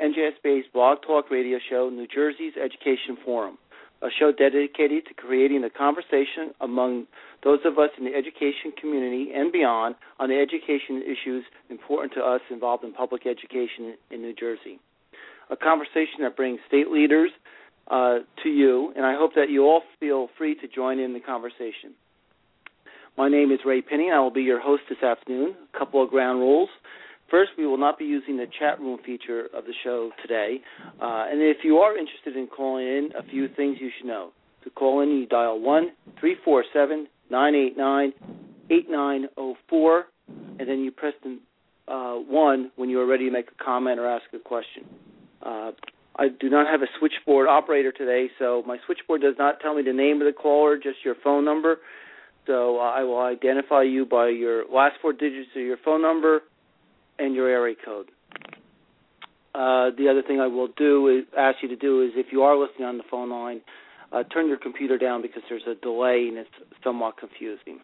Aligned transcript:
NJSBA's 0.00 0.66
Blog 0.72 0.98
Talk 1.02 1.30
Radio 1.30 1.58
Show, 1.68 1.90
New 1.90 2.06
Jersey's 2.06 2.54
Education 2.56 3.18
Forum, 3.24 3.58
a 4.00 4.08
show 4.16 4.30
dedicated 4.30 5.06
to 5.06 5.14
creating 5.14 5.64
a 5.64 5.70
conversation 5.70 6.54
among 6.60 7.06
those 7.42 7.58
of 7.64 7.78
us 7.78 7.90
in 7.98 8.04
the 8.04 8.14
education 8.14 8.72
community 8.80 9.32
and 9.34 9.50
beyond 9.50 9.96
on 10.20 10.28
the 10.28 10.38
education 10.38 11.02
issues 11.02 11.44
important 11.68 12.12
to 12.14 12.20
us 12.20 12.40
involved 12.50 12.84
in 12.84 12.92
public 12.92 13.26
education 13.26 13.96
in 14.10 14.22
New 14.22 14.34
Jersey. 14.34 14.78
A 15.50 15.56
conversation 15.56 16.22
that 16.22 16.36
brings 16.36 16.60
state 16.68 16.88
leaders 16.88 17.30
uh, 17.90 18.18
to 18.42 18.48
you, 18.48 18.92
and 18.94 19.04
I 19.04 19.14
hope 19.16 19.34
that 19.34 19.50
you 19.50 19.64
all 19.64 19.82
feel 19.98 20.28
free 20.38 20.54
to 20.56 20.68
join 20.68 21.00
in 21.00 21.12
the 21.12 21.20
conversation. 21.20 21.94
My 23.16 23.28
name 23.28 23.50
is 23.50 23.58
Ray 23.66 23.82
Pinney. 23.82 24.12
I 24.14 24.20
will 24.20 24.30
be 24.30 24.42
your 24.42 24.60
host 24.60 24.82
this 24.88 25.02
afternoon. 25.02 25.56
A 25.74 25.78
couple 25.78 26.00
of 26.04 26.10
ground 26.10 26.38
rules. 26.38 26.68
First, 27.30 27.50
we 27.58 27.66
will 27.66 27.78
not 27.78 27.98
be 27.98 28.06
using 28.06 28.38
the 28.38 28.46
chat 28.58 28.80
room 28.80 28.98
feature 29.04 29.46
of 29.54 29.64
the 29.64 29.74
show 29.84 30.10
today. 30.22 30.60
Uh, 31.00 31.26
and 31.30 31.42
if 31.42 31.58
you 31.62 31.76
are 31.78 31.96
interested 31.96 32.36
in 32.36 32.46
calling 32.46 32.86
in, 32.86 33.10
a 33.18 33.22
few 33.22 33.48
things 33.48 33.76
you 33.80 33.90
should 33.98 34.06
know. 34.06 34.30
To 34.64 34.70
call 34.70 35.02
in, 35.02 35.10
you 35.10 35.26
dial 35.26 35.60
1 35.60 35.88
347 36.18 37.06
989 37.30 38.12
8904, 38.70 40.04
and 40.58 40.68
then 40.68 40.80
you 40.80 40.90
press 40.90 41.14
the 41.22 41.38
uh, 41.92 42.14
1 42.16 42.72
when 42.76 42.88
you 42.88 43.00
are 43.00 43.06
ready 43.06 43.26
to 43.26 43.30
make 43.30 43.48
a 43.48 43.64
comment 43.64 43.98
or 44.00 44.06
ask 44.06 44.24
a 44.34 44.38
question. 44.38 44.84
Uh, 45.42 45.72
I 46.16 46.28
do 46.40 46.50
not 46.50 46.66
have 46.66 46.82
a 46.82 46.86
switchboard 46.98 47.46
operator 47.46 47.92
today, 47.92 48.28
so 48.38 48.62
my 48.66 48.78
switchboard 48.86 49.20
does 49.20 49.36
not 49.38 49.60
tell 49.60 49.74
me 49.74 49.82
the 49.82 49.92
name 49.92 50.20
of 50.20 50.26
the 50.26 50.32
caller, 50.32 50.76
just 50.76 51.04
your 51.04 51.14
phone 51.22 51.44
number. 51.44 51.76
So 52.46 52.78
uh, 52.78 52.90
I 52.90 53.04
will 53.04 53.20
identify 53.20 53.82
you 53.82 54.06
by 54.06 54.28
your 54.30 54.64
last 54.72 54.96
four 55.00 55.12
digits 55.12 55.50
of 55.54 55.62
your 55.62 55.76
phone 55.84 56.02
number 56.02 56.42
and 57.18 57.34
your 57.34 57.48
area 57.48 57.76
code. 57.84 58.10
Uh, 59.54 59.90
the 59.96 60.08
other 60.10 60.22
thing 60.22 60.40
I 60.40 60.46
will 60.46 60.68
do 60.76 61.08
is 61.08 61.24
ask 61.36 61.58
you 61.62 61.68
to 61.68 61.76
do 61.76 62.02
is 62.02 62.10
if 62.14 62.26
you 62.30 62.42
are 62.42 62.56
listening 62.56 62.86
on 62.86 62.98
the 62.98 63.04
phone 63.10 63.30
line, 63.30 63.60
uh, 64.12 64.22
turn 64.24 64.48
your 64.48 64.58
computer 64.58 64.96
down 64.96 65.22
because 65.22 65.42
there's 65.48 65.66
a 65.66 65.74
delay 65.74 66.26
and 66.28 66.38
it's 66.38 66.50
somewhat 66.84 67.16
confusing. 67.18 67.80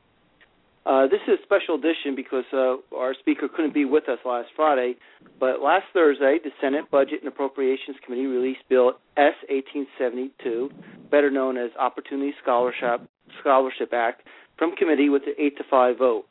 Uh, 0.87 1.07
this 1.07 1.21
is 1.27 1.39
a 1.41 1.43
special 1.43 1.77
edition 1.77 2.15
because 2.15 2.45
uh, 2.53 2.77
our 2.95 3.15
speaker 3.19 3.49
couldn't 3.49 3.73
be 3.73 3.87
with 3.87 4.09
us 4.09 4.19
last 4.27 4.49
Friday, 4.55 4.95
but 5.41 5.61
last 5.63 5.85
Thursday, 5.95 6.39
the 6.45 6.51
Senate 6.61 6.91
Budget 6.91 7.21
and 7.21 7.29
Appropriations 7.29 7.97
Committee 8.05 8.27
released 8.27 8.61
Bill 8.69 8.93
S 9.17 9.33
1872, 9.49 10.71
better 11.11 11.31
known 11.31 11.57
as 11.57 11.71
Opportunity 11.79 12.35
Scholarship 12.43 13.01
Scholarship 13.41 13.93
Act, 13.95 14.23
from 14.59 14.77
committee 14.77 15.09
with 15.09 15.23
an 15.27 15.35
eight 15.39 15.57
to 15.57 15.65
five 15.71 15.97
vote. 15.99 16.27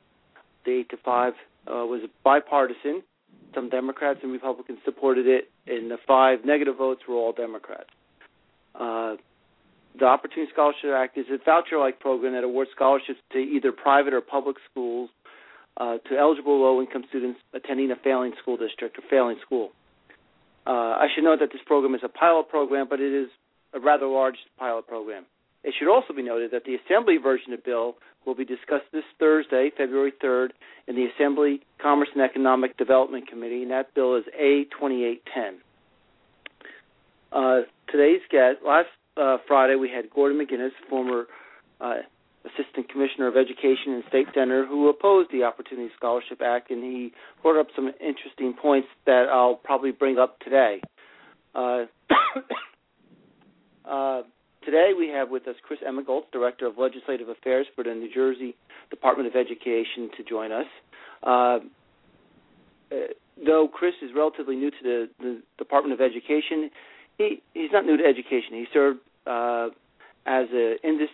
The 0.65 0.71
eight 0.71 0.89
to 0.89 0.97
five 1.03 1.33
uh, 1.67 1.85
was 1.85 2.01
bipartisan. 2.23 3.03
Some 3.53 3.69
Democrats 3.69 4.19
and 4.23 4.31
Republicans 4.31 4.79
supported 4.83 5.27
it, 5.27 5.51
and 5.67 5.91
the 5.91 5.97
five 6.07 6.39
negative 6.45 6.77
votes 6.77 7.01
were 7.07 7.15
all 7.15 7.33
Democrats. 7.33 7.89
Uh, 8.73 9.15
the 9.99 10.05
Opportunity 10.05 10.51
Scholarship 10.51 10.89
Act 10.95 11.17
is 11.17 11.25
a 11.29 11.37
voucher-like 11.43 11.99
program 11.99 12.33
that 12.33 12.43
awards 12.43 12.71
scholarships 12.75 13.19
to 13.31 13.37
either 13.37 13.71
private 13.71 14.13
or 14.13 14.21
public 14.21 14.57
schools 14.71 15.09
uh, 15.77 15.97
to 16.09 16.17
eligible 16.17 16.59
low-income 16.61 17.03
students 17.09 17.39
attending 17.53 17.91
a 17.91 17.95
failing 18.03 18.33
school 18.41 18.57
district 18.57 18.97
or 18.97 19.03
failing 19.09 19.37
school. 19.45 19.71
Uh, 20.65 20.97
I 20.97 21.07
should 21.13 21.23
note 21.23 21.39
that 21.39 21.51
this 21.51 21.61
program 21.65 21.93
is 21.93 22.01
a 22.03 22.09
pilot 22.09 22.49
program, 22.49 22.87
but 22.89 22.99
it 22.99 23.13
is 23.13 23.29
a 23.73 23.79
rather 23.79 24.07
large 24.07 24.37
pilot 24.57 24.87
program. 24.87 25.25
It 25.63 25.73
should 25.77 25.91
also 25.91 26.13
be 26.13 26.21
noted 26.21 26.51
that 26.51 26.65
the 26.65 26.75
Assembly 26.75 27.17
version 27.17 27.53
of 27.53 27.59
the 27.59 27.69
bill 27.69 27.95
will 28.25 28.35
be 28.35 28.45
discussed 28.45 28.85
this 28.91 29.03
Thursday, 29.19 29.71
February 29.75 30.13
3rd, 30.23 30.49
in 30.87 30.95
the 30.95 31.07
Assembly 31.15 31.61
Commerce 31.81 32.09
and 32.13 32.23
Economic 32.23 32.77
Development 32.77 33.27
Committee, 33.27 33.63
and 33.63 33.71
that 33.71 33.93
bill 33.93 34.15
is 34.15 34.23
A2810. 34.39 35.55
Uh, 37.31 37.61
today's 37.89 38.21
guest, 38.29 38.57
last 38.65 38.87
uh, 39.17 39.37
Friday, 39.47 39.75
we 39.75 39.89
had 39.89 40.09
Gordon 40.09 40.37
MacInnes, 40.37 40.71
former 40.89 41.25
uh, 41.81 41.95
Assistant 42.45 42.89
Commissioner 42.89 43.27
of 43.27 43.37
Education 43.37 43.93
and 43.93 44.03
State 44.09 44.27
Senator, 44.33 44.65
who 44.65 44.89
opposed 44.89 45.31
the 45.31 45.43
Opportunity 45.43 45.89
Scholarship 45.95 46.41
Act, 46.41 46.71
and 46.71 46.83
he 46.83 47.13
brought 47.41 47.59
up 47.59 47.67
some 47.75 47.87
interesting 47.99 48.53
points 48.53 48.87
that 49.05 49.27
I'll 49.31 49.55
probably 49.55 49.91
bring 49.91 50.19
up 50.19 50.39
today. 50.39 50.81
Today 54.65 54.91
we 54.97 55.09
have 55.09 55.29
with 55.29 55.47
us 55.47 55.55
Chris 55.61 55.79
Emigholz, 55.85 56.23
Director 56.31 56.67
of 56.67 56.77
Legislative 56.77 57.27
Affairs 57.27 57.67
for 57.75 57.83
the 57.83 57.93
New 57.93 58.13
Jersey 58.13 58.55
Department 58.89 59.27
of 59.27 59.35
Education, 59.35 60.09
to 60.15 60.23
join 60.23 60.51
us. 60.51 60.65
Uh, 61.21 61.29
uh 61.29 61.59
though 63.45 63.67
Chris 63.67 63.93
is 64.01 64.11
relatively 64.15 64.55
new 64.55 64.71
to 64.71 64.77
the, 64.83 65.09
the 65.19 65.41
Department 65.57 65.93
of 65.93 65.99
Education, 65.99 66.69
he 67.17 67.41
he's 67.53 67.71
not 67.73 67.85
new 67.85 67.97
to 67.97 68.03
education. 68.05 68.51
He 68.53 68.65
served 68.73 68.99
uh, 69.27 69.67
as 70.25 70.47
a 70.53 70.75
indus- 70.83 71.09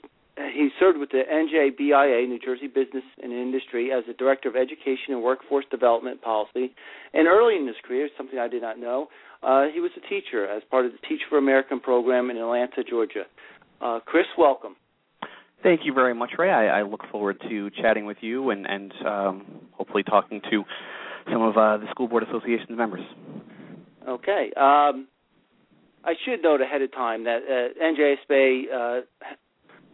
he 0.53 0.69
served 0.79 0.97
with 0.97 1.09
the 1.09 1.23
NJBIA, 1.31 2.27
New 2.27 2.39
Jersey 2.39 2.67
Business 2.67 3.03
and 3.21 3.33
Industry, 3.33 3.91
as 3.91 4.03
the 4.07 4.13
director 4.13 4.47
of 4.49 4.55
education 4.55 5.09
and 5.13 5.21
workforce 5.21 5.65
development 5.69 6.21
policy. 6.21 6.73
And 7.13 7.27
early 7.27 7.55
in 7.55 7.67
his 7.67 7.75
career, 7.85 8.09
something 8.17 8.39
I 8.39 8.47
did 8.47 8.61
not 8.61 8.79
know, 8.79 9.07
uh, 9.43 9.65
he 9.73 9.79
was 9.79 9.91
a 9.97 10.07
teacher 10.07 10.47
as 10.47 10.63
part 10.69 10.85
of 10.85 10.91
the 10.91 10.97
Teach 11.07 11.21
for 11.29 11.37
American 11.37 11.79
program 11.79 12.29
in 12.29 12.37
Atlanta, 12.37 12.83
Georgia. 12.87 13.23
Uh, 13.81 13.99
Chris, 14.05 14.25
welcome. 14.37 14.75
Thank 15.61 15.81
you 15.83 15.93
very 15.93 16.13
much, 16.13 16.31
Ray. 16.37 16.51
I, 16.51 16.79
I 16.79 16.81
look 16.83 17.01
forward 17.11 17.41
to 17.49 17.69
chatting 17.71 18.05
with 18.05 18.17
you 18.21 18.49
and, 18.49 18.65
and 18.65 18.93
um, 19.05 19.45
hopefully 19.71 20.03
talking 20.03 20.41
to 20.49 20.63
some 21.31 21.41
of 21.41 21.57
uh, 21.57 21.77
the 21.77 21.87
School 21.91 22.07
Board 22.07 22.23
Association's 22.23 22.77
members. 22.77 23.03
Okay. 24.07 24.51
Um, 24.55 25.07
I 26.03 26.13
should 26.25 26.41
note 26.41 26.61
ahead 26.61 26.81
of 26.81 26.91
time 26.93 27.25
that 27.25 27.39
uh, 27.43 27.83
NJSBA 27.83 28.63
uh, 28.73 29.01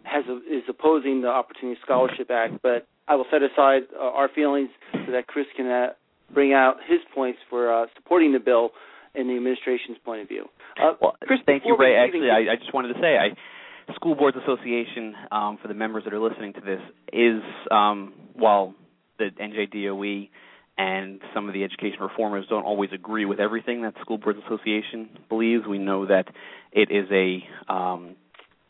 has 0.05 0.25
a, 0.29 0.37
is 0.37 0.63
opposing 0.69 1.21
the 1.21 1.27
Opportunity 1.27 1.79
Scholarship 1.83 2.29
Act, 2.31 2.61
but 2.61 2.87
I 3.07 3.15
will 3.15 3.25
set 3.31 3.41
aside 3.43 3.83
uh, 3.95 4.03
our 4.03 4.29
feelings 4.29 4.69
so 4.93 5.11
that 5.11 5.27
Chris 5.27 5.45
can 5.55 5.67
uh, 5.67 5.87
bring 6.33 6.53
out 6.53 6.77
his 6.87 6.99
points 7.13 7.39
for 7.49 7.71
uh, 7.73 7.87
supporting 7.95 8.33
the 8.33 8.39
bill 8.39 8.71
in 9.13 9.27
the 9.27 9.35
administration's 9.35 9.97
point 10.03 10.21
of 10.21 10.27
view. 10.27 10.45
Uh, 10.81 10.93
well, 11.01 11.15
Chris, 11.23 11.39
thank 11.45 11.63
you, 11.65 11.75
Ray. 11.77 11.95
Actually, 11.95 12.29
I, 12.29 12.53
I, 12.53 12.55
just 12.57 12.73
wanted 12.73 12.93
to 12.93 12.99
say, 12.99 13.17
I, 13.17 13.93
School 13.93 14.15
Boards 14.15 14.37
Association, 14.41 15.15
um, 15.31 15.57
for 15.61 15.67
the 15.67 15.73
members 15.73 16.03
that 16.03 16.13
are 16.13 16.19
listening 16.19 16.53
to 16.53 16.61
this, 16.61 16.81
is 17.13 17.41
um, 17.71 18.13
while 18.33 18.73
the 19.17 19.29
NJDOE 19.39 20.29
and 20.77 21.21
some 21.33 21.47
of 21.47 21.53
the 21.53 21.63
education 21.63 21.99
reformers 22.01 22.45
don't 22.49 22.65
always 22.65 22.89
agree 22.93 23.25
with 23.25 23.39
everything 23.39 23.83
that 23.83 23.93
School 24.01 24.17
Boards 24.17 24.39
Association 24.45 25.09
believes. 25.29 25.65
We 25.65 25.77
know 25.77 26.05
that 26.07 26.25
it 26.73 26.91
is 26.91 27.07
a 27.11 27.73
um, 27.73 28.15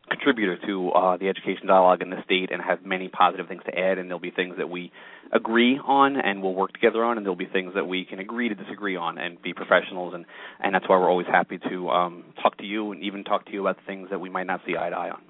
contributor 0.09 0.57
to 0.65 0.91
uh, 0.91 1.17
the 1.17 1.29
education 1.29 1.67
dialogue 1.67 2.01
in 2.01 2.09
the 2.09 2.23
state 2.23 2.51
and 2.51 2.61
have 2.61 2.85
many 2.85 3.07
positive 3.07 3.47
things 3.47 3.61
to 3.65 3.77
add. 3.77 3.97
And 3.97 4.09
there'll 4.09 4.19
be 4.19 4.31
things 4.31 4.55
that 4.57 4.69
we 4.69 4.91
agree 5.31 5.79
on 5.83 6.17
and 6.17 6.41
we'll 6.41 6.53
work 6.53 6.73
together 6.73 7.03
on, 7.03 7.17
and 7.17 7.25
there'll 7.25 7.35
be 7.35 7.47
things 7.47 7.73
that 7.75 7.87
we 7.87 8.05
can 8.05 8.19
agree 8.19 8.49
to 8.49 8.55
disagree 8.55 8.95
on 8.95 9.17
and 9.17 9.41
be 9.41 9.53
professionals. 9.53 10.13
And 10.13 10.25
and 10.59 10.73
that's 10.73 10.87
why 10.87 10.97
we're 10.97 11.09
always 11.09 11.27
happy 11.27 11.59
to 11.69 11.89
um, 11.89 12.23
talk 12.41 12.57
to 12.57 12.65
you 12.65 12.91
and 12.91 13.03
even 13.03 13.23
talk 13.23 13.45
to 13.45 13.51
you 13.51 13.61
about 13.61 13.77
things 13.85 14.09
that 14.11 14.19
we 14.19 14.29
might 14.29 14.47
not 14.47 14.61
see 14.65 14.75
eye 14.77 14.89
to 14.89 14.95
eye 14.95 15.09
on. 15.09 15.21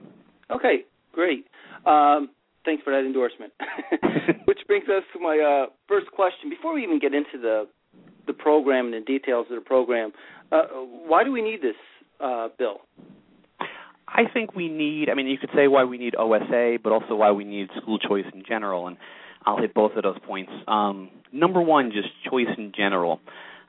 Okay, 0.51 0.86
great. 1.12 1.48
Um, 1.86 2.30
thanks 2.66 2.83
for 2.83 2.92
that 2.92 3.06
endorsement. 3.06 3.54
Which 4.45 4.60
brings 4.68 4.88
us 4.89 5.04
to 5.13 5.19
my 5.19 5.39
uh, 5.39 5.71
first 5.88 6.12
question. 6.12 6.50
Before 6.50 6.74
we 6.74 6.83
even 6.83 7.00
get 7.00 7.13
into 7.13 7.39
the 7.42 7.68
the 8.28 8.33
program 8.33 8.86
and 8.86 8.94
the 8.95 9.06
details 9.06 9.48
of 9.50 9.56
the 9.56 9.66
program, 9.66 10.12
uh, 10.51 10.63
why 11.07 11.24
do 11.24 11.31
we 11.31 11.42
need 11.42 11.62
this 11.62 11.75
uh, 12.19 12.50
bill? 12.57 12.81
I 14.07 14.24
think 14.31 14.56
we 14.56 14.69
need. 14.69 15.10
I 15.10 15.16
mean, 15.16 15.28
you 15.28 15.38
could 15.38 15.50
say 15.56 15.68
why 15.68 15.84
we 15.84 15.98
need 15.98 16.16
OSA, 16.16 16.78
but 16.84 16.92
also 16.92 17.16
why 17.16 17.31
we 17.31 17.44
need 17.44 17.69
school 17.81 18.00
choice 18.00 18.25
in 18.34 18.44
general, 18.48 18.88
and 18.88 18.98
I'll 19.46 19.57
hit 19.57 19.74
both 19.74 19.94
of 19.96 20.04
those 20.04 20.18
points. 20.25 20.52
Um, 20.68 21.10
number 21.31 21.62
one, 21.62 21.92
just 21.92 22.10
choice 22.30 22.54
in 22.57 22.72
general. 22.75 23.19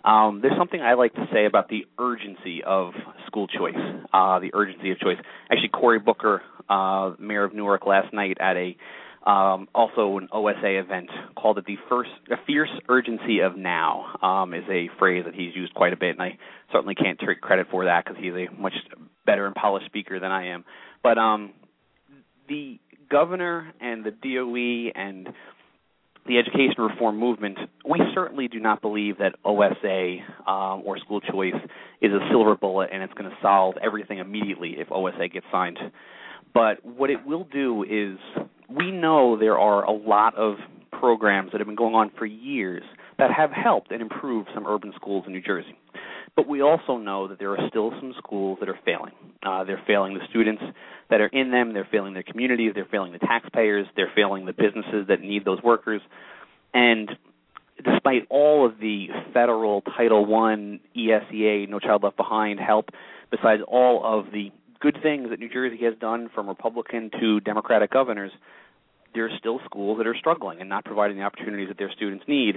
Um, 0.05 0.41
there's 0.41 0.56
something 0.56 0.81
I 0.81 0.94
like 0.94 1.15
to 1.15 1.27
say 1.33 1.47
about 1.47 1.69
the 1.69 1.87
urgency 1.99 2.62
of 2.65 2.93
school 3.27 3.49
choice, 3.49 3.75
uh, 4.12 4.38
the 4.38 4.50
urgency 4.55 4.93
of 4.93 4.99
choice. 5.00 5.17
Actually, 5.50 5.71
Cory 5.71 5.99
Booker, 5.99 6.43
uh, 6.69 7.12
mayor 7.19 7.43
of 7.43 7.55
Newark, 7.55 7.87
last 7.87 8.12
night 8.12 8.37
at 8.41 8.56
a 8.56 8.77
um, 9.26 9.69
also 9.75 10.19
an 10.19 10.28
OSA 10.32 10.78
event 10.78 11.11
called 11.37 11.58
it 11.58 11.67
the 11.67 11.76
first 11.88 12.11
a 12.31 12.37
fierce 12.46 12.70
urgency 12.88 13.40
of 13.40 13.56
now 13.56 14.17
um, 14.23 14.55
is 14.55 14.62
a 14.70 14.88
phrase 14.99 15.25
that 15.25 15.34
he's 15.34 15.55
used 15.55 15.75
quite 15.75 15.93
a 15.93 15.96
bit, 15.96 16.11
and 16.11 16.23
I 16.23 16.38
certainly 16.73 16.94
can't 16.94 17.19
take 17.19 17.40
credit 17.40 17.67
for 17.70 17.87
that 17.87 18.05
because 18.05 18.23
he's 18.23 18.32
a 18.32 18.46
much 18.61 18.75
better 19.26 19.46
and 19.46 19.55
polished 19.55 19.87
speaker 19.87 20.20
than 20.20 20.31
I 20.31 20.49
am. 20.55 20.64
But 21.02 21.19
um, 21.19 21.52
the 22.49 22.78
governor 23.11 23.73
and 23.81 24.05
the 24.05 24.12
DOE 24.12 24.93
and 24.94 25.28
the 26.26 26.38
education 26.38 26.76
reform 26.78 27.19
movement, 27.19 27.58
we 27.88 28.00
certainly 28.14 28.49
do 28.49 28.61
not 28.61 28.81
believe 28.81 29.19
that 29.19 29.34
OSA 29.44 30.50
um, 30.50 30.82
or 30.84 30.99
school 30.99 31.20
choice 31.20 31.55
is 32.00 32.12
a 32.12 32.28
silver 32.31 32.56
bullet 32.56 32.90
and 32.93 33.02
it's 33.02 33.12
going 33.14 33.31
to 33.31 33.37
solve 33.43 33.75
everything 33.82 34.19
immediately 34.19 34.76
if 34.78 34.90
OSA 34.90 35.28
gets 35.32 35.46
signed. 35.50 35.78
But 36.55 36.84
what 36.84 37.11
it 37.11 37.25
will 37.26 37.44
do 37.44 37.84
is 37.84 38.19
we 38.69 38.91
know 38.91 39.39
there 39.39 39.59
are 39.59 39.85
a 39.85 39.93
lot 39.93 40.35
of 40.37 40.57
programs 40.93 41.53
that 41.53 41.59
have 41.61 41.67
been 41.67 41.77
going 41.77 41.95
on 41.95 42.11
for 42.19 42.27
years 42.27 42.83
that 43.19 43.31
have 43.31 43.51
helped 43.51 43.91
and 43.91 44.03
improved 44.03 44.49
some 44.55 44.67
urban 44.67 44.93
schools 44.97 45.25
in 45.27 45.33
New 45.33 45.43
Jersey. 45.43 45.77
But 46.35 46.47
we 46.47 46.61
also 46.61 46.99
know 46.99 47.29
that 47.29 47.39
there 47.39 47.53
are 47.53 47.69
still 47.69 47.91
some 47.99 48.13
schools 48.19 48.59
that 48.61 48.69
are 48.69 48.79
failing. 48.85 49.13
Uh, 49.43 49.65
they're 49.65 49.83
failing 49.87 50.15
the 50.15 50.21
students 50.29 50.63
that 51.09 51.21
are 51.21 51.29
in 51.29 51.51
them, 51.51 51.73
they're 51.73 51.89
failing 51.91 52.13
their 52.13 52.23
communities, 52.23 52.73
they're 52.75 52.85
failing 52.91 53.13
the 53.13 53.19
taxpayers, 53.19 53.87
they're 53.97 54.13
failing 54.15 54.45
the 54.45 54.53
businesses 54.53 55.07
that 55.09 55.21
need 55.21 55.45
those 55.45 55.62
workers. 55.62 56.03
And 56.75 57.11
despite 57.83 58.27
all 58.29 58.67
of 58.67 58.79
the 58.81 59.07
federal 59.33 59.81
Title 59.81 60.25
I, 60.35 60.81
ESEA, 60.97 61.69
No 61.69 61.79
Child 61.79 62.03
Left 62.03 62.17
Behind 62.17 62.61
help, 62.61 62.91
besides 63.31 63.62
all 63.67 64.03
of 64.05 64.31
the 64.31 64.51
good 64.81 64.99
things 65.02 65.31
that 65.31 65.38
New 65.38 65.49
Jersey 65.49 65.84
has 65.84 65.94
done 66.00 66.28
from 66.34 66.49
Republican 66.49 67.11
to 67.20 67.40
Democratic 67.40 67.90
governors, 67.90 68.32
there 69.14 69.25
are 69.25 69.38
still 69.38 69.61
schools 69.64 69.99
that 69.99 70.06
are 70.06 70.14
struggling 70.14 70.61
and 70.61 70.69
not 70.69 70.84
providing 70.84 71.17
the 71.17 71.23
opportunities 71.23 71.69
that 71.69 71.78
their 71.78 71.90
students 71.90 72.25
need. 72.28 72.56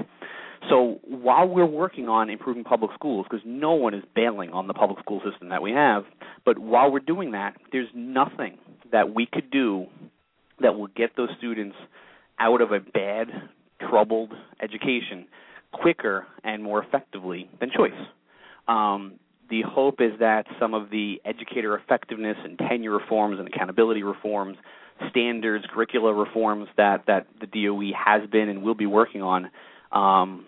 So 0.69 0.99
while 1.05 1.47
we're 1.47 1.65
working 1.65 2.09
on 2.09 2.29
improving 2.29 2.63
public 2.65 2.91
schools, 2.93 3.25
because 3.29 3.45
no 3.45 3.73
one 3.73 3.93
is 3.93 4.03
bailing 4.13 4.51
on 4.51 4.67
the 4.67 4.73
public 4.73 4.99
school 4.99 5.21
system 5.29 5.49
that 5.49 5.61
we 5.61 5.71
have, 5.71 6.03
but 6.45 6.59
while 6.59 6.91
we're 6.91 6.99
doing 6.99 7.31
that, 7.31 7.55
there's 7.71 7.87
nothing 7.95 8.57
that 8.91 9.13
we 9.13 9.25
could 9.25 9.49
do 9.51 9.85
that 10.61 10.77
will 10.77 10.87
get 10.87 11.11
those 11.15 11.29
students 11.37 11.77
out 12.39 12.61
of 12.61 12.71
a 12.71 12.79
bad, 12.79 13.27
troubled 13.79 14.33
education 14.61 15.25
quicker 15.71 16.25
and 16.43 16.61
more 16.63 16.83
effectively 16.83 17.49
than 17.59 17.69
choice. 17.75 17.91
Um, 18.67 19.13
the 19.49 19.61
hope 19.63 19.99
is 19.99 20.19
that 20.19 20.45
some 20.59 20.73
of 20.73 20.89
the 20.89 21.21
educator 21.25 21.75
effectiveness 21.75 22.37
and 22.43 22.57
tenure 22.57 22.91
reforms 22.91 23.39
and 23.39 23.47
accountability 23.47 24.03
reforms, 24.03 24.57
standards, 25.09 25.65
curricula 25.73 26.13
reforms 26.13 26.67
that 26.77 27.05
that 27.07 27.27
the 27.39 27.47
DOE 27.47 27.91
has 27.95 28.29
been 28.29 28.49
and 28.49 28.63
will 28.63 28.75
be 28.75 28.85
working 28.85 29.21
on 29.21 29.49
um, 29.91 30.45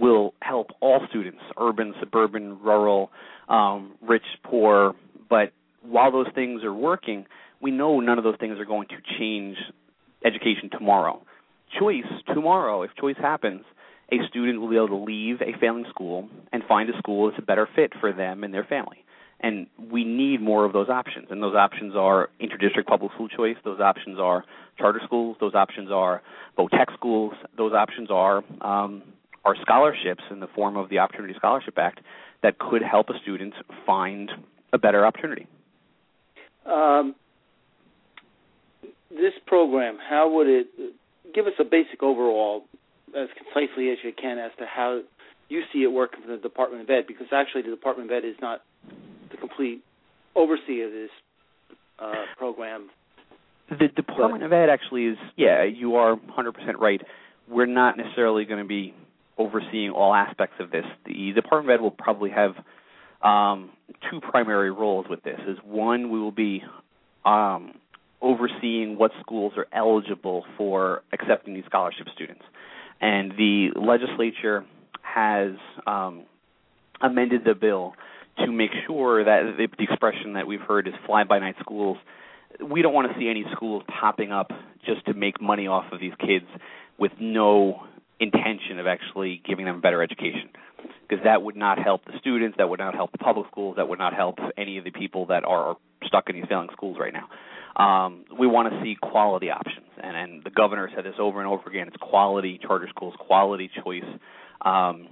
will 0.00 0.34
help 0.40 0.68
all 0.80 1.00
students, 1.08 1.40
urban, 1.58 1.94
suburban, 2.00 2.60
rural, 2.62 3.10
um, 3.48 3.94
rich, 4.02 4.24
poor. 4.42 4.94
But 5.28 5.52
while 5.82 6.12
those 6.12 6.28
things 6.34 6.62
are 6.64 6.74
working, 6.74 7.26
we 7.60 7.70
know 7.70 8.00
none 8.00 8.18
of 8.18 8.24
those 8.24 8.36
things 8.38 8.58
are 8.58 8.64
going 8.64 8.88
to 8.88 8.96
change 9.18 9.56
education 10.24 10.70
tomorrow. 10.70 11.22
Choice 11.78 12.04
tomorrow, 12.32 12.82
if 12.82 12.90
choice 13.00 13.16
happens, 13.18 13.64
a 14.12 14.16
student 14.28 14.60
will 14.60 14.68
be 14.68 14.76
able 14.76 14.88
to 14.88 14.96
leave 14.96 15.40
a 15.40 15.58
failing 15.60 15.86
school 15.88 16.28
and 16.52 16.62
find 16.64 16.88
a 16.90 16.98
school 16.98 17.28
that's 17.28 17.38
a 17.38 17.44
better 17.44 17.68
fit 17.74 17.92
for 18.00 18.12
them 18.12 18.44
and 18.44 18.52
their 18.52 18.64
family. 18.64 19.04
And 19.40 19.66
we 19.90 20.04
need 20.04 20.40
more 20.40 20.64
of 20.64 20.72
those 20.72 20.88
options. 20.88 21.28
And 21.30 21.42
those 21.42 21.54
options 21.54 21.94
are 21.96 22.30
interdistrict 22.40 22.86
public 22.86 23.12
school 23.12 23.28
choice. 23.28 23.56
Those 23.64 23.80
options 23.80 24.18
are 24.18 24.44
charter 24.78 25.00
schools. 25.04 25.36
Those 25.40 25.54
options 25.54 25.90
are 25.90 26.22
vo-tech 26.56 26.88
schools. 26.94 27.34
Those 27.56 27.72
options 27.72 28.10
are 28.10 28.42
um, 28.60 29.02
are 29.44 29.54
scholarships 29.60 30.22
in 30.30 30.40
the 30.40 30.46
form 30.46 30.76
of 30.76 30.88
the 30.88 30.98
Opportunity 30.98 31.34
Scholarship 31.36 31.74
Act 31.76 32.00
that 32.42 32.58
could 32.58 32.82
help 32.82 33.10
a 33.10 33.18
student 33.22 33.52
find 33.84 34.30
a 34.72 34.78
better 34.78 35.04
opportunity. 35.04 35.46
Um, 36.64 37.14
this 39.10 39.34
program, 39.46 39.98
how 40.08 40.30
would 40.30 40.46
it 40.46 40.66
give 41.34 41.46
us 41.46 41.52
a 41.58 41.64
basic 41.64 42.02
overall 42.02 42.64
as 43.16 43.28
concisely 43.36 43.90
as 43.90 43.98
you 44.02 44.12
can 44.12 44.38
as 44.38 44.50
to 44.58 44.66
how 44.66 45.00
you 45.48 45.62
see 45.72 45.82
it 45.82 45.92
working 45.92 46.20
for 46.22 46.28
the 46.28 46.38
Department 46.38 46.82
of 46.82 46.90
Ed, 46.90 47.04
because 47.06 47.26
actually 47.32 47.62
the 47.62 47.70
Department 47.70 48.10
of 48.10 48.16
Ed 48.16 48.26
is 48.26 48.36
not 48.40 48.62
the 49.30 49.36
complete 49.36 49.82
overseer 50.34 50.86
of 50.86 50.92
this 50.92 51.10
uh, 51.98 52.12
program. 52.36 52.90
The 53.70 53.88
Department 53.88 54.40
but, 54.40 54.46
of 54.46 54.52
Ed 54.52 54.68
actually 54.68 55.06
is, 55.06 55.18
yeah, 55.36 55.64
you 55.64 55.96
are 55.96 56.16
100% 56.16 56.52
right. 56.78 57.00
We're 57.48 57.66
not 57.66 57.96
necessarily 57.96 58.44
going 58.44 58.62
to 58.62 58.68
be 58.68 58.94
overseeing 59.38 59.90
all 59.90 60.14
aspects 60.14 60.56
of 60.60 60.70
this. 60.70 60.84
The 61.06 61.32
Department 61.34 61.70
of 61.70 61.80
Ed 61.80 61.82
will 61.82 61.90
probably 61.90 62.30
have 62.30 62.54
um, 63.22 63.70
two 64.10 64.20
primary 64.20 64.70
roles 64.70 65.06
with 65.08 65.22
this. 65.22 65.38
Is 65.46 65.58
one, 65.64 66.10
we 66.10 66.18
will 66.18 66.32
be 66.32 66.62
um, 67.24 67.74
overseeing 68.20 68.96
what 68.98 69.12
schools 69.20 69.52
are 69.56 69.66
eligible 69.72 70.44
for 70.56 71.02
accepting 71.12 71.54
these 71.54 71.64
scholarship 71.66 72.06
students 72.14 72.42
and 73.04 73.32
the 73.32 73.68
legislature 73.76 74.64
has 75.02 75.52
um, 75.86 76.22
amended 77.02 77.42
the 77.44 77.54
bill 77.54 77.92
to 78.38 78.50
make 78.50 78.70
sure 78.86 79.22
that 79.22 79.42
the, 79.58 79.68
the 79.76 79.84
expression 79.84 80.32
that 80.32 80.46
we've 80.46 80.62
heard 80.62 80.88
is 80.88 80.94
fly-by-night 81.04 81.56
schools. 81.60 81.98
We 82.66 82.80
don't 82.80 82.94
want 82.94 83.12
to 83.12 83.18
see 83.18 83.28
any 83.28 83.44
schools 83.52 83.82
popping 84.00 84.32
up 84.32 84.50
just 84.86 85.04
to 85.04 85.12
make 85.12 85.38
money 85.38 85.66
off 85.66 85.92
of 85.92 86.00
these 86.00 86.14
kids 86.18 86.46
with 86.98 87.12
no 87.20 87.84
intention 88.20 88.78
of 88.78 88.86
actually 88.86 89.42
giving 89.46 89.66
them 89.66 89.76
a 89.76 89.80
better 89.80 90.02
education 90.02 90.48
because 91.06 91.22
that 91.24 91.42
would 91.42 91.56
not 91.56 91.78
help 91.78 92.06
the 92.06 92.12
students, 92.20 92.56
that 92.56 92.70
would 92.70 92.80
not 92.80 92.94
help 92.94 93.12
the 93.12 93.18
public 93.18 93.46
schools, 93.50 93.76
that 93.76 93.86
would 93.86 93.98
not 93.98 94.14
help 94.14 94.38
any 94.56 94.78
of 94.78 94.84
the 94.84 94.90
people 94.90 95.26
that 95.26 95.44
are 95.44 95.76
stuck 96.06 96.30
in 96.30 96.36
these 96.36 96.46
failing 96.48 96.68
schools 96.72 96.96
right 96.98 97.12
now. 97.12 97.28
Um, 97.76 98.24
we 98.38 98.46
want 98.46 98.72
to 98.72 98.82
see 98.82 98.96
quality 99.00 99.50
options, 99.50 99.86
and, 100.02 100.16
and 100.16 100.44
the 100.44 100.50
governor 100.50 100.88
said 100.94 101.04
this 101.04 101.14
over 101.18 101.40
and 101.40 101.48
over 101.48 101.68
again. 101.68 101.88
It's 101.88 101.96
quality 101.96 102.58
charter 102.62 102.88
schools, 102.88 103.14
quality 103.18 103.70
choice. 103.82 104.04
Um, 104.62 105.08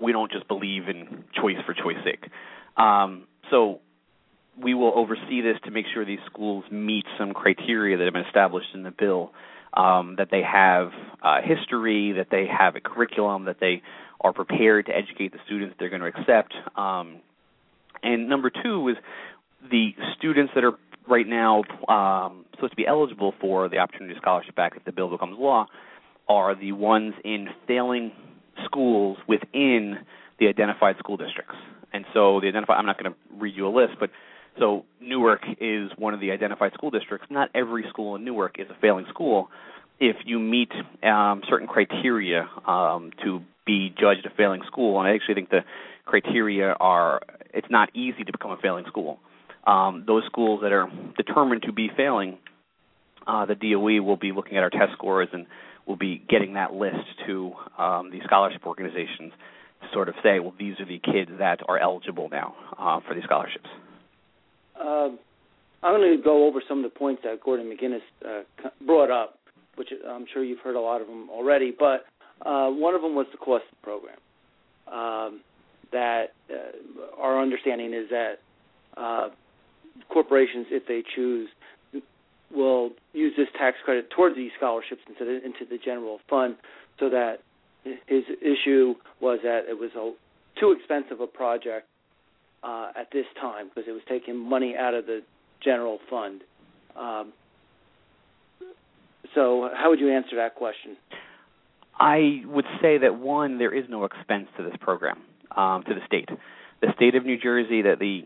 we 0.00 0.12
don't 0.12 0.30
just 0.30 0.46
believe 0.46 0.88
in 0.88 1.24
choice 1.40 1.56
for 1.64 1.72
choice 1.72 1.96
sake. 2.04 2.30
Um, 2.76 3.26
so 3.50 3.80
we 4.62 4.74
will 4.74 4.92
oversee 4.94 5.40
this 5.40 5.56
to 5.64 5.70
make 5.70 5.86
sure 5.92 6.04
these 6.04 6.18
schools 6.26 6.64
meet 6.70 7.04
some 7.18 7.32
criteria 7.32 7.96
that 7.96 8.04
have 8.04 8.12
been 8.12 8.26
established 8.26 8.68
in 8.74 8.82
the 8.82 8.90
bill. 8.90 9.32
Um, 9.74 10.14
that 10.16 10.28
they 10.30 10.40
have 10.40 10.90
uh, 11.22 11.42
history, 11.42 12.12
that 12.12 12.28
they 12.30 12.46
have 12.46 12.76
a 12.76 12.80
curriculum, 12.80 13.44
that 13.44 13.60
they 13.60 13.82
are 14.22 14.32
prepared 14.32 14.86
to 14.86 14.96
educate 14.96 15.32
the 15.32 15.38
students 15.44 15.76
they're 15.78 15.90
going 15.90 16.00
to 16.00 16.08
accept. 16.08 16.54
Um, 16.76 17.16
and 18.02 18.26
number 18.26 18.50
two 18.50 18.88
is 18.88 18.96
the 19.70 19.90
students 20.16 20.52
that 20.54 20.64
are 20.64 20.72
right 21.08 21.26
now 21.26 21.62
um, 21.88 22.44
supposed 22.54 22.72
to 22.72 22.76
be 22.76 22.86
eligible 22.86 23.34
for 23.40 23.68
the 23.68 23.78
Opportunity 23.78 24.14
Scholarship 24.20 24.58
Act 24.58 24.76
if 24.76 24.84
the 24.84 24.92
bill 24.92 25.10
becomes 25.10 25.36
law 25.38 25.66
are 26.28 26.54
the 26.58 26.72
ones 26.72 27.14
in 27.24 27.48
failing 27.66 28.12
schools 28.64 29.18
within 29.28 29.98
the 30.38 30.48
identified 30.48 30.96
school 30.98 31.16
districts. 31.16 31.54
And 31.92 32.04
so 32.12 32.40
the 32.40 32.48
identified, 32.48 32.78
I'm 32.78 32.86
not 32.86 32.98
going 33.00 33.12
to 33.12 33.18
read 33.38 33.54
you 33.54 33.66
a 33.66 33.70
list, 33.70 33.94
but 34.00 34.10
so 34.58 34.84
Newark 35.00 35.42
is 35.60 35.90
one 35.96 36.14
of 36.14 36.20
the 36.20 36.30
identified 36.30 36.72
school 36.74 36.90
districts. 36.90 37.28
Not 37.30 37.50
every 37.54 37.84
school 37.88 38.16
in 38.16 38.24
Newark 38.24 38.58
is 38.58 38.66
a 38.70 38.80
failing 38.80 39.06
school. 39.08 39.48
If 40.00 40.16
you 40.24 40.38
meet 40.38 40.72
um, 41.02 41.42
certain 41.48 41.68
criteria 41.68 42.48
um, 42.66 43.12
to 43.24 43.40
be 43.66 43.94
judged 43.98 44.26
a 44.26 44.30
failing 44.36 44.62
school, 44.66 44.98
and 44.98 45.08
I 45.08 45.14
actually 45.14 45.34
think 45.34 45.50
the 45.50 45.64
criteria 46.04 46.72
are, 46.72 47.20
it's 47.54 47.70
not 47.70 47.94
easy 47.94 48.24
to 48.24 48.32
become 48.32 48.50
a 48.50 48.56
failing 48.56 48.84
school 48.86 49.20
um, 49.66 50.04
those 50.06 50.22
schools 50.26 50.60
that 50.62 50.72
are 50.72 50.88
determined 51.16 51.62
to 51.62 51.72
be 51.72 51.90
failing, 51.96 52.38
uh, 53.26 53.46
the 53.46 53.54
DOE 53.54 54.02
will 54.02 54.16
be 54.16 54.32
looking 54.32 54.56
at 54.56 54.62
our 54.62 54.70
test 54.70 54.92
scores 54.92 55.28
and 55.32 55.46
will 55.86 55.96
be 55.96 56.22
getting 56.28 56.54
that 56.54 56.72
list 56.72 57.04
to 57.26 57.52
um, 57.78 58.10
the 58.10 58.20
scholarship 58.24 58.66
organizations 58.66 59.32
to 59.82 59.88
sort 59.92 60.08
of 60.08 60.14
say, 60.22 60.38
well, 60.40 60.54
these 60.58 60.78
are 60.80 60.86
the 60.86 60.98
kids 60.98 61.30
that 61.38 61.60
are 61.68 61.78
eligible 61.78 62.28
now 62.30 62.54
uh, 62.78 63.00
for 63.06 63.14
these 63.14 63.24
scholarships. 63.24 63.68
Uh, 64.78 65.10
I'm 65.82 66.00
going 66.00 66.16
to 66.16 66.22
go 66.22 66.46
over 66.46 66.62
some 66.68 66.84
of 66.84 66.90
the 66.92 66.98
points 66.98 67.22
that 67.24 67.40
Gordon 67.42 67.66
MacInnes 67.66 68.00
uh, 68.24 68.42
brought 68.84 69.10
up, 69.10 69.38
which 69.76 69.88
I'm 70.08 70.26
sure 70.32 70.44
you've 70.44 70.60
heard 70.60 70.76
a 70.76 70.80
lot 70.80 71.00
of 71.00 71.06
them 71.06 71.28
already. 71.30 71.74
But 71.76 72.06
uh, 72.44 72.70
one 72.70 72.94
of 72.94 73.02
them 73.02 73.14
was 73.14 73.26
the 73.32 73.38
cost 73.38 73.64
of 73.70 73.78
the 73.78 73.84
program. 73.84 74.16
Um, 74.86 75.40
that 75.92 76.34
uh, 76.50 77.20
our 77.20 77.40
understanding 77.40 77.92
is 77.92 78.08
that 78.10 78.34
uh, 78.96 79.28
corporations, 80.08 80.66
if 80.70 80.86
they 80.86 81.02
choose, 81.14 81.48
will 82.54 82.90
use 83.12 83.32
this 83.36 83.48
tax 83.58 83.76
credit 83.84 84.10
towards 84.10 84.36
these 84.36 84.50
scholarships 84.56 85.02
instead 85.08 85.28
into 85.28 85.64
the 85.68 85.78
general 85.82 86.20
fund, 86.28 86.56
so 86.98 87.10
that 87.10 87.38
his 88.06 88.24
issue 88.40 88.94
was 89.20 89.40
that 89.42 89.62
it 89.68 89.78
was 89.78 89.90
a 89.96 90.12
too 90.58 90.72
expensive 90.72 91.20
a 91.20 91.26
project 91.26 91.86
uh, 92.62 92.90
at 92.98 93.08
this 93.12 93.26
time 93.40 93.68
because 93.68 93.88
it 93.88 93.92
was 93.92 94.02
taking 94.08 94.36
money 94.36 94.74
out 94.76 94.94
of 94.94 95.06
the 95.06 95.20
general 95.62 95.98
fund. 96.08 96.42
Um, 96.96 97.32
so, 99.34 99.68
how 99.74 99.90
would 99.90 100.00
you 100.00 100.10
answer 100.10 100.36
that 100.36 100.54
question? 100.54 100.96
I 101.98 102.42
would 102.46 102.64
say 102.80 102.98
that 102.98 103.18
one, 103.18 103.58
there 103.58 103.74
is 103.74 103.84
no 103.88 104.04
expense 104.04 104.48
to 104.56 104.62
this 104.62 104.74
program 104.80 105.22
um, 105.56 105.82
to 105.86 105.94
the 105.94 106.00
state. 106.06 106.28
The 106.80 106.88
state 106.96 107.14
of 107.14 107.24
New 107.24 107.38
Jersey, 107.38 107.82
that 107.82 107.98
the 107.98 108.22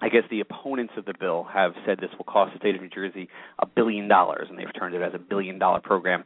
I 0.00 0.08
guess 0.08 0.24
the 0.30 0.40
opponents 0.40 0.92
of 0.96 1.06
the 1.06 1.14
bill 1.18 1.44
have 1.44 1.72
said 1.86 1.98
this 1.98 2.10
will 2.18 2.24
cost 2.24 2.52
the 2.52 2.58
state 2.58 2.74
of 2.74 2.82
New 2.82 2.88
Jersey 2.88 3.28
a 3.58 3.66
billion 3.66 4.08
dollars, 4.08 4.48
and 4.50 4.58
they've 4.58 4.72
turned 4.78 4.94
it 4.94 5.02
as 5.02 5.14
a 5.14 5.18
billion 5.18 5.58
dollar 5.58 5.80
program. 5.80 6.24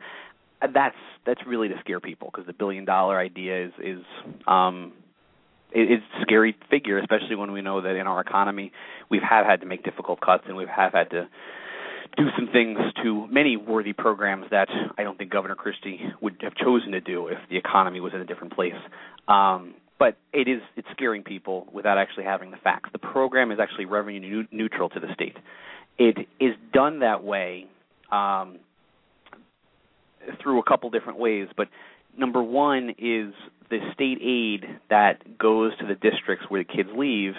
That's 0.61 0.97
that's 1.25 1.41
really 1.47 1.69
to 1.69 1.75
scare 1.81 2.01
people 2.01 2.31
because 2.33 2.47
the 2.47 2.53
billion 2.53 2.85
dollar 2.85 3.19
idea 3.19 3.67
is 3.67 3.73
is 3.83 4.03
um, 4.47 4.93
it's 5.73 6.03
a 6.19 6.23
scary 6.23 6.57
figure, 6.69 6.99
especially 6.99 7.37
when 7.37 7.53
we 7.53 7.63
know 7.63 7.81
that 7.81 7.95
in 7.97 8.07
our 8.07 8.21
economy 8.21 8.73
we 9.09 9.19
have 9.19 9.47
had 9.47 9.61
to 9.61 9.67
make 9.67 9.85
difficult 9.85 10.21
cuts 10.21 10.45
and 10.47 10.57
we 10.57 10.67
have 10.67 10.93
had 10.93 11.11
to 11.11 11.29
do 12.17 12.25
some 12.37 12.49
things 12.53 12.79
to 13.03 13.27
many 13.29 13.57
worthy 13.57 13.93
programs 13.93 14.47
that 14.51 14.69
I 14.99 15.05
don't 15.05 15.17
think 15.17 15.31
Governor 15.31 15.55
Christie 15.55 16.01
would 16.21 16.37
have 16.41 16.55
chosen 16.57 16.93
to 16.93 17.01
do 17.01 17.29
if 17.29 17.39
the 17.49 17.57
economy 17.57 18.01
was 18.01 18.13
in 18.15 18.21
a 18.21 18.25
different 18.25 18.55
place. 18.55 18.75
Um, 19.29 19.75
but 20.01 20.17
it 20.33 20.49
is 20.49 20.63
it's 20.77 20.89
scaring 20.93 21.23
people 21.23 21.69
without 21.73 21.99
actually 21.99 22.25
having 22.25 22.51
the 22.51 22.57
facts. 22.57 22.89
The 22.91 22.99
program 22.99 23.53
is 23.53 23.59
actually 23.61 23.85
revenue 23.85 24.45
neutral 24.51 24.89
to 24.89 24.99
the 24.99 25.13
state. 25.15 25.37
It 25.99 26.27
is 26.41 26.55
done 26.73 27.01
that 27.01 27.23
way 27.23 27.67
um, 28.11 28.59
through 30.43 30.59
a 30.59 30.63
couple 30.65 30.89
different 30.89 31.19
ways, 31.19 31.49
but 31.55 31.69
number 32.17 32.43
one 32.43 32.91
is 32.99 33.35
the 33.69 33.79
state 33.93 34.19
aid 34.23 34.81
that 34.89 35.39
goes 35.39 35.77
to 35.79 35.87
the 35.87 35.95
districts 35.95 36.47
where 36.49 36.65
the 36.65 36.73
kids 36.73 36.89
leave. 36.97 37.35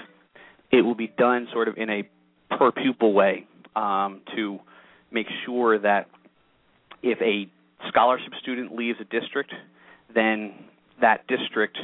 It 0.71 0.83
will 0.83 0.95
be 0.95 1.07
done 1.07 1.47
sort 1.51 1.67
of 1.67 1.77
in 1.77 1.89
a 1.89 2.03
per 2.55 2.71
pupil 2.71 3.11
way 3.13 3.47
um, 3.75 4.21
to 4.35 4.59
make 5.11 5.27
sure 5.45 5.79
that 5.79 6.09
if 7.01 7.19
a 7.21 7.49
scholarship 7.87 8.33
student 8.39 8.75
leaves 8.75 8.99
a 9.01 9.03
district, 9.05 9.51
then 10.13 10.53
that 11.01 11.25
district 11.27 11.79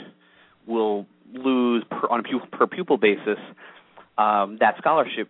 will 0.67 1.05
lose 1.33 1.83
per, 1.89 2.07
on 2.09 2.19
a 2.19 2.23
pupil, 2.23 2.47
per 2.51 2.67
pupil 2.67 2.97
basis 2.97 3.39
um, 4.17 4.57
that 4.59 4.75
scholarship, 4.77 5.29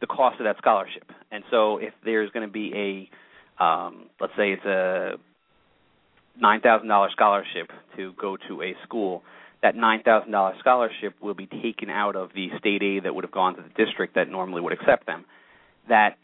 the 0.00 0.06
cost 0.06 0.40
of 0.40 0.44
that 0.44 0.56
scholarship. 0.58 1.10
And 1.30 1.44
so, 1.50 1.78
if 1.78 1.92
there's 2.04 2.30
going 2.30 2.46
to 2.46 2.52
be 2.52 3.08
a, 3.60 3.64
um, 3.64 4.06
let's 4.20 4.32
say 4.36 4.52
it's 4.52 4.64
a 4.64 5.12
nine 6.38 6.60
thousand 6.60 6.88
dollar 6.88 7.08
scholarship 7.12 7.70
to 7.96 8.12
go 8.20 8.36
to 8.48 8.62
a 8.62 8.74
school, 8.84 9.22
that 9.62 9.76
nine 9.76 10.02
thousand 10.02 10.32
dollar 10.32 10.54
scholarship 10.58 11.14
will 11.20 11.34
be 11.34 11.46
taken 11.46 11.90
out 11.90 12.16
of 12.16 12.30
the 12.34 12.48
state 12.58 12.82
aid 12.82 13.04
that 13.04 13.14
would 13.14 13.24
have 13.24 13.32
gone 13.32 13.56
to 13.56 13.62
the 13.62 13.84
district 13.84 14.14
that 14.14 14.28
normally 14.28 14.60
would 14.60 14.72
accept 14.72 15.06
them. 15.06 15.24
That 15.88 16.16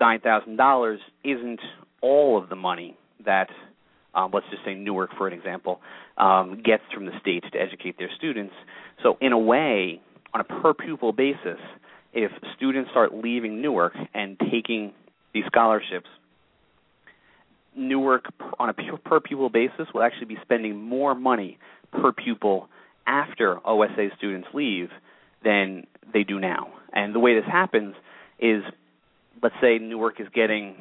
nine 0.00 0.20
thousand 0.20 0.56
dollars 0.56 1.00
isn't 1.24 1.60
all 2.00 2.40
of 2.40 2.48
the 2.48 2.56
money 2.56 2.96
that 3.24 3.48
um, 4.14 4.30
let's 4.32 4.46
just 4.50 4.64
say 4.64 4.74
Newark, 4.74 5.10
for 5.16 5.26
an 5.28 5.32
example, 5.32 5.80
um, 6.18 6.62
gets 6.64 6.82
from 6.92 7.06
the 7.06 7.12
state 7.20 7.44
to 7.52 7.58
educate 7.58 7.98
their 7.98 8.10
students. 8.16 8.54
So, 9.02 9.16
in 9.20 9.32
a 9.32 9.38
way, 9.38 10.00
on 10.34 10.40
a 10.40 10.44
per 10.44 10.74
pupil 10.74 11.12
basis, 11.12 11.58
if 12.12 12.32
students 12.56 12.90
start 12.90 13.14
leaving 13.14 13.62
Newark 13.62 13.94
and 14.14 14.38
taking 14.50 14.92
these 15.32 15.44
scholarships, 15.46 16.08
Newark, 17.76 18.26
on 18.58 18.68
a 18.68 18.74
per 18.74 19.20
pupil 19.20 19.48
basis, 19.48 19.86
will 19.94 20.02
actually 20.02 20.26
be 20.26 20.38
spending 20.42 20.76
more 20.76 21.14
money 21.14 21.58
per 21.92 22.12
pupil 22.12 22.68
after 23.06 23.64
OSA 23.66 24.08
students 24.18 24.48
leave 24.52 24.90
than 25.44 25.86
they 26.12 26.24
do 26.24 26.40
now. 26.40 26.72
And 26.92 27.14
the 27.14 27.20
way 27.20 27.34
this 27.34 27.48
happens 27.50 27.94
is, 28.38 28.62
let's 29.42 29.54
say 29.60 29.78
Newark 29.78 30.20
is 30.20 30.26
getting 30.34 30.76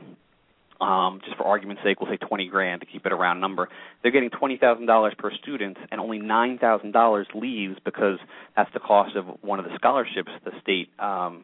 um, 0.82 1.20
just 1.26 1.38
for 1.38 1.44
argument's 1.44 1.84
sake, 1.84 2.00
we'll 2.00 2.10
say 2.10 2.18
20 2.18 2.48
grand 2.48 2.82
to 2.82 2.88
keep 2.88 3.06
it 3.06 3.12
a 3.12 3.16
round 3.16 3.42
number. 3.42 3.68
They're 4.02 4.12
getting 4.12 4.30
$20,000 4.30 5.18
per 5.18 5.32
student, 5.42 5.78
and 5.92 6.00
only 6.00 6.20
$9,000 6.20 7.26
leaves 7.36 7.78
because 7.84 8.18
that's 8.56 8.72
the 8.74 8.80
cost 8.80 9.16
of 9.16 9.26
one 9.42 9.60
of 9.60 9.66
the 9.66 9.72
scholarships 9.76 10.32
the 10.46 10.52
state 10.62 10.90
um, 11.00 11.44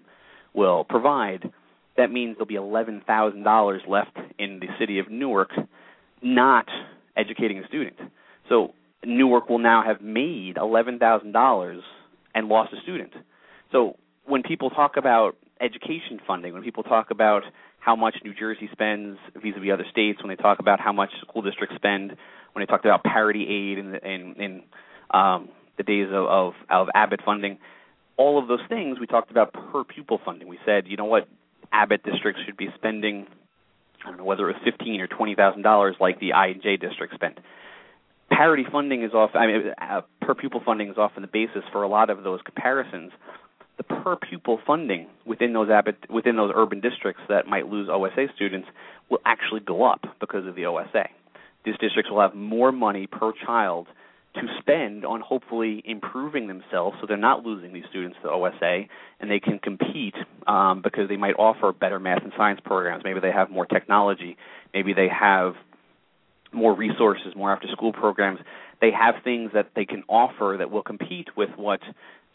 will 0.54 0.84
provide. 0.86 1.52
That 1.98 2.12
means 2.12 2.36
there'll 2.36 2.46
be 2.46 2.56
$11,000 2.56 3.88
left 3.88 4.18
in 4.40 4.60
the 4.60 4.68
city 4.80 5.00
of 5.00 5.10
Newark 5.10 5.50
not 6.22 6.68
educating 7.16 7.60
a 7.60 7.68
student. 7.68 7.96
So 8.50 8.74
Newark 9.06 9.50
will 9.50 9.60
now 9.60 9.84
have 9.86 10.02
made 10.02 10.56
$11,000 10.56 11.80
and 12.34 12.48
lost 12.48 12.74
a 12.74 12.82
student. 12.82 13.14
So 13.72 13.98
when 14.26 14.44
people 14.44 14.70
talk 14.70 14.98
about 14.98 15.36
education 15.62 16.20
funding, 16.28 16.54
when 16.54 16.64
people 16.64 16.84
talk 16.84 17.12
about 17.12 17.44
how 17.86 17.96
much 17.96 18.16
New 18.24 18.34
Jersey 18.34 18.68
spends 18.72 19.20
vis-a-vis 19.36 19.72
other 19.72 19.86
states, 19.92 20.18
when 20.24 20.30
they 20.30 20.42
talk 20.42 20.58
about 20.58 20.80
how 20.80 20.92
much 20.92 21.12
school 21.22 21.44
districts 21.44 21.76
spend, 21.76 22.10
when 22.54 22.60
they 22.64 22.66
talked 22.66 22.84
about 22.84 23.04
parity 23.04 23.44
aid 23.44 23.78
in, 23.78 23.94
in, 23.96 24.22
in 24.46 24.64
um, 25.12 25.50
the 25.78 25.84
days 25.84 26.08
of, 26.10 26.26
of, 26.26 26.54
of 26.68 26.88
Abbott 26.96 27.22
funding, 27.24 27.60
all 28.18 28.42
of 28.42 28.48
those 28.48 28.66
things 28.70 29.00
we 29.00 29.06
talked 29.06 29.30
about 29.30 29.54
per 29.54 29.84
pupil 29.84 30.20
funding. 30.26 30.48
We 30.48 30.58
said, 30.66 30.88
you 30.88 30.98
know 30.98 31.06
what, 31.06 31.28
Abbott 31.72 32.02
districts 32.04 32.42
should 32.46 32.58
be 32.58 32.70
spending, 32.74 33.28
I 34.04 34.10
don't 34.10 34.18
know 34.18 34.24
whether 34.24 34.50
it 34.50 34.54
was 34.54 34.62
fifteen 34.64 35.00
or 35.00 35.08
twenty 35.08 35.36
thousand 35.36 35.62
dollars 35.62 35.96
like 36.00 36.20
the 36.20 36.34
I 36.34 36.48
and 36.48 36.64
J 36.64 36.78
district 36.78 37.14
spent. 37.14 37.38
Parity 38.32 38.66
funding 38.72 39.04
is 39.04 39.14
often, 39.14 39.42
I 39.42 39.48
mean, 39.48 39.62
uh, 39.80 40.02
per 40.22 40.34
pupil 40.34 40.62
funding 40.66 40.90
is 40.90 40.98
often 40.98 41.22
the 41.22 41.28
basis 41.28 41.64
for 41.72 41.84
a 41.84 41.88
lot 41.88 42.10
of 42.10 42.24
those 42.24 42.40
comparisons 42.44 43.12
the 43.78 43.84
per 43.84 44.16
pupil 44.16 44.60
funding 44.66 45.08
within 45.26 45.54
those 45.54 45.70
within 46.10 46.36
those 46.36 46.52
urban 46.56 46.80
districts 46.80 47.22
that 47.30 47.48
might 47.48 47.68
lose 47.68 47.90
OSA 47.92 48.28
students 48.36 48.68
will 49.10 49.20
actually 49.26 49.60
go 49.60 49.84
up 49.84 50.06
because 50.20 50.48
of 50.48 50.56
the 50.56 50.66
OSA. 50.66 51.10
These 51.66 51.78
districts 51.80 52.12
will 52.12 52.22
have 52.22 52.36
more 52.36 52.72
money 52.72 53.08
per 53.08 53.32
child 53.46 53.88
to 54.36 54.42
spend 54.60 55.06
on 55.06 55.22
hopefully 55.22 55.82
improving 55.86 56.48
themselves 56.48 56.98
so 57.00 57.08
they're 57.08 57.18
not 57.18 57.46
losing 57.46 57.74
these 57.74 57.86
students 57.90 58.18
to 58.22 58.30
OSA 58.30 58.84
and 59.20 59.32
they 59.32 59.40
can 59.40 59.60
compete 59.60 60.16
um, 60.46 60.82
because 60.82 61.08
they 61.08 61.16
might 61.16 61.36
offer 61.36 61.72
better 61.72 62.00
math 62.00 62.24
and 62.24 62.34
science 62.38 62.60
programs. 62.64 63.04
Maybe 63.04 63.20
they 63.20 63.32
have 63.32 63.50
more 63.50 63.66
technology. 63.66 64.38
Maybe 64.74 64.94
they 64.94 65.08
have 65.08 65.54
more 66.52 66.74
resources, 66.74 67.34
more 67.36 67.52
after 67.52 67.68
school 67.70 67.94
programs. 67.94 68.40
They 68.82 68.92
have 68.92 69.16
things 69.24 69.52
that 69.54 69.70
they 69.76 69.86
can 69.86 70.04
offer 70.10 70.56
that 70.60 70.70
will 70.70 70.84
compete 70.84 71.30
with 71.38 71.50
what 71.56 71.80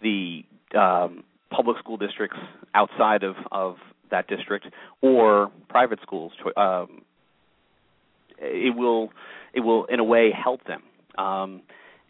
the 0.03 0.45
um, 0.75 1.25
public 1.51 1.79
school 1.79 1.97
districts 1.97 2.39
outside 2.75 3.23
of, 3.23 3.35
of 3.51 3.77
that 4.11 4.29
district 4.29 4.67
or 5.03 5.51
private 5.69 6.01
schools. 6.03 6.33
Um, 6.57 7.03
it 8.39 8.75
will 8.75 9.11
it 9.53 9.61
will 9.61 9.85
in 9.87 10.01
a 10.01 10.05
way 10.05 10.31
help 10.33 10.61
them, 10.65 10.83
um, 11.19 11.63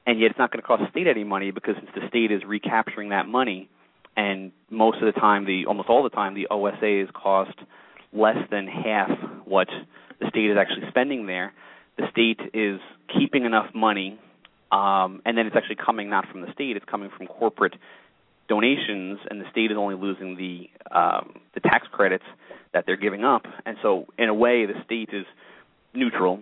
and 0.07 0.21
yet 0.21 0.31
it's 0.31 0.39
not 0.39 0.53
going 0.53 0.61
to 0.61 0.67
cost 0.67 0.83
the 0.83 0.91
state 0.91 1.07
any 1.07 1.25
money 1.25 1.51
because 1.51 1.75
since 1.77 1.91
the 1.95 2.07
state 2.09 2.31
is 2.31 2.43
recapturing 2.47 3.09
that 3.11 3.27
money, 3.27 3.69
and 4.17 4.53
most 4.69 4.99
of 5.03 5.13
the 5.13 5.19
time, 5.19 5.45
the 5.45 5.67
almost 5.67 5.89
all 5.89 6.03
the 6.03 6.11
time, 6.11 6.35
the 6.35 6.47
OSAs 6.51 7.13
cost 7.13 7.59
less 8.13 8.37
than 8.51 8.67
half 8.67 9.11
what 9.45 9.69
the 10.21 10.29
state 10.29 10.51
is 10.51 10.57
actually 10.59 10.89
spending 10.89 11.27
there. 11.27 11.53
The 11.97 12.05
state 12.11 12.41
is 12.55 12.81
keeping 13.19 13.45
enough 13.45 13.75
money, 13.75 14.19
um, 14.71 15.21
and 15.25 15.37
then 15.37 15.47
it's 15.47 15.57
actually 15.57 15.77
coming 15.85 16.09
not 16.11 16.29
from 16.29 16.43
the 16.43 16.53
state; 16.53 16.77
it's 16.77 16.87
coming 16.87 17.11
from 17.17 17.27
corporate 17.27 17.75
donations, 18.51 19.21
and 19.31 19.41
the 19.41 19.49
state 19.51 19.71
is 19.71 19.79
only 19.79 19.95
losing 19.95 20.37
the 20.37 20.69
um, 20.91 21.41
the 21.55 21.61
tax 21.61 21.87
credits 21.91 22.25
that 22.75 22.85
they're 22.85 22.97
giving 22.97 23.25
up. 23.25 23.43
And 23.65 23.77
so, 23.81 24.07
in 24.19 24.29
a 24.29 24.35
way, 24.35 24.67
the 24.67 24.75
state 24.85 25.11
is 25.13 25.25
neutral. 25.95 26.41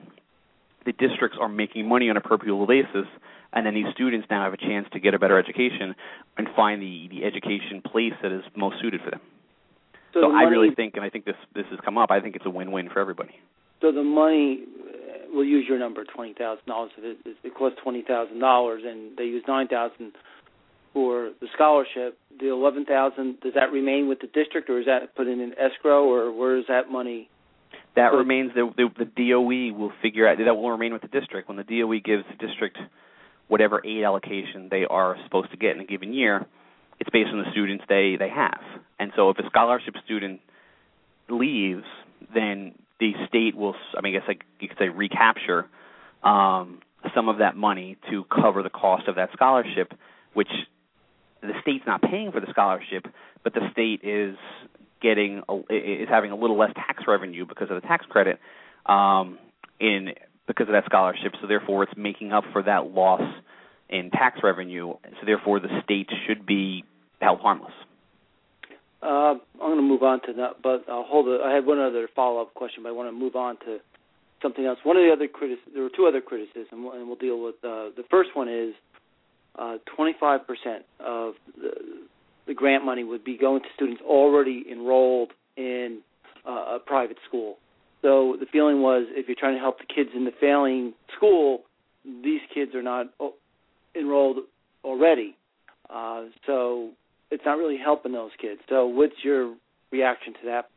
The 0.87 0.93
districts 0.93 1.37
are 1.39 1.49
making 1.49 1.87
money 1.87 2.09
on 2.09 2.17
a 2.17 2.21
per 2.23 2.39
pupil 2.39 2.67
basis, 2.67 3.07
and 3.53 3.67
then 3.67 3.75
these 3.75 3.93
students 3.93 4.27
now 4.31 4.43
have 4.43 4.55
a 4.55 4.57
chance 4.57 4.87
to 4.95 4.99
get 4.99 5.13
a 5.13 5.19
better 5.19 5.39
education 5.39 5.95
and 6.39 6.49
find 6.57 6.81
the 6.81 7.09
the 7.11 7.25
education 7.25 7.83
place 7.85 8.15
that 8.23 8.33
is 8.33 8.43
most 8.57 8.77
suited 8.81 9.01
for 9.05 9.11
them. 9.11 9.21
So, 10.15 10.23
so 10.23 10.29
the 10.29 10.35
I 10.35 10.45
money, 10.45 10.57
really 10.57 10.75
think, 10.75 10.95
and 10.97 11.05
I 11.05 11.11
think 11.11 11.27
this 11.27 11.37
this 11.55 11.67
has 11.71 11.79
come 11.85 11.99
up. 11.99 12.11
I 12.11 12.21
think 12.21 12.37
it's 12.37 12.47
a 12.47 12.51
win-win 12.51 12.89
for 12.89 13.01
everybody. 13.01 13.37
So 13.83 13.93
the 13.93 14.03
money, 14.03 14.65
we'll 15.31 15.45
use 15.45 15.67
your 15.69 15.79
number, 15.79 16.05
twenty 16.05 16.33
thousand 16.33 16.67
dollars. 16.67 16.91
It, 16.97 17.37
it 17.45 17.55
costs 17.55 17.79
twenty 17.83 18.03
thousand 18.03 18.41
dollars, 18.41 18.83
and 18.87 19.17
they 19.19 19.25
use 19.25 19.45
nine 19.47 19.69
thousand 19.69 20.13
for 20.93 21.31
the 21.41 21.49
scholarship, 21.55 22.19
the 22.39 22.49
eleven 22.49 22.85
thousand 22.85 23.41
does 23.41 23.55
that 23.55 23.73
remain 23.73 24.09
with 24.09 24.21
the 24.21 24.27
district, 24.29 24.71
or 24.71 24.81
is 24.81 24.87
that 24.87 25.15
put 25.17 25.27
in 25.27 25.41
an 25.41 25.55
escrow, 25.59 26.05
or 26.05 26.33
where 26.33 26.57
is 26.59 26.65
that 26.69 26.91
money? 26.91 27.29
That 27.97 28.11
put? 28.11 28.19
remains 28.19 28.53
the, 28.55 28.71
the 28.77 29.05
the 29.05 29.31
DOE 29.31 29.77
will 29.79 29.93
figure 30.03 30.29
out 30.29 30.39
that 30.39 30.55
will 30.55 30.71
remain 30.71 30.93
with 30.93 31.03
the 31.03 31.09
district 31.09 31.49
when 31.49 31.57
the 31.57 31.65
DOE 31.65 31.99
gives 32.05 32.25
the 32.31 32.47
district 32.47 32.79
whatever 33.49 33.81
aid 33.85 34.05
allocation 34.05 34.69
they 34.71 34.85
are 34.85 35.17
supposed 35.25 35.51
to 35.51 35.57
get 35.57 35.75
in 35.75 35.81
a 35.81 35.87
given 35.87 36.13
year. 36.13 36.47
It's 37.01 37.11
based 37.11 37.31
on 37.33 37.39
the 37.39 37.51
students 37.53 37.85
they 37.89 38.17
they 38.19 38.29
have, 38.29 38.61
and 38.99 39.13
so 39.17 39.31
if 39.31 39.39
a 39.39 39.47
scholarship 39.47 39.95
student 40.05 40.41
leaves, 41.29 41.85
then 42.35 42.75
the 43.01 43.13
state 43.29 43.57
will, 43.57 43.75
I 43.97 44.01
mean, 44.01 44.17
I 44.17 44.19
guess 44.19 44.29
like 44.29 44.45
you 44.61 44.69
could 44.69 44.79
say 44.79 44.89
recapture 44.89 45.67
um, 46.23 46.81
some 47.15 47.29
of 47.29 47.39
that 47.39 47.57
money 47.57 47.97
to 48.11 48.25
cover 48.25 48.63
the 48.63 48.71
cost 48.71 49.09
of 49.09 49.17
that 49.17 49.31
scholarship, 49.33 49.93
which 50.35 50.49
the 51.41 51.53
state's 51.63 51.85
not 51.87 52.03
paying 52.03 52.33
for 52.33 52.41
the 52.41 52.49
scholarship, 52.51 53.07
but 53.45 53.55
the 53.55 53.69
state 53.73 54.01
is 54.03 54.37
getting 55.01 55.43
a, 55.49 55.57
is 55.71 56.09
having 56.09 56.31
a 56.31 56.37
little 56.37 56.59
less 56.59 56.73
tax 56.75 57.05
revenue 57.07 57.47
because 57.47 57.71
of 57.71 57.81
the 57.81 57.87
tax 57.87 58.05
credit 58.07 58.39
um, 58.87 59.39
in 59.81 60.11
because 60.47 60.67
of 60.67 60.73
that 60.73 60.85
scholarship. 60.87 61.33
So 61.41 61.47
therefore, 61.47 61.85
it's 61.85 61.93
making 61.97 62.33
up 62.33 62.45
for 62.53 62.63
that 62.63 62.91
loss 62.91 63.23
in 63.89 64.11
tax 64.11 64.41
revenue. 64.43 64.95
So 65.21 65.27
therefore, 65.27 65.61
the 65.61 65.69
state 65.85 66.09
should 66.27 66.47
be 66.47 66.85
held 67.21 67.41
harmless. 67.41 67.73
Uh, 69.01 69.07
I'm 69.07 69.39
going 69.61 69.77
to 69.77 69.83
move 69.83 70.03
on 70.03 70.21
to 70.23 70.33
that, 70.35 70.63
but 70.63 70.85
I'll 70.89 71.05
hold 71.05 71.29
it. 71.29 71.41
I 71.41 71.55
have 71.55 71.65
one 71.65 71.79
other 71.79 72.09
follow-up 72.17 72.55
question, 72.55 72.83
but 72.83 72.89
I 72.89 72.93
want 72.93 73.09
to 73.09 73.13
move 73.13 73.37
on 73.37 73.57
to 73.59 73.79
something 74.43 74.65
else. 74.65 74.79
One 74.83 74.97
of 74.97 75.05
the 75.05 75.13
other 75.13 75.29
there 75.73 75.83
were 75.85 75.91
two 75.95 76.07
other 76.07 76.21
criticisms, 76.21 76.67
and 76.73 77.07
we'll 77.07 77.17
deal 77.17 77.41
with. 77.41 77.57
Uh, 77.63 77.95
the 77.97 78.05
first 78.11 78.31
one 78.35 78.49
is 78.49 78.75
uh, 79.59 79.77
25% 79.99 80.39
of 81.01 81.35
the, 81.57 81.71
the 82.47 82.55
grant 82.55 82.85
money 82.85 83.05
would 83.05 83.25
be 83.25 83.37
going 83.37 83.61
to 83.63 83.69
students 83.75 84.01
already 84.03 84.65
enrolled 84.71 85.33
in 85.57 86.01
uh, 86.47 86.77
a 86.77 86.79
private 86.85 87.19
school. 87.27 87.57
So 88.03 88.37
the 88.39 88.47
feeling 88.47 88.81
was, 88.81 89.07
if 89.11 89.27
you're 89.27 89.37
trying 89.39 89.55
to 89.55 89.61
help 89.61 89.79
the 89.79 89.93
kids 89.93 90.11
in 90.15 90.25
the 90.25 90.33
failing 90.41 90.95
school, 91.17 91.63
these 92.05 92.41
kids 92.55 92.75
are 92.75 92.83
not 92.83 93.07
enrolled 93.95 94.39
already. 94.85 95.37
Uh, 95.91 96.25
so 96.47 96.91
it's 97.31 97.43
not 97.45 97.59
really 97.59 97.79
helping 97.83 98.13
those 98.13 98.31
kids. 98.41 98.61
So 98.69 98.87
what's 98.87 99.25
your 99.25 99.55
reaction 99.91 100.35
to 100.35 100.47
that 100.47 100.71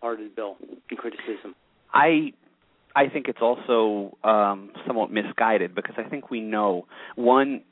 part 0.00 0.20
of 0.20 0.24
the 0.24 0.32
bill 0.34 0.56
and 0.60 0.98
criticism? 0.98 1.54
I 1.92 2.32
I 2.96 3.08
think 3.08 3.26
it's 3.28 3.40
also 3.42 4.16
um, 4.22 4.70
somewhat 4.86 5.10
misguided 5.10 5.74
because 5.74 5.96
I 5.98 6.08
think 6.08 6.30
we 6.30 6.40
know 6.40 6.86
one 7.16 7.62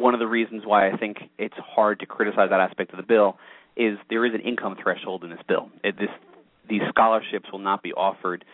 one 0.00 0.14
of 0.14 0.20
the 0.20 0.26
reasons 0.26 0.62
why 0.64 0.90
I 0.90 0.96
think 0.96 1.18
it's 1.38 1.54
hard 1.58 2.00
to 2.00 2.06
criticize 2.06 2.50
that 2.50 2.60
aspect 2.60 2.92
of 2.92 2.98
the 2.98 3.02
bill 3.02 3.38
is 3.76 3.98
there 4.08 4.24
is 4.24 4.34
an 4.34 4.40
income 4.40 4.76
threshold 4.82 5.24
in 5.24 5.30
this 5.30 5.40
bill. 5.48 5.70
It, 5.84 5.96
this 5.98 6.08
these 6.68 6.82
scholarships 6.88 7.50
will 7.52 7.60
not 7.60 7.82
be 7.82 7.92
offered 7.92 8.44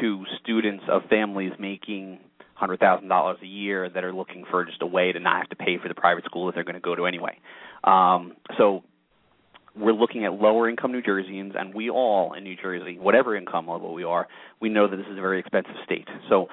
to 0.00 0.24
students 0.42 0.84
of 0.88 1.02
families 1.08 1.52
making 1.58 2.18
hundred 2.54 2.80
thousand 2.80 3.08
dollars 3.08 3.38
a 3.42 3.46
year 3.46 3.88
that 3.88 4.04
are 4.04 4.12
looking 4.12 4.44
for 4.50 4.64
just 4.64 4.82
a 4.82 4.86
way 4.86 5.12
to 5.12 5.20
not 5.20 5.38
have 5.38 5.48
to 5.50 5.56
pay 5.56 5.78
for 5.78 5.88
the 5.88 5.94
private 5.94 6.24
school 6.24 6.46
that 6.46 6.54
they're 6.54 6.64
going 6.64 6.74
to 6.74 6.80
go 6.80 6.94
to 6.94 7.06
anyway. 7.06 7.38
Um, 7.84 8.34
so 8.56 8.82
we're 9.76 9.92
looking 9.92 10.24
at 10.24 10.32
lower 10.32 10.68
income 10.68 10.92
New 10.92 11.02
Jerseyans, 11.02 11.58
and 11.58 11.74
we 11.74 11.90
all 11.90 12.32
in 12.32 12.44
New 12.44 12.56
Jersey, 12.56 12.98
whatever 12.98 13.36
income 13.36 13.68
level 13.68 13.92
we 13.92 14.04
are, 14.04 14.26
we 14.60 14.70
know 14.70 14.88
that 14.88 14.96
this 14.96 15.06
is 15.06 15.18
a 15.18 15.20
very 15.20 15.38
expensive 15.38 15.74
state. 15.84 16.08
So 16.30 16.48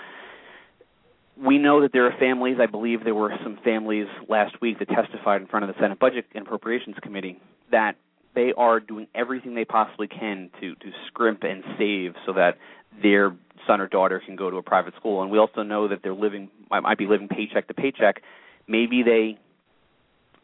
we 1.42 1.58
know 1.58 1.82
that 1.82 1.92
there 1.94 2.06
are 2.06 2.16
families. 2.20 2.58
I 2.62 2.68
believe 2.68 3.04
there 3.04 3.16
were 3.16 3.34
some 3.44 3.58
families 3.63 4.08
last 4.30 4.62
week 4.62 4.80
that 4.80 4.90
testified 4.90 5.42
in 5.42 5.48
front 5.48 5.68
of 5.68 5.75
the 5.75 5.82
Senate 5.82 6.00
Budget 6.00 6.25
and 6.36 6.46
Appropriations 6.46 6.96
Committee 7.02 7.40
that 7.72 7.96
they 8.36 8.54
are 8.56 8.80
doing 8.80 9.08
everything 9.16 9.56
they 9.56 9.66
possibly 9.66 10.08
can 10.08 10.50
to 10.60 10.75
to 10.75 10.92
scrimp 11.08 11.44
and 11.44 11.63
save 11.78 12.13
so 12.25 12.34
that 12.34 12.58
their 13.02 13.36
son 13.66 13.82
or 13.82 13.88
daughter 13.88 14.22
can 14.24 14.36
go 14.36 14.50
to 14.50 14.58
a 14.58 14.63
private 14.63 14.94
school. 14.96 15.22
And 15.22 15.32
we 15.32 15.38
also 15.38 15.63
know 15.63 15.88
that 15.88 16.00
they're 16.04 16.13
living 16.13 16.50
might 16.70 16.98
be 16.98 17.08
living 17.08 17.28
paycheck 17.28 17.68
to 17.68 17.74
paycheck. 17.74 18.22
Maybe 18.68 19.04
they 19.04 19.40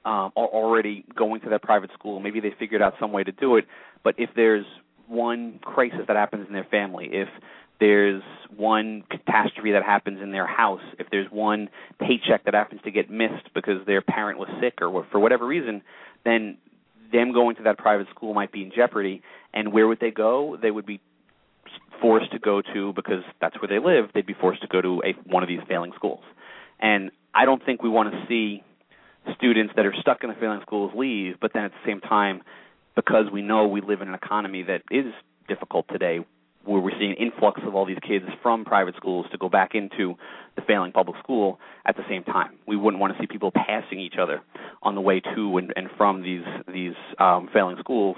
um, 0.06 0.32
are 0.36 0.48
already 0.48 1.06
going 1.16 1.42
to 1.42 1.50
that 1.50 1.62
private 1.62 1.92
school. 1.94 2.20
Maybe 2.20 2.40
they 2.40 2.54
figured 2.58 2.82
out 2.82 2.96
some 3.00 3.12
way 3.12 3.24
to 3.24 3.32
do 3.32 3.58
it. 3.58 3.66
But 4.04 4.16
if 4.18 4.30
there's 4.36 4.66
one 5.08 5.60
crisis 5.62 6.02
that 6.08 6.16
happens 6.16 6.48
in 6.48 6.54
their 6.54 6.68
family, 6.70 7.10
if 7.12 7.28
there's 7.80 8.24
one 8.56 9.04
catastrophe 9.10 9.72
that 9.72 9.84
happens 9.84 10.20
in 10.22 10.32
their 10.32 10.48
house, 10.48 10.82
if 10.98 11.08
there's 11.12 11.30
one 11.32 11.70
paycheck 12.00 12.46
that 12.46 12.54
happens 12.54 12.82
to 12.84 12.92
get 12.92 13.10
missed 13.10 13.54
because 13.54 13.86
their 13.86 14.02
parent 14.02 14.38
was 14.38 14.50
sick 14.60 14.82
or 14.82 15.06
for 15.12 15.20
whatever 15.20 15.46
reason, 15.46 15.82
then 16.26 16.58
them 17.12 17.34
going 17.34 17.56
to 17.56 17.64
that 17.64 17.78
private 17.78 18.08
school 18.10 18.34
might 18.34 18.52
be 18.52 18.64
in 18.64 18.72
jeopardy. 18.76 19.22
And 19.54 19.72
where 19.72 19.88
would 19.88 20.00
they 20.00 20.12
go? 20.12 20.58
They 20.62 20.72
would 20.72 20.86
be 20.86 21.00
forced 22.02 22.32
to 22.32 22.40
go 22.40 22.62
to 22.74 22.94
because 22.94 23.24
that's 23.42 23.56
where 23.62 23.68
they 23.68 23.84
live. 23.84 24.12
They'd 24.14 24.26
be 24.26 24.34
forced 24.34 24.62
to 24.62 24.68
go 24.68 24.82
to 24.82 25.02
a, 25.06 25.14
one 25.30 25.44
of 25.44 25.50
these 25.50 25.60
failing 25.68 25.92
schools. 25.96 26.24
And 26.80 27.12
I 27.34 27.46
don't 27.46 27.64
think 27.66 27.84
we 27.84 27.90
want 27.90 28.14
to 28.14 28.26
see 28.28 28.64
students 29.36 29.74
that 29.76 29.86
are 29.86 29.94
stuck 30.00 30.24
in 30.24 30.30
the 30.30 30.36
failing 30.36 30.62
schools 30.62 30.92
leave, 30.96 31.36
but 31.40 31.52
then 31.54 31.64
at 31.64 31.72
the 31.72 31.86
same 31.86 32.02
time, 32.02 32.42
because 32.96 33.26
we 33.32 33.42
know 33.42 33.68
we 33.68 33.82
live 33.82 34.02
in 34.02 34.08
an 34.08 34.16
economy 34.16 34.64
that 34.64 34.82
is 34.92 35.14
difficult 35.48 35.86
today, 35.90 36.26
where 36.66 36.82
we're 36.82 36.98
seeing 37.00 37.14
influx 37.14 37.62
of 37.66 37.74
all 37.74 37.86
these 37.86 37.98
kids 38.06 38.26
from 38.44 38.66
private 38.66 38.96
schools 38.96 39.26
to 39.32 39.38
go 39.38 39.50
back 39.50 39.76
into 39.76 40.16
the 40.56 40.62
failing 40.62 40.92
public 40.92 41.18
school 41.24 41.60
at 41.86 41.96
the 41.96 42.04
same 42.10 42.24
time. 42.24 42.58
We 42.68 42.76
wouldn't 42.76 43.00
want 43.00 43.14
to 43.14 43.20
see 43.20 43.28
people 43.28 43.52
passing 43.52 44.00
each 44.00 44.16
other 44.20 44.42
on 44.84 44.96
the 44.96 45.02
way 45.02 45.22
to 45.22 45.58
and, 45.58 45.74
and 45.76 45.90
from 45.98 46.22
these 46.22 46.44
these 46.72 46.96
um, 47.18 47.50
failing 47.54 47.78
schools. 47.80 48.18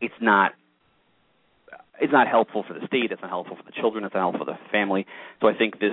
It's 0.00 0.14
not 0.20 0.52
it's 2.00 2.12
not 2.12 2.26
helpful 2.26 2.64
for 2.66 2.74
the 2.74 2.86
state. 2.86 3.12
It's 3.12 3.22
not 3.22 3.30
helpful 3.30 3.56
for 3.56 3.62
the 3.62 3.72
children. 3.72 4.04
It's 4.04 4.14
not 4.14 4.20
helpful 4.20 4.46
for 4.46 4.52
the 4.52 4.58
family. 4.70 5.06
So 5.40 5.48
I 5.48 5.54
think 5.54 5.78
this 5.78 5.92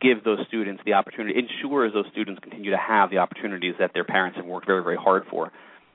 gives 0.00 0.24
those 0.24 0.38
students 0.48 0.82
the 0.84 0.94
opportunity, 0.94 1.38
ensures 1.38 1.92
those 1.92 2.06
students 2.10 2.40
continue 2.40 2.70
to 2.70 2.78
have 2.78 3.10
the 3.10 3.18
opportunities 3.18 3.74
that 3.78 3.92
their 3.92 4.04
parents 4.04 4.36
have 4.36 4.46
worked 4.46 4.66
very, 4.66 4.82
very 4.82 4.96
hard 4.96 5.24
for. 5.30 5.52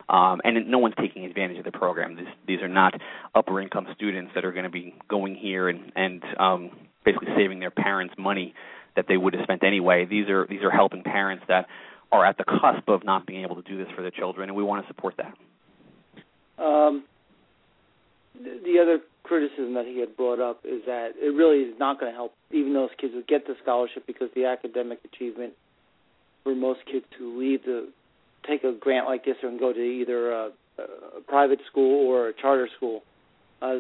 Um, 0.08 0.40
and 0.44 0.68
no 0.70 0.78
one's 0.78 0.94
taking 1.00 1.26
advantage 1.26 1.58
of 1.58 1.66
the 1.66 1.72
program. 1.72 2.16
These, 2.16 2.28
these 2.48 2.62
are 2.62 2.68
not 2.68 2.94
upper 3.34 3.60
income 3.60 3.88
students 3.96 4.32
that 4.36 4.46
are 4.46 4.52
going 4.52 4.66
to 4.66 4.70
be 4.70 4.94
going 5.10 5.36
here 5.36 5.68
and, 5.68 5.92
and 5.96 6.24
um, 6.40 6.72
basically 7.04 7.30
saving 7.36 7.60
their 7.60 7.72
parents 7.72 8.14
money 8.18 8.54
that 8.96 9.06
they 9.08 9.18
would 9.18 9.34
have 9.34 9.44
spent 9.44 9.64
anyway. 9.64 10.06
These 10.06 10.30
are 10.30 10.46
these 10.48 10.62
are 10.62 10.72
helping 10.72 11.04
parents 11.04 11.44
that 11.48 11.66
are 12.12 12.26
at 12.26 12.38
the 12.38 12.44
cusp 12.44 12.88
of 12.88 13.04
not 13.04 13.26
being 13.26 13.44
able 13.44 13.62
to 13.62 13.62
do 13.62 13.78
this 13.78 13.88
for 13.96 14.02
their 14.02 14.12
children, 14.12 14.50
and 14.50 14.56
we 14.56 14.64
want 14.64 14.86
to 14.86 14.88
support 14.88 15.16
that. 15.18 16.64
Um, 16.64 17.04
the 18.36 18.80
other 18.82 19.00
criticism 19.24 19.74
that 19.74 19.86
he 19.86 20.00
had 20.00 20.16
brought 20.16 20.40
up 20.40 20.62
is 20.64 20.82
that 20.86 21.14
it 21.20 21.34
really 21.34 21.64
is 21.64 21.80
not 21.80 22.00
going 22.00 22.12
to 22.12 22.16
help 22.16 22.34
even 22.52 22.74
those 22.74 22.90
kids 23.00 23.14
who 23.14 23.24
get 23.24 23.48
the 23.48 23.56
scholarship 23.62 24.06
because 24.06 24.30
the 24.36 24.46
academic 24.46 25.00
achievement 25.04 25.54
for 26.44 26.54
most 26.54 26.80
kids 26.86 27.06
who 27.18 27.40
leave 27.40 27.64
to 27.66 27.88
take 28.48 28.64
a 28.64 28.74
grant 28.74 29.08
like 29.08 29.26
this 29.26 29.36
and 29.42 29.60
go 29.60 29.74
to 29.74 29.80
either 29.80 30.32
a, 30.32 30.50
a 30.80 31.22
private 31.28 31.60
school 31.70 32.08
or 32.08 32.30
a 32.30 32.34
charter 32.34 32.68
school. 32.76 33.04
Uh, 33.62 33.80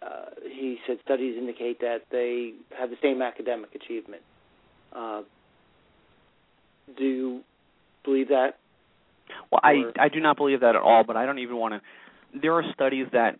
uh, 0.00 0.26
he 0.42 0.78
said 0.86 0.98
studies 1.04 1.36
indicate 1.36 1.80
that 1.80 2.02
they 2.10 2.52
have 2.78 2.90
the 2.90 2.96
same 3.02 3.20
academic 3.20 3.74
achievement. 3.74 4.22
Uh, 4.94 5.22
do 6.96 7.04
you 7.04 7.40
believe 8.04 8.28
that? 8.28 8.58
Well, 9.50 9.60
or? 9.62 9.92
I 9.98 10.04
I 10.04 10.08
do 10.08 10.20
not 10.20 10.36
believe 10.36 10.60
that 10.60 10.76
at 10.76 10.82
all. 10.82 11.04
But 11.04 11.16
I 11.16 11.26
don't 11.26 11.40
even 11.40 11.56
want 11.56 11.74
to 11.74 11.80
there 12.40 12.54
are 12.54 12.64
studies 12.74 13.06
that 13.12 13.38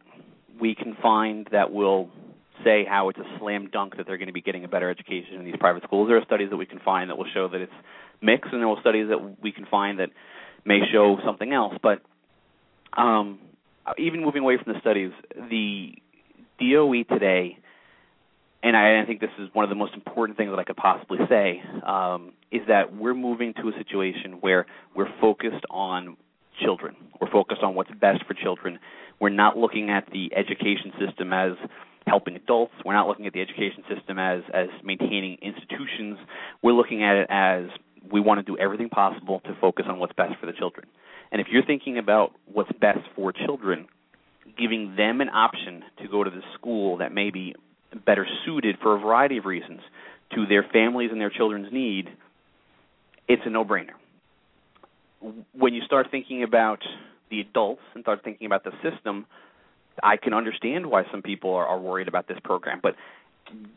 we 0.61 0.75
can 0.75 0.97
find 1.01 1.49
that 1.53 1.73
will 1.73 2.09
say 2.64 2.85
how 2.88 3.09
it's 3.09 3.18
a 3.18 3.38
slam 3.38 3.68
dunk 3.71 3.97
that 3.97 4.07
they're 4.07 4.18
going 4.18 4.29
to 4.29 4.33
be 4.33 4.40
getting 4.40 4.64
a 4.64 4.68
better 4.68 4.90
education 4.90 5.35
in 5.35 5.44
these 5.44 5.55
private 5.61 5.83
schools. 5.85 6.09
There 6.09 6.16
are 6.16 6.25
studies 6.25 6.51
that 6.51 6.57
we 6.57 6.66
can 6.66 6.81
find 6.81 7.11
that 7.11 7.16
will 7.16 7.29
show 7.33 7.49
that 7.49 7.61
it's 7.61 7.73
mixed, 8.21 8.53
and 8.53 8.61
there 8.61 8.69
are 8.69 8.81
studies 8.81 9.09
that 9.09 9.43
we 9.43 9.53
can 9.53 9.67
find 9.67 9.99
that 9.99 10.11
may 10.65 10.81
show 10.93 11.19
something 11.25 11.53
else. 11.53 11.75
But 11.83 12.03
um, 12.97 13.39
even 13.97 14.23
moving 14.23 14.43
away 14.43 14.57
from 14.63 14.73
the 14.73 14.81
studies, 14.81 15.13
the 15.35 15.93
DOE 16.61 17.05
today, 17.09 17.59
and 18.63 18.77
I, 18.77 19.01
I 19.01 19.07
think 19.07 19.21
this 19.21 19.31
is 19.39 19.49
one 19.53 19.65
of 19.65 19.69
the 19.69 19.77
most 19.77 19.95
important 19.95 20.37
things 20.37 20.51
that 20.51 20.59
I 20.59 20.65
could 20.65 20.77
possibly 20.77 21.19
say, 21.29 21.63
um, 21.87 22.33
is 22.51 22.63
that 22.69 22.95
we're 22.95 23.15
moving 23.15 23.55
to 23.55 23.69
a 23.69 23.73
situation 23.79 24.39
where 24.41 24.67
we're 24.95 25.13
focused 25.21 25.65
on 25.71 26.17
children. 26.61 26.97
We're 27.21 27.31
focused 27.31 27.63
on 27.63 27.75
what's 27.75 27.91
best 27.93 28.25
for 28.27 28.35
children. 28.35 28.81
We're 29.21 29.29
not 29.29 29.57
looking 29.57 29.91
at 29.91 30.09
the 30.13 30.31
education 30.35 30.93
system 30.99 31.33
as 31.33 31.53
helping 32.07 32.35
adults. 32.37 32.73
We're 32.85 32.95
not 32.95 33.07
looking 33.07 33.27
at 33.27 33.33
the 33.33 33.41
education 33.41 33.85
system 33.95 34.19
as 34.19 34.43
as 34.53 34.69
maintaining 34.83 35.39
institutions. 35.43 36.19
We're 36.63 36.73
looking 36.73 37.05
at 37.05 37.17
it 37.17 37.27
as 37.31 37.67
we 38.11 38.21
want 38.21 38.44
to 38.44 38.44
do 38.44 38.59
everything 38.59 38.88
possible 38.88 39.40
to 39.40 39.57
focus 39.61 39.87
on 39.88 39.99
what's 39.99 40.12
best 40.14 40.35
for 40.40 40.47
the 40.47 40.53
children. 40.53 40.87
And 41.31 41.40
if 41.40 41.49
you're 41.51 41.64
thinking 41.64 41.99
about 41.99 42.33
what's 42.51 42.73
best 42.81 43.01
for 43.14 43.33
children, 43.33 43.87
giving 44.59 44.97
them 44.97 45.21
an 45.21 45.29
option 45.29 45.85
to 46.03 46.09
go 46.09 46.25
to 46.25 46.31
the 46.31 46.42
school 46.55 46.99
that 46.99 47.12
may 47.12 47.31
be 47.31 47.55
better 48.07 48.27
suited 48.44 48.77
for 48.83 48.97
a 48.97 48.99
variety 48.99 49.38
of 49.38 49.44
reasons 49.44 49.81
to 50.35 50.47
their 50.47 50.64
families 50.73 51.11
and 51.12 51.21
their 51.21 51.31
children's 51.31 51.73
need, 51.73 52.09
it's 53.29 53.42
a 53.44 53.51
no-brainer 53.51 53.92
when 55.53 55.75
you 55.75 55.83
start 55.83 56.09
thinking 56.11 56.42
about 56.42 56.81
the 57.31 57.40
adults 57.40 57.83
and 57.94 58.03
start 58.03 58.23
thinking 58.25 58.47
about 58.47 58.64
the 58.64 58.73
system, 58.83 59.27
I 60.03 60.16
can 60.16 60.33
understand 60.33 60.87
why 60.87 61.05
some 61.11 61.23
people 61.23 61.55
are, 61.55 61.66
are 61.66 61.79
worried 61.79 62.09
about 62.09 62.29
this 62.29 62.38
program. 62.42 62.81
But 62.83 62.94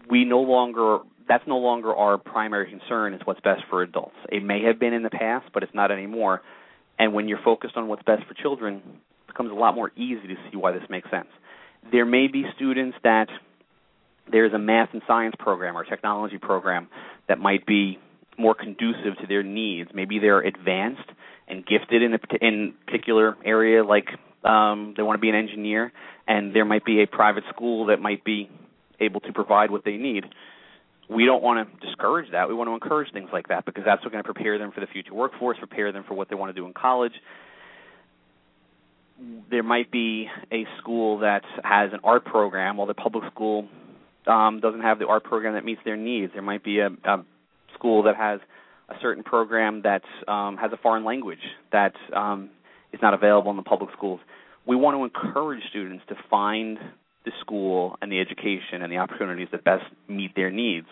we 0.09 0.25
no 0.25 0.41
longer 0.41 0.99
that's 1.31 1.47
no 1.47 1.59
longer 1.59 1.95
our 1.95 2.17
primary 2.17 2.69
concern 2.69 3.13
is 3.13 3.21
what's 3.23 3.39
best 3.39 3.61
for 3.69 3.81
adults. 3.81 4.17
It 4.27 4.43
may 4.43 4.63
have 4.63 4.81
been 4.81 4.91
in 4.91 5.01
the 5.01 5.09
past, 5.09 5.45
but 5.53 5.63
it's 5.63 5.73
not 5.73 5.89
anymore. 5.89 6.41
And 6.99 7.13
when 7.13 7.29
you're 7.29 7.39
focused 7.41 7.77
on 7.77 7.87
what's 7.87 8.03
best 8.03 8.23
for 8.27 8.33
children, 8.33 8.81
it 8.85 9.27
becomes 9.27 9.49
a 9.49 9.53
lot 9.53 9.73
more 9.73 9.93
easy 9.95 10.27
to 10.27 10.35
see 10.51 10.57
why 10.57 10.73
this 10.73 10.83
makes 10.89 11.09
sense. 11.09 11.29
There 11.89 12.05
may 12.05 12.27
be 12.27 12.43
students 12.57 12.97
that 13.05 13.27
there's 14.29 14.51
a 14.51 14.59
math 14.59 14.89
and 14.91 15.01
science 15.07 15.33
program 15.39 15.77
or 15.77 15.85
technology 15.85 16.37
program 16.37 16.89
that 17.29 17.39
might 17.39 17.65
be 17.65 17.97
more 18.37 18.53
conducive 18.53 19.17
to 19.21 19.27
their 19.27 19.41
needs. 19.41 19.89
Maybe 19.93 20.19
they're 20.19 20.41
advanced 20.41 21.09
and 21.47 21.65
gifted 21.65 22.01
in 22.01 22.13
a 22.13 22.19
in 22.41 22.73
particular 22.85 23.37
area, 23.45 23.85
like 23.85 24.09
um, 24.43 24.95
they 24.97 25.03
want 25.03 25.17
to 25.17 25.21
be 25.21 25.29
an 25.29 25.35
engineer, 25.35 25.93
and 26.27 26.53
there 26.53 26.65
might 26.65 26.83
be 26.83 27.01
a 27.01 27.07
private 27.07 27.45
school 27.55 27.85
that 27.85 28.01
might 28.01 28.25
be 28.25 28.49
able 28.99 29.21
to 29.21 29.31
provide 29.31 29.71
what 29.71 29.85
they 29.85 29.95
need. 29.95 30.25
We 31.11 31.25
don't 31.25 31.43
want 31.43 31.67
to 31.67 31.85
discourage 31.85 32.31
that. 32.31 32.47
We 32.47 32.55
want 32.55 32.69
to 32.69 32.73
encourage 32.73 33.11
things 33.11 33.29
like 33.33 33.49
that 33.49 33.65
because 33.65 33.83
that's 33.85 34.01
what's 34.01 34.13
going 34.13 34.23
to 34.23 34.33
prepare 34.33 34.57
them 34.57 34.71
for 34.71 34.79
the 34.79 34.87
future 34.87 35.13
workforce, 35.13 35.57
prepare 35.57 35.91
them 35.91 36.05
for 36.07 36.13
what 36.13 36.29
they 36.29 36.35
want 36.35 36.55
to 36.55 36.59
do 36.59 36.65
in 36.65 36.73
college. 36.73 37.11
There 39.49 39.61
might 39.61 39.91
be 39.91 40.27
a 40.51 40.65
school 40.79 41.19
that 41.19 41.43
has 41.63 41.91
an 41.91 41.99
art 42.03 42.23
program, 42.23 42.77
while 42.77 42.87
the 42.87 42.93
public 42.93 43.25
school 43.31 43.67
um, 44.25 44.61
doesn't 44.61 44.81
have 44.81 44.99
the 44.99 45.07
art 45.07 45.25
program 45.25 45.55
that 45.55 45.65
meets 45.65 45.81
their 45.83 45.97
needs. 45.97 46.31
There 46.33 46.41
might 46.41 46.63
be 46.63 46.79
a, 46.79 46.87
a 46.87 47.25
school 47.75 48.03
that 48.03 48.15
has 48.15 48.39
a 48.87 48.95
certain 49.01 49.23
program 49.23 49.81
that 49.83 50.03
um, 50.27 50.55
has 50.57 50.71
a 50.71 50.77
foreign 50.77 51.03
language 51.03 51.39
that 51.73 51.93
um, 52.15 52.49
is 52.93 53.01
not 53.01 53.13
available 53.13 53.51
in 53.51 53.57
the 53.57 53.63
public 53.63 53.91
schools. 53.97 54.21
We 54.65 54.75
want 54.77 54.95
to 54.95 55.03
encourage 55.03 55.61
students 55.69 56.05
to 56.07 56.15
find 56.29 56.77
the 57.25 57.31
school 57.41 57.97
and 58.01 58.11
the 58.11 58.19
education 58.19 58.81
and 58.81 58.91
the 58.91 58.97
opportunities 58.97 59.47
that 59.51 59.63
best 59.63 59.85
meet 60.07 60.35
their 60.35 60.51
needs. 60.51 60.87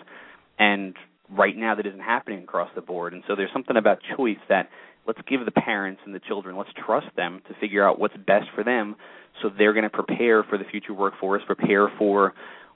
And 0.57 0.95
right 1.29 1.55
now, 1.55 1.75
that 1.75 1.85
isn't 1.85 1.99
happening 1.99 2.43
across 2.43 2.69
the 2.75 2.81
board. 2.81 3.13
And 3.13 3.23
so 3.27 3.35
there's 3.35 3.51
something 3.53 3.77
about 3.77 3.99
choice 4.17 4.37
that 4.49 4.69
let's 5.07 5.19
give 5.27 5.45
the 5.45 5.51
parents 5.51 6.01
and 6.05 6.13
the 6.13 6.19
children, 6.19 6.57
let's 6.57 6.69
trust 6.85 7.07
them 7.15 7.41
to 7.47 7.55
figure 7.59 7.87
out 7.87 7.99
what's 7.99 8.15
best 8.17 8.47
for 8.53 8.63
them 8.63 8.95
so 9.41 9.49
they're 9.55 9.73
going 9.73 9.83
to 9.83 9.89
prepare 9.89 10.43
for 10.43 10.57
the 10.57 10.65
future 10.65 10.93
workforce, 10.93 11.41
prepare 11.45 11.89
for 11.97 12.33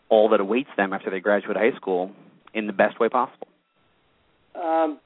all 0.10 0.30
that 0.30 0.40
awaits 0.40 0.70
them 0.78 0.94
after 0.94 1.10
they 1.10 1.20
graduate 1.20 1.58
high 1.58 1.76
school 1.76 2.12
in 2.54 2.68
the 2.68 2.74
best 2.74 3.00
way 3.00 3.10
possible. 3.10 3.48
Um, 4.56 5.00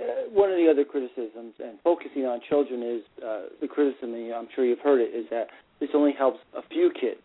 uh, 0.00 0.04
one 0.32 0.50
of 0.50 0.56
the 0.56 0.68
other 0.70 0.84
criticisms, 0.84 1.54
and 1.62 1.78
focusing 1.84 2.24
on 2.24 2.40
children, 2.48 2.82
is 2.82 3.02
uh, 3.24 3.42
the 3.60 3.68
criticism. 3.68 4.14
I'm 4.34 4.48
sure 4.54 4.64
you've 4.64 4.80
heard 4.80 5.00
it. 5.00 5.14
Is 5.14 5.26
that 5.30 5.48
this 5.78 5.90
only 5.94 6.12
helps 6.12 6.38
a 6.56 6.62
few 6.68 6.90
kids, 6.98 7.20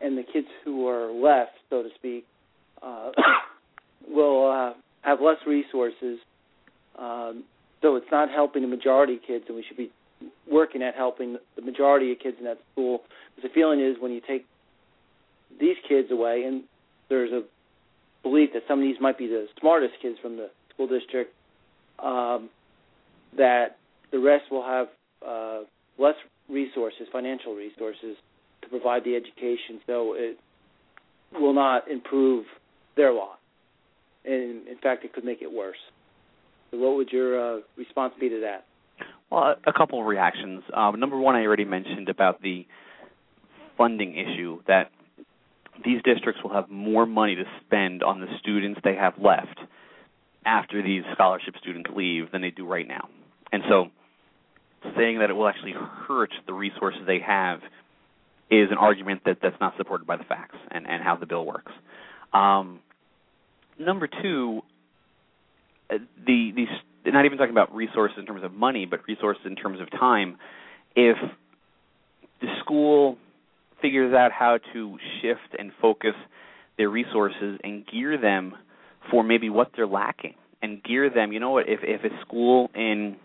and 0.00 0.16
the 0.16 0.22
kids 0.22 0.48
who 0.64 0.88
are 0.88 1.10
left, 1.12 1.52
so 1.70 1.82
to 1.82 1.88
speak, 1.94 2.26
uh, 2.82 3.10
will 4.08 4.50
uh, 4.50 4.74
have 5.02 5.20
less 5.20 5.38
resources. 5.46 6.18
Um, 6.98 7.44
so 7.82 7.96
it's 7.96 8.06
not 8.10 8.30
helping 8.30 8.62
the 8.62 8.68
majority 8.68 9.14
of 9.14 9.20
kids, 9.26 9.44
and 9.48 9.56
we 9.56 9.64
should 9.66 9.76
be 9.76 9.90
working 10.50 10.82
at 10.82 10.94
helping 10.94 11.36
the 11.56 11.62
majority 11.62 12.12
of 12.12 12.18
kids 12.18 12.36
in 12.38 12.44
that 12.44 12.58
school. 12.72 13.02
Because 13.34 13.50
the 13.50 13.54
feeling 13.54 13.80
is 13.80 13.96
when 14.00 14.12
you 14.12 14.20
take 14.26 14.46
these 15.60 15.76
kids 15.88 16.10
away, 16.10 16.44
and 16.46 16.64
there's 17.08 17.32
a 17.32 17.42
belief 18.22 18.50
that 18.54 18.62
some 18.66 18.78
of 18.78 18.82
these 18.82 18.96
might 19.00 19.18
be 19.18 19.26
the 19.26 19.46
smartest 19.60 19.94
kids 20.02 20.16
from 20.20 20.36
the 20.36 20.50
school 20.72 20.86
district, 20.86 21.32
um, 21.98 22.50
that 23.36 23.78
the 24.10 24.18
rest 24.18 24.44
will 24.50 24.64
have 24.64 24.88
uh, 25.26 25.60
less 25.98 26.14
resources, 26.48 27.06
financial 27.12 27.54
resources, 27.54 28.16
to 28.66 28.70
provide 28.70 29.04
the 29.04 29.14
education. 29.16 29.80
So 29.86 30.14
it 30.14 30.38
will 31.32 31.54
not 31.54 31.88
improve 31.90 32.44
their 32.96 33.12
lot. 33.12 33.38
And 34.24 34.66
in 34.66 34.76
fact, 34.82 35.04
it 35.04 35.12
could 35.12 35.24
make 35.24 35.42
it 35.42 35.52
worse. 35.52 35.76
So 36.70 36.78
what 36.78 36.96
would 36.96 37.10
your 37.10 37.58
uh, 37.58 37.60
response 37.76 38.14
be 38.18 38.28
to 38.28 38.40
that? 38.40 38.64
Well, 39.30 39.54
a 39.66 39.72
couple 39.72 40.00
of 40.00 40.06
reactions. 40.06 40.62
Um, 40.74 40.98
number 40.98 41.18
one, 41.18 41.36
I 41.36 41.42
already 41.42 41.64
mentioned 41.64 42.08
about 42.08 42.42
the 42.42 42.66
funding 43.76 44.16
issue 44.16 44.60
that 44.66 44.90
these 45.84 46.00
districts 46.02 46.42
will 46.42 46.52
have 46.52 46.70
more 46.70 47.06
money 47.06 47.34
to 47.36 47.44
spend 47.64 48.02
on 48.02 48.20
the 48.20 48.26
students 48.40 48.80
they 48.82 48.94
have 48.94 49.14
left 49.18 49.58
after 50.44 50.82
these 50.82 51.02
scholarship 51.12 51.54
students 51.60 51.90
leave 51.94 52.32
than 52.32 52.40
they 52.40 52.50
do 52.50 52.66
right 52.66 52.86
now. 52.86 53.08
And 53.52 53.62
so 53.68 53.86
saying 54.96 55.18
that 55.18 55.30
it 55.30 55.32
will 55.34 55.48
actually 55.48 55.72
hurt 55.72 56.30
the 56.46 56.52
resources 56.52 57.00
they 57.06 57.18
have 57.18 57.60
is 58.50 58.70
an 58.70 58.78
argument 58.78 59.22
that 59.26 59.38
that's 59.42 59.60
not 59.60 59.74
supported 59.76 60.06
by 60.06 60.16
the 60.16 60.24
facts 60.24 60.56
and, 60.70 60.86
and 60.86 61.02
how 61.02 61.16
the 61.16 61.26
bill 61.26 61.44
works. 61.44 61.72
Um, 62.32 62.80
number 63.78 64.08
two, 64.22 64.62
uh, 65.90 65.98
the 66.26 66.52
these 66.54 66.68
not 67.06 67.24
even 67.24 67.38
talking 67.38 67.52
about 67.52 67.74
resources 67.74 68.18
in 68.18 68.26
terms 68.26 68.42
of 68.42 68.52
money, 68.52 68.84
but 68.84 69.00
resources 69.06 69.42
in 69.46 69.54
terms 69.54 69.80
of 69.80 69.90
time. 69.90 70.38
If 70.96 71.16
the 72.40 72.48
school 72.60 73.18
figures 73.80 74.14
out 74.14 74.32
how 74.32 74.58
to 74.72 74.98
shift 75.20 75.58
and 75.58 75.70
focus 75.80 76.14
their 76.78 76.88
resources 76.88 77.58
and 77.62 77.86
gear 77.86 78.18
them 78.18 78.54
for 79.10 79.22
maybe 79.22 79.50
what 79.50 79.70
they're 79.76 79.86
lacking 79.86 80.34
and 80.62 80.82
gear 80.82 81.10
them. 81.10 81.32
You 81.32 81.40
know 81.40 81.50
what? 81.50 81.68
If 81.68 81.80
if 81.82 82.04
a 82.04 82.20
school 82.22 82.70
in 82.74 83.16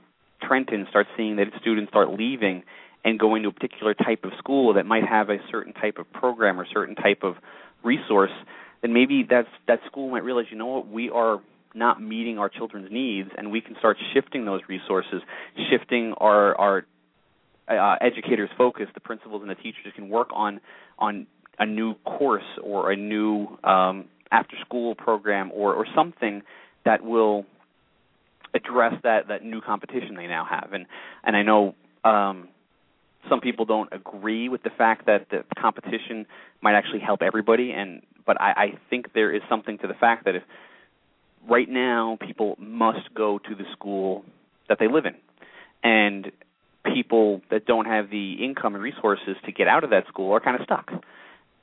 Trenton 0.41 0.87
starts 0.89 1.09
seeing 1.17 1.37
that 1.37 1.47
its 1.47 1.57
students 1.61 1.89
start 1.89 2.09
leaving 2.11 2.63
and 3.03 3.19
going 3.19 3.43
to 3.43 3.49
a 3.49 3.51
particular 3.51 3.93
type 3.93 4.23
of 4.23 4.31
school 4.37 4.73
that 4.75 4.85
might 4.85 5.03
have 5.07 5.29
a 5.29 5.37
certain 5.49 5.73
type 5.73 5.97
of 5.97 6.11
program 6.13 6.59
or 6.59 6.65
certain 6.71 6.95
type 6.95 7.23
of 7.23 7.35
resource, 7.83 8.31
then 8.81 8.93
maybe 8.93 9.25
that's 9.27 9.47
that 9.67 9.79
school 9.87 10.09
might 10.09 10.23
realize, 10.23 10.45
you 10.49 10.57
know 10.57 10.67
what, 10.67 10.87
we 10.87 11.09
are 11.09 11.41
not 11.73 12.01
meeting 12.01 12.37
our 12.37 12.49
children's 12.49 12.91
needs, 12.91 13.29
and 13.37 13.51
we 13.51 13.61
can 13.61 13.75
start 13.79 13.97
shifting 14.13 14.45
those 14.45 14.61
resources, 14.67 15.21
shifting 15.69 16.13
our 16.17 16.55
our 16.55 16.85
uh, 17.67 17.95
educators' 18.01 18.49
focus. 18.57 18.87
The 18.93 18.99
principals 18.99 19.41
and 19.41 19.49
the 19.49 19.55
teachers 19.55 19.93
can 19.95 20.09
work 20.09 20.29
on 20.33 20.59
on 20.99 21.27
a 21.59 21.65
new 21.65 21.95
course 22.05 22.43
or 22.63 22.91
a 22.91 22.95
new 22.95 23.47
um, 23.63 24.05
after 24.31 24.55
school 24.65 24.95
program 24.95 25.51
or 25.53 25.73
or 25.73 25.85
something 25.95 26.41
that 26.85 27.03
will 27.03 27.45
address 28.53 28.93
that 29.03 29.27
that 29.29 29.43
new 29.43 29.61
competition 29.61 30.15
they 30.15 30.27
now 30.27 30.45
have. 30.49 30.73
And 30.73 30.85
and 31.23 31.35
I 31.35 31.43
know 31.43 31.75
um, 32.03 32.49
some 33.29 33.41
people 33.41 33.65
don't 33.65 33.89
agree 33.91 34.49
with 34.49 34.63
the 34.63 34.69
fact 34.69 35.05
that 35.05 35.27
the 35.29 35.43
competition 35.59 36.25
might 36.61 36.75
actually 36.75 36.99
help 36.99 37.21
everybody. 37.21 37.71
And 37.71 38.01
but 38.25 38.39
I, 38.39 38.51
I 38.51 38.79
think 38.89 39.13
there 39.13 39.33
is 39.33 39.41
something 39.49 39.77
to 39.79 39.87
the 39.87 39.93
fact 39.93 40.25
that 40.25 40.35
if 40.35 40.43
right 41.49 41.69
now 41.69 42.17
people 42.19 42.55
must 42.59 43.13
go 43.13 43.39
to 43.39 43.55
the 43.55 43.65
school 43.73 44.23
that 44.69 44.77
they 44.79 44.87
live 44.87 45.05
in, 45.05 45.15
and 45.83 46.31
people 46.93 47.41
that 47.51 47.65
don't 47.65 47.85
have 47.85 48.09
the 48.09 48.33
income 48.43 48.75
and 48.75 48.83
resources 48.83 49.35
to 49.45 49.51
get 49.51 49.67
out 49.67 49.83
of 49.83 49.91
that 49.91 50.07
school 50.07 50.33
are 50.33 50.39
kind 50.39 50.59
of 50.59 50.65
stuck. 50.65 50.91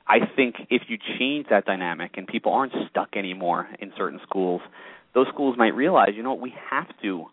I 0.07 0.19
think 0.35 0.55
if 0.69 0.83
you 0.87 0.97
change 1.19 1.47
that 1.49 1.65
dynamic 1.65 2.17
and 2.17 2.25
people 2.25 2.51
aren't 2.51 2.73
stuck 2.89 3.15
anymore 3.15 3.67
in 3.79 3.91
certain 3.95 4.19
schools, 4.23 4.61
those 5.13 5.27
schools 5.27 5.55
might 5.57 5.75
realize, 5.75 6.09
you 6.15 6.23
know 6.23 6.31
what, 6.31 6.41
we 6.41 6.53
have 6.69 6.87
to 7.03 7.25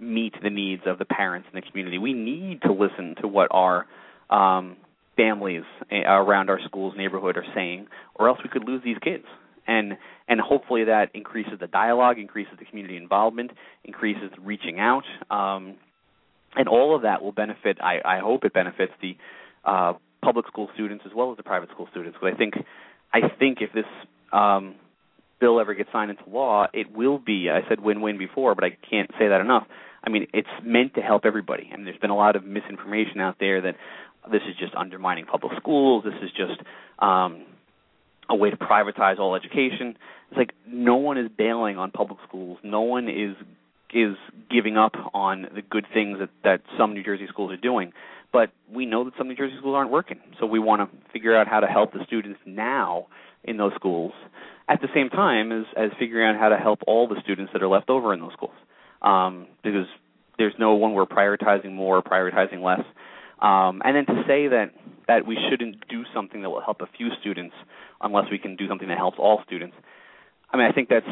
meet 0.00 0.34
the 0.42 0.50
needs 0.50 0.82
of 0.86 0.98
the 0.98 1.04
parents 1.04 1.48
in 1.52 1.60
the 1.60 1.66
community. 1.66 1.98
We 1.98 2.12
need 2.12 2.62
to 2.62 2.72
listen 2.72 3.16
to 3.20 3.28
what 3.28 3.48
our 3.50 3.86
um, 4.30 4.76
families 5.16 5.64
eh, 5.90 6.02
around 6.06 6.50
our 6.50 6.60
school's 6.66 6.94
neighborhood 6.96 7.36
are 7.36 7.44
saying, 7.54 7.86
or 8.14 8.28
else 8.28 8.38
we 8.42 8.48
could 8.48 8.64
lose 8.64 8.82
these 8.82 8.96
kids. 9.02 9.24
And 9.66 9.98
and 10.26 10.40
hopefully 10.40 10.84
that 10.84 11.10
increases 11.14 11.54
the 11.60 11.66
dialogue, 11.66 12.18
increases 12.18 12.54
the 12.58 12.64
community 12.64 12.96
involvement, 12.96 13.50
increases 13.84 14.30
reaching 14.40 14.80
out, 14.80 15.04
um, 15.30 15.74
and 16.56 16.68
all 16.68 16.96
of 16.96 17.02
that 17.02 17.22
will 17.22 17.32
benefit. 17.32 17.78
I, 17.80 18.00
I 18.04 18.18
hope 18.20 18.44
it 18.44 18.52
benefits 18.52 18.92
the 19.02 19.16
uh, 19.64 19.92
public 20.22 20.46
school 20.46 20.68
students 20.74 21.04
as 21.06 21.12
well 21.14 21.30
as 21.30 21.36
the 21.36 21.42
private 21.42 21.70
school 21.70 21.88
students. 21.90 22.16
Because 22.20 22.34
I 22.34 22.38
think 22.38 22.54
I 23.12 23.20
think 23.38 23.58
if 23.60 23.72
this 23.72 23.84
um, 24.32 24.76
bill 25.40 25.60
ever 25.60 25.74
gets 25.74 25.90
signed 25.92 26.10
into 26.10 26.28
law, 26.28 26.66
it 26.72 26.94
will 26.94 27.18
be. 27.18 27.48
I 27.50 27.68
said 27.68 27.80
win-win 27.80 28.18
before, 28.18 28.54
but 28.54 28.64
I 28.64 28.76
can't 28.88 29.10
say 29.18 29.28
that 29.28 29.40
enough. 29.40 29.66
I 30.02 30.10
mean, 30.10 30.26
it's 30.32 30.48
meant 30.62 30.94
to 30.94 31.00
help 31.02 31.24
everybody, 31.24 31.68
I 31.70 31.74
and 31.74 31.86
there's 31.86 31.98
been 31.98 32.10
a 32.10 32.16
lot 32.16 32.36
of 32.36 32.44
misinformation 32.44 33.20
out 33.20 33.36
there 33.38 33.60
that 33.60 33.76
this 34.30 34.42
is 34.48 34.56
just 34.58 34.74
undermining 34.74 35.26
public 35.26 35.52
schools. 35.58 36.04
This 36.04 36.14
is 36.22 36.30
just 36.30 36.60
um, 36.98 37.44
a 38.28 38.34
way 38.34 38.50
to 38.50 38.56
privatize 38.56 39.18
all 39.18 39.34
education. 39.34 39.96
It's 40.30 40.38
like 40.38 40.52
no 40.66 40.96
one 40.96 41.18
is 41.18 41.28
bailing 41.36 41.78
on 41.78 41.90
public 41.90 42.18
schools. 42.26 42.58
No 42.62 42.82
one 42.82 43.08
is 43.08 43.36
is 43.92 44.16
giving 44.48 44.76
up 44.76 44.94
on 45.14 45.48
the 45.52 45.62
good 45.62 45.84
things 45.92 46.18
that 46.20 46.30
that 46.44 46.62
some 46.78 46.94
New 46.94 47.02
Jersey 47.02 47.26
schools 47.28 47.52
are 47.52 47.56
doing. 47.56 47.92
But 48.32 48.52
we 48.72 48.86
know 48.86 49.04
that 49.04 49.14
some 49.18 49.26
New 49.28 49.34
Jersey 49.34 49.56
schools 49.58 49.74
aren't 49.74 49.90
working, 49.90 50.20
so 50.38 50.46
we 50.46 50.60
want 50.60 50.88
to 50.88 51.10
figure 51.12 51.36
out 51.36 51.48
how 51.48 51.60
to 51.60 51.66
help 51.66 51.92
the 51.92 52.04
students 52.06 52.38
now 52.46 53.08
in 53.42 53.56
those 53.56 53.72
schools 53.74 54.12
at 54.68 54.80
the 54.80 54.88
same 54.94 55.08
time 55.10 55.50
as 55.50 55.64
as 55.76 55.90
figuring 55.98 56.28
out 56.28 56.40
how 56.40 56.48
to 56.48 56.56
help 56.56 56.80
all 56.86 57.08
the 57.08 57.20
students 57.22 57.52
that 57.52 57.62
are 57.62 57.68
left 57.68 57.90
over 57.90 58.14
in 58.14 58.20
those 58.20 58.32
schools 58.32 58.54
um, 59.02 59.46
because 59.62 59.86
there's 60.38 60.54
no 60.58 60.74
one 60.74 60.94
we're 60.94 61.06
prioritizing 61.06 61.72
more 61.72 61.98
or 61.98 62.02
prioritizing 62.02 62.62
less. 62.62 62.84
Um, 63.40 63.80
and 63.84 63.96
then 63.96 64.06
to 64.06 64.22
say 64.26 64.48
that 64.48 64.72
that 65.08 65.26
we 65.26 65.36
shouldn't 65.50 65.88
do 65.88 66.04
something 66.14 66.42
that 66.42 66.50
will 66.50 66.60
help 66.60 66.80
a 66.82 66.88
few 66.96 67.08
students 67.20 67.54
unless 68.00 68.26
we 68.30 68.38
can 68.38 68.54
do 68.54 68.68
something 68.68 68.86
that 68.88 68.96
helps 68.96 69.18
all 69.18 69.42
students 69.44 69.74
i 70.52 70.56
mean 70.56 70.66
i 70.66 70.72
think 70.72 70.88
that's 70.88 71.06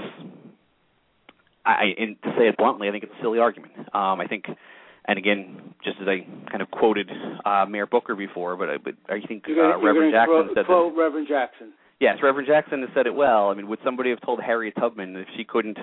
i 1.67 1.95
and 1.99 2.17
to 2.23 2.29
say 2.39 2.47
it 2.47 2.57
bluntly 2.57 2.89
i 2.89 2.93
think 2.93 3.03
it's 3.03 3.13
a 3.19 3.23
silly 3.23 3.41
argument. 3.41 3.73
Um, 3.93 4.21
i 4.21 4.27
think 4.29 4.45
and 5.09 5.17
again, 5.17 5.75
just 5.83 5.97
as 6.03 6.07
I 6.07 6.27
kind 6.51 6.61
of 6.61 6.71
quoted 6.71 7.11
uh, 7.47 7.65
Mayor 7.65 7.87
Booker 7.87 8.15
before, 8.15 8.57
but, 8.59 8.85
but 8.85 8.95
I 9.09 9.27
think 9.27 9.45
uh, 9.49 9.79
Reverend 9.79 10.13
Jackson 10.13 10.45
quote, 10.45 10.55
said 10.55 10.67
quote 10.67 10.95
Reverend 10.95 11.27
Jackson. 11.27 11.73
Yes, 11.99 12.19
Reverend 12.23 12.47
Jackson 12.47 12.83
has 12.83 12.91
said 12.95 13.07
it 13.07 13.15
well. 13.15 13.49
I 13.49 13.55
mean, 13.55 13.69
would 13.69 13.79
somebody 13.83 14.11
have 14.11 14.21
told 14.21 14.43
Harriet 14.43 14.75
Tubman 14.79 15.17
if 15.17 15.27
she 15.35 15.45
couldn't 15.45 15.79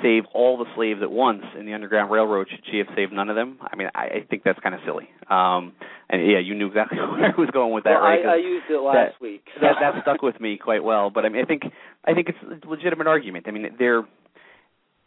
save 0.00 0.24
all 0.32 0.56
the 0.56 0.64
slaves 0.74 1.00
at 1.02 1.10
once 1.10 1.42
in 1.58 1.66
the 1.66 1.74
Underground 1.74 2.10
Railroad, 2.10 2.48
should 2.50 2.64
she 2.70 2.78
have 2.78 2.86
saved 2.96 3.12
none 3.12 3.28
of 3.28 3.36
them? 3.36 3.58
I 3.60 3.76
mean, 3.76 3.88
I, 3.94 4.04
I 4.04 4.26
think 4.28 4.42
that's 4.42 4.58
kind 4.60 4.74
of 4.74 4.80
silly. 4.86 5.08
Um, 5.28 5.74
and 6.08 6.24
yeah, 6.26 6.38
you 6.38 6.54
knew 6.54 6.68
exactly 6.68 6.98
where 6.98 7.26
I 7.26 7.38
was 7.38 7.50
going 7.52 7.74
with 7.74 7.84
that, 7.84 8.00
well, 8.00 8.02
right? 8.02 8.24
I, 8.24 8.34
I 8.34 8.36
used 8.36 8.66
it 8.70 8.80
last 8.80 9.14
that, 9.14 9.20
week. 9.20 9.44
that 9.60 9.74
that 9.80 10.02
stuck 10.02 10.22
with 10.22 10.40
me 10.40 10.56
quite 10.56 10.82
well. 10.82 11.10
But 11.10 11.24
I 11.26 11.28
mean, 11.28 11.42
I 11.42 11.46
think 11.46 11.62
I 12.06 12.14
think 12.14 12.28
it's 12.28 12.64
a 12.64 12.68
legitimate 12.68 13.06
argument. 13.06 13.46
I 13.48 13.50
mean, 13.50 13.66
they're 13.78 14.02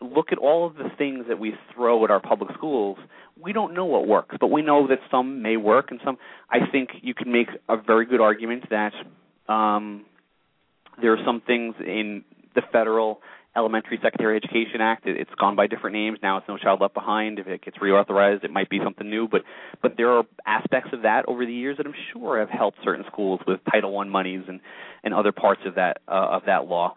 look 0.01 0.31
at 0.31 0.37
all 0.37 0.67
of 0.67 0.75
the 0.75 0.89
things 0.97 1.25
that 1.29 1.39
we 1.39 1.53
throw 1.73 2.03
at 2.03 2.11
our 2.11 2.19
public 2.19 2.51
schools. 2.55 2.97
We 3.41 3.53
don't 3.53 3.73
know 3.73 3.85
what 3.85 4.07
works, 4.07 4.35
but 4.39 4.47
we 4.47 4.61
know 4.61 4.87
that 4.87 4.99
some 5.09 5.41
may 5.41 5.57
work, 5.57 5.87
and 5.89 5.99
some. 6.03 6.17
I 6.49 6.59
think 6.71 6.89
you 7.01 7.13
can 7.13 7.31
make 7.31 7.47
a 7.69 7.77
very 7.77 8.05
good 8.05 8.21
argument 8.21 8.65
that 8.69 8.93
um, 9.51 10.05
there 11.01 11.13
are 11.13 11.23
some 11.25 11.41
things 11.41 11.75
in 11.79 12.23
the 12.55 12.61
federal 12.71 13.19
Elementary 13.55 13.99
Secondary 14.01 14.37
Education 14.37 14.81
Act. 14.81 15.07
It, 15.07 15.17
has 15.17 15.27
gone 15.39 15.55
by 15.55 15.67
different 15.67 15.95
names 15.95 16.19
now. 16.21 16.37
It's 16.37 16.47
No 16.47 16.57
Child 16.57 16.81
Left 16.81 16.93
Behind. 16.93 17.39
If 17.39 17.47
it 17.47 17.63
gets 17.63 17.77
reauthorized, 17.77 18.43
it 18.43 18.51
might 18.51 18.69
be 18.69 18.79
something 18.83 19.09
new. 19.09 19.27
But 19.27 19.41
but 19.81 19.93
there 19.97 20.11
are 20.11 20.23
aspects 20.45 20.89
of 20.93 21.03
that 21.03 21.25
over 21.27 21.45
the 21.45 21.53
years 21.53 21.77
that 21.77 21.85
I'm 21.85 21.95
sure 22.13 22.39
have 22.39 22.49
helped 22.49 22.79
certain 22.83 23.05
schools 23.11 23.39
with 23.47 23.59
Title 23.71 23.97
I 23.97 24.05
monies 24.05 24.43
and 24.47 24.59
and 25.03 25.13
other 25.13 25.31
parts 25.31 25.61
of 25.65 25.75
that 25.75 25.97
uh, 26.07 26.27
of 26.31 26.43
that 26.45 26.67
law 26.67 26.95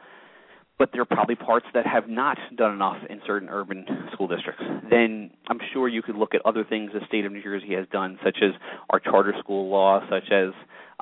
but 0.79 0.91
there 0.93 1.03
are 1.03 1.07
probably 1.07 1.35
parts 1.35 1.67
that 1.75 1.87
have 1.87 2.09
not 2.09 2.39
done 2.57 2.73
enough 2.73 2.99
in 3.11 3.21
certain 3.27 3.49
urban 3.49 3.85
school 4.13 4.29
districts. 4.29 4.63
Then 4.89 5.31
I'm 5.49 5.59
sure 5.73 5.89
you 5.89 6.03
could 6.03 6.15
look 6.15 6.35
at 6.35 6.41
other 6.47 6.65
things 6.65 6.93
the 6.95 7.05
state 7.07 7.25
of 7.25 7.33
New 7.33 7.43
Jersey 7.43 7.75
has 7.75 7.87
done, 7.91 8.19
such 8.25 8.39
as 8.43 8.53
our 8.91 9.01
charter 9.01 9.35
school 9.41 9.69
law, 9.69 10.01
such 10.09 10.31
as 10.31 10.51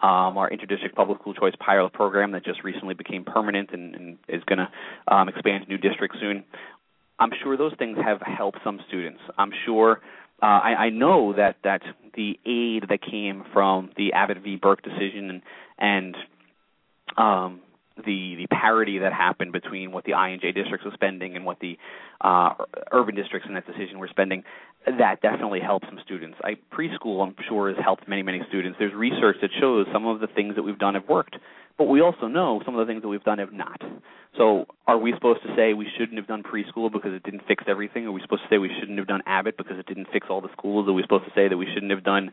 um, 0.02 0.36
our 0.36 0.50
interdistrict 0.50 0.94
public 0.94 1.20
school 1.20 1.34
choice 1.34 1.54
pilot 1.58 1.92
program 1.92 2.32
that 2.32 2.44
just 2.44 2.62
recently 2.62 2.94
became 2.94 3.24
permanent 3.24 3.70
and, 3.72 3.94
and 3.94 4.18
is 4.28 4.42
going 4.44 4.58
to 4.58 4.68
um, 5.14 5.28
expand 5.28 5.64
to 5.64 5.70
new 5.70 5.78
districts 5.78 6.18
soon. 6.20 6.44
I'm 7.18 7.30
sure 7.42 7.56
those 7.56 7.72
things 7.78 7.96
have 8.04 8.20
helped 8.20 8.58
some 8.62 8.80
students. 8.88 9.20
I'm 9.38 9.52
sure 9.64 10.00
uh, 10.42 10.46
I, 10.46 10.74
I 10.74 10.90
know 10.90 11.32
that 11.32 11.56
that 11.64 11.82
the 12.14 12.38
aid 12.44 12.88
that 12.90 13.00
came 13.00 13.44
from 13.52 13.90
the 13.96 14.12
Abbott 14.12 14.38
v. 14.42 14.56
Burke 14.56 14.82
decision 14.82 15.30
and 15.30 15.42
and 15.78 16.16
um, 17.16 17.60
the 17.96 18.36
the 18.36 18.46
parity 18.48 18.98
that 18.98 19.12
happened 19.12 19.52
between 19.52 19.92
what 19.92 20.04
the 20.04 20.12
I 20.12 20.28
and 20.28 20.40
J 20.40 20.52
districts 20.52 20.84
were 20.84 20.92
spending 20.92 21.36
and 21.36 21.46
what 21.46 21.58
the 21.60 21.78
uh, 22.20 22.50
urban 22.92 23.14
districts 23.14 23.48
in 23.48 23.54
that 23.54 23.66
decision 23.66 23.98
were 23.98 24.08
spending, 24.08 24.44
that 24.86 25.20
definitely 25.20 25.60
helps 25.60 25.86
some 25.88 25.98
students. 26.04 26.38
I 26.44 26.56
preschool, 26.72 27.22
I'm 27.26 27.34
sure, 27.48 27.68
has 27.68 27.82
helped 27.82 28.08
many 28.08 28.22
many 28.22 28.40
students. 28.48 28.78
There's 28.78 28.94
research 28.94 29.36
that 29.42 29.50
shows 29.60 29.86
some 29.92 30.06
of 30.06 30.20
the 30.20 30.28
things 30.28 30.54
that 30.56 30.62
we've 30.62 30.78
done 30.78 30.94
have 30.94 31.08
worked, 31.08 31.36
but 31.76 31.84
we 31.84 32.00
also 32.00 32.28
know 32.28 32.62
some 32.64 32.76
of 32.76 32.86
the 32.86 32.90
things 32.90 33.02
that 33.02 33.08
we've 33.08 33.24
done 33.24 33.38
have 33.38 33.52
not. 33.52 33.80
So, 34.36 34.66
are 34.86 34.98
we 34.98 35.12
supposed 35.14 35.42
to 35.42 35.54
say 35.56 35.72
we 35.72 35.88
shouldn't 35.96 36.18
have 36.18 36.26
done 36.26 36.42
preschool 36.42 36.92
because 36.92 37.12
it 37.14 37.22
didn't 37.22 37.42
fix 37.48 37.64
everything? 37.66 38.06
Are 38.06 38.12
we 38.12 38.20
supposed 38.20 38.42
to 38.42 38.48
say 38.50 38.58
we 38.58 38.70
shouldn't 38.78 38.98
have 38.98 39.08
done 39.08 39.22
Abbott 39.26 39.56
because 39.56 39.78
it 39.78 39.86
didn't 39.86 40.08
fix 40.12 40.26
all 40.28 40.40
the 40.40 40.52
schools? 40.52 40.86
Are 40.88 40.92
we 40.92 41.02
supposed 41.02 41.24
to 41.24 41.32
say 41.34 41.48
that 41.48 41.56
we 41.56 41.66
shouldn't 41.72 41.90
have 41.90 42.04
done 42.04 42.30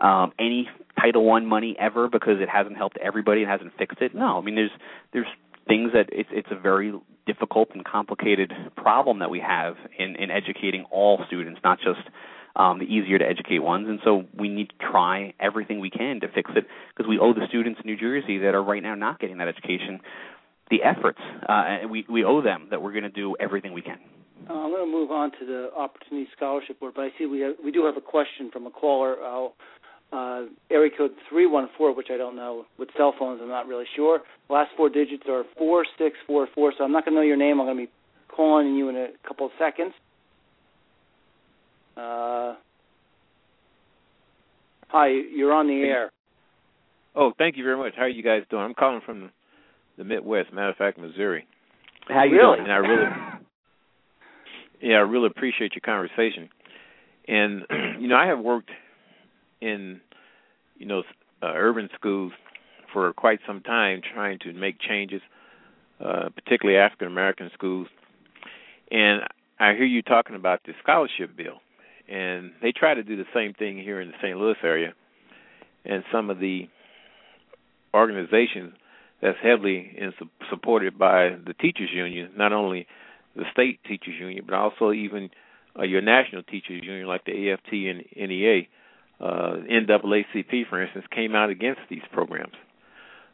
um, 0.00 0.32
any 0.38 0.68
Title 0.98 1.24
One 1.24 1.46
money 1.46 1.76
ever 1.78 2.08
because 2.08 2.40
it 2.40 2.48
hasn't 2.48 2.76
helped 2.76 2.96
everybody 2.98 3.42
and 3.42 3.50
hasn't 3.50 3.76
fixed 3.76 4.00
it. 4.00 4.14
No, 4.14 4.38
I 4.38 4.40
mean 4.40 4.54
there's 4.54 4.70
there's 5.12 5.26
things 5.68 5.92
that 5.92 6.08
it's 6.12 6.28
it's 6.32 6.48
a 6.50 6.58
very 6.58 6.92
difficult 7.26 7.68
and 7.74 7.84
complicated 7.84 8.52
problem 8.76 9.20
that 9.20 9.30
we 9.30 9.40
have 9.40 9.76
in 9.98 10.16
in 10.16 10.30
educating 10.30 10.84
all 10.90 11.22
students, 11.26 11.60
not 11.62 11.78
just 11.78 12.00
um, 12.56 12.78
the 12.78 12.84
easier 12.84 13.18
to 13.18 13.24
educate 13.24 13.60
ones. 13.60 13.88
And 13.88 14.00
so 14.04 14.24
we 14.36 14.48
need 14.48 14.70
to 14.70 14.90
try 14.90 15.34
everything 15.38 15.80
we 15.80 15.90
can 15.90 16.20
to 16.20 16.28
fix 16.28 16.50
it 16.56 16.66
because 16.96 17.08
we 17.08 17.18
owe 17.18 17.32
the 17.32 17.46
students 17.48 17.80
in 17.82 17.90
New 17.90 17.96
Jersey 17.96 18.38
that 18.38 18.54
are 18.54 18.62
right 18.62 18.82
now 18.82 18.94
not 18.94 19.20
getting 19.20 19.38
that 19.38 19.48
education 19.48 20.00
the 20.70 20.82
efforts. 20.82 21.18
Uh, 21.48 21.88
we 21.90 22.04
we 22.08 22.24
owe 22.24 22.42
them 22.42 22.68
that 22.70 22.80
we're 22.80 22.92
going 22.92 23.04
to 23.04 23.10
do 23.10 23.36
everything 23.40 23.72
we 23.72 23.82
can. 23.82 23.98
Uh, 24.48 24.54
I'm 24.54 24.70
going 24.70 24.86
to 24.86 24.90
move 24.90 25.10
on 25.10 25.32
to 25.32 25.46
the 25.46 25.70
Opportunity 25.76 26.28
Scholarship 26.34 26.80
Board, 26.80 26.94
but 26.96 27.02
I 27.02 27.08
see 27.18 27.26
we 27.26 27.40
have, 27.40 27.54
we 27.62 27.70
do 27.70 27.84
have 27.84 27.96
a 27.96 28.00
question 28.00 28.50
from 28.50 28.66
a 28.66 28.70
caller. 28.70 29.16
I'll 29.22 29.54
uh, 30.12 30.42
area 30.70 30.90
code 30.96 31.12
314, 31.28 31.96
which 31.96 32.08
I 32.12 32.16
don't 32.16 32.36
know. 32.36 32.64
With 32.78 32.88
cell 32.96 33.14
phones, 33.18 33.40
I'm 33.42 33.48
not 33.48 33.66
really 33.66 33.84
sure. 33.94 34.20
Last 34.48 34.70
four 34.76 34.88
digits 34.88 35.24
are 35.28 35.44
4644, 35.58 36.74
so 36.78 36.84
I'm 36.84 36.92
not 36.92 37.04
going 37.04 37.14
to 37.14 37.20
know 37.20 37.26
your 37.26 37.36
name. 37.36 37.60
I'm 37.60 37.66
going 37.66 37.76
to 37.78 37.86
be 37.86 37.92
calling 38.34 38.74
you 38.74 38.88
in 38.88 38.96
a 38.96 39.08
couple 39.26 39.46
of 39.46 39.52
seconds. 39.58 39.92
Uh, 41.96 42.54
hi, 44.88 45.08
you're 45.08 45.52
on 45.52 45.66
the 45.66 45.74
air. 45.74 46.10
Oh, 47.14 47.32
thank 47.38 47.56
you 47.56 47.64
very 47.64 47.76
much. 47.76 47.92
How 47.96 48.02
are 48.02 48.08
you 48.08 48.22
guys 48.22 48.42
doing? 48.50 48.62
I'm 48.62 48.74
calling 48.74 49.00
from 49.04 49.30
the 49.98 50.04
Midwest, 50.04 50.52
matter 50.52 50.70
of 50.70 50.76
fact, 50.76 50.98
Missouri. 50.98 51.46
How 52.08 52.24
you 52.24 52.36
really? 52.36 52.56
doing? 52.56 52.68
And 52.68 52.72
I 52.72 52.76
really, 52.76 53.06
yeah, 54.82 54.96
I 54.96 55.00
really 55.00 55.26
appreciate 55.26 55.72
your 55.74 55.82
conversation. 55.84 56.48
And 57.28 57.62
you 58.00 58.08
know, 58.08 58.16
I 58.16 58.26
have 58.26 58.38
worked 58.38 58.70
in 59.60 60.00
you 60.76 60.86
know 60.86 61.02
uh, 61.42 61.52
urban 61.54 61.88
schools 61.94 62.32
for 62.92 63.12
quite 63.12 63.40
some 63.46 63.60
time 63.60 64.00
trying 64.14 64.38
to 64.40 64.52
make 64.52 64.76
changes, 64.80 65.20
uh, 66.04 66.28
particularly 66.34 66.78
African 66.78 67.06
American 67.06 67.50
schools. 67.54 67.88
And 68.90 69.22
I 69.58 69.74
hear 69.74 69.84
you 69.84 70.02
talking 70.02 70.36
about 70.36 70.60
the 70.66 70.72
scholarship 70.82 71.36
bill, 71.36 71.60
and 72.08 72.52
they 72.62 72.72
try 72.72 72.94
to 72.94 73.02
do 73.02 73.16
the 73.16 73.24
same 73.34 73.54
thing 73.54 73.78
here 73.78 74.00
in 74.00 74.08
the 74.08 74.14
St. 74.22 74.36
Louis 74.36 74.56
area, 74.62 74.94
and 75.84 76.02
some 76.12 76.30
of 76.30 76.38
the 76.38 76.68
organizations 77.94 78.72
that's 79.22 79.38
heavily 79.42 79.92
in, 79.96 80.12
supported 80.48 80.98
by 80.98 81.30
the 81.46 81.54
teachers 81.60 81.90
union, 81.92 82.30
not 82.36 82.52
only 82.52 82.86
the 83.36 83.44
state 83.52 83.80
teachers 83.86 84.14
union, 84.18 84.44
but 84.46 84.54
also 84.54 84.92
even 84.92 85.30
uh, 85.78 85.82
your 85.82 86.00
national 86.00 86.42
teachers 86.42 86.82
union 86.82 87.06
like 87.06 87.24
the 87.24 87.52
AFT 87.52 87.72
and 87.72 88.04
NEA 88.16 88.62
uh, 89.20 89.56
NAACP, 89.70 90.68
for 90.68 90.82
instance, 90.82 91.04
came 91.14 91.34
out 91.34 91.50
against 91.50 91.80
these 91.90 92.02
programs. 92.12 92.54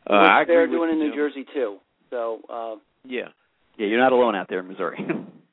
Uh, 0.09 0.14
I 0.14 0.44
they're 0.46 0.66
doing 0.66 0.90
in 0.90 0.99
New 0.99 1.14
Jersey 1.14 1.44
too. 1.53 1.79
So 2.11 2.40
uh, 2.49 2.77
yeah, 3.05 3.29
yeah, 3.77 3.87
you're 3.87 4.01
not 4.01 4.12
alone 4.12 4.35
out 4.35 4.49
there 4.49 4.61
in 4.61 4.68
Missouri. 4.68 5.05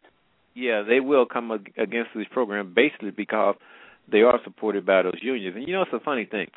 yeah, 0.56 0.84
they 0.88 1.00
will 1.00 1.26
come 1.26 1.52
ag- 1.52 1.74
against 1.78 2.12
these 2.16 2.28
programs 2.32 2.74
basically 2.74 3.12
because 3.12 3.56
they 4.12 4.22
are 4.22 4.40
supported 4.44 4.86
by 4.86 5.02
those 5.04 5.18
unions. 5.22 5.56
And 5.56 5.68
you 5.68 5.74
know, 5.74 5.82
it's 5.82 5.94
a 5.94 6.00
funny 6.00 6.26
thing. 6.26 6.48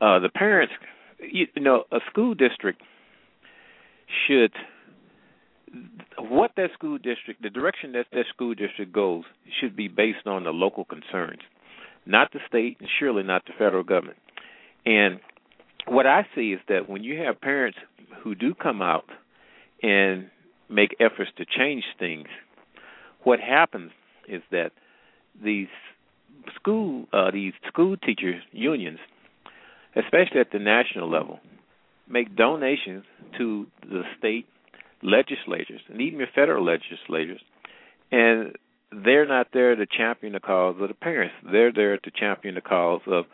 Uh, 0.00 0.18
the 0.20 0.30
parents, 0.30 0.72
you, 1.20 1.46
you 1.54 1.62
know, 1.62 1.84
a 1.92 1.98
school 2.10 2.34
district 2.34 2.80
should 4.26 4.52
what 6.18 6.52
that 6.56 6.68
school 6.74 6.98
district, 6.98 7.42
the 7.42 7.50
direction 7.50 7.92
that 7.92 8.06
that 8.12 8.24
school 8.34 8.54
district 8.54 8.92
goes, 8.92 9.24
should 9.60 9.74
be 9.74 9.88
based 9.88 10.26
on 10.26 10.44
the 10.44 10.50
local 10.50 10.84
concerns 10.84 11.40
not 12.06 12.32
the 12.32 12.40
state, 12.48 12.76
and 12.80 12.88
surely 12.98 13.22
not 13.22 13.44
the 13.46 13.52
federal 13.58 13.84
government. 13.84 14.18
And 14.84 15.20
what 15.86 16.06
I 16.06 16.26
see 16.34 16.52
is 16.52 16.60
that 16.68 16.88
when 16.88 17.02
you 17.04 17.20
have 17.20 17.40
parents 17.40 17.78
who 18.22 18.34
do 18.34 18.54
come 18.54 18.82
out 18.82 19.04
and 19.82 20.30
make 20.68 20.96
efforts 21.00 21.30
to 21.38 21.44
change 21.44 21.84
things, 21.98 22.28
what 23.22 23.40
happens 23.40 23.92
is 24.28 24.42
that 24.50 24.72
these 25.42 25.68
school 26.56 27.06
uh, 27.12 27.30
these 27.30 27.52
school 27.68 27.96
teachers 27.96 28.42
unions, 28.52 28.98
especially 29.96 30.40
at 30.40 30.50
the 30.52 30.58
national 30.58 31.10
level, 31.10 31.40
make 32.08 32.34
donations 32.36 33.04
to 33.38 33.66
the 33.82 34.02
state 34.18 34.46
legislatures 35.02 35.80
and 35.88 36.00
even 36.00 36.18
the 36.18 36.26
federal 36.34 36.64
legislatures, 36.64 37.40
and 38.10 38.56
they're 39.04 39.26
not 39.26 39.48
there 39.52 39.74
to 39.74 39.86
champion 39.86 40.34
the 40.34 40.40
cause 40.40 40.76
of 40.80 40.88
the 40.88 40.94
parents. 40.94 41.34
They're 41.50 41.72
there 41.72 41.98
to 41.98 42.10
champion 42.10 42.54
the 42.54 42.60
cause 42.60 43.00
of 43.06 43.24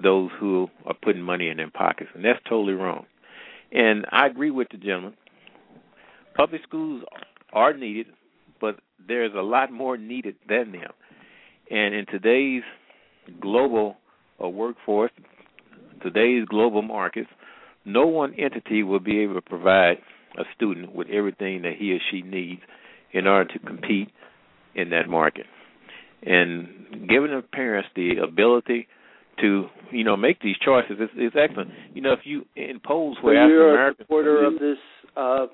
those 0.00 0.30
who 0.38 0.68
are 0.86 0.94
putting 0.94 1.22
money 1.22 1.48
in 1.48 1.56
their 1.56 1.70
pockets, 1.70 2.10
and 2.14 2.24
that's 2.24 2.38
totally 2.48 2.74
wrong. 2.74 3.06
And 3.72 4.06
I 4.10 4.26
agree 4.26 4.50
with 4.50 4.68
the 4.70 4.78
gentleman. 4.78 5.14
Public 6.36 6.62
schools 6.62 7.02
are 7.52 7.76
needed, 7.76 8.06
but 8.60 8.78
there's 9.06 9.32
a 9.36 9.42
lot 9.42 9.72
more 9.72 9.96
needed 9.96 10.36
than 10.48 10.72
them. 10.72 10.92
And 11.70 11.94
in 11.94 12.06
today's 12.06 12.62
global 13.40 13.96
uh, 14.42 14.48
workforce, 14.48 15.10
today's 16.02 16.44
global 16.46 16.82
markets, 16.82 17.28
no 17.84 18.06
one 18.06 18.34
entity 18.34 18.82
will 18.82 19.00
be 19.00 19.20
able 19.20 19.34
to 19.34 19.42
provide 19.42 19.98
a 20.38 20.44
student 20.54 20.94
with 20.94 21.08
everything 21.08 21.62
that 21.62 21.72
he 21.76 21.92
or 21.92 21.98
she 22.10 22.22
needs 22.22 22.62
in 23.12 23.26
order 23.26 23.52
to 23.52 23.58
compete 23.58 24.10
in 24.78 24.90
that 24.90 25.08
market. 25.08 25.46
And 26.22 27.08
giving 27.08 27.30
the 27.30 27.42
parents 27.52 27.88
the 27.94 28.18
ability 28.22 28.88
to, 29.40 29.66
you 29.92 30.04
know, 30.04 30.16
make 30.16 30.40
these 30.40 30.56
choices 30.64 30.98
is, 30.98 31.10
is 31.16 31.32
excellent. 31.38 31.70
You 31.94 32.02
know, 32.02 32.12
if 32.12 32.20
you 32.24 32.44
impose 32.56 33.16
where 33.22 33.44
so 33.44 33.48
you're 33.48 33.78
African 33.78 34.02
a 34.02 34.04
supporter 34.04 34.44
of 34.44 34.54
this 34.54 34.78
uh, 35.16 35.46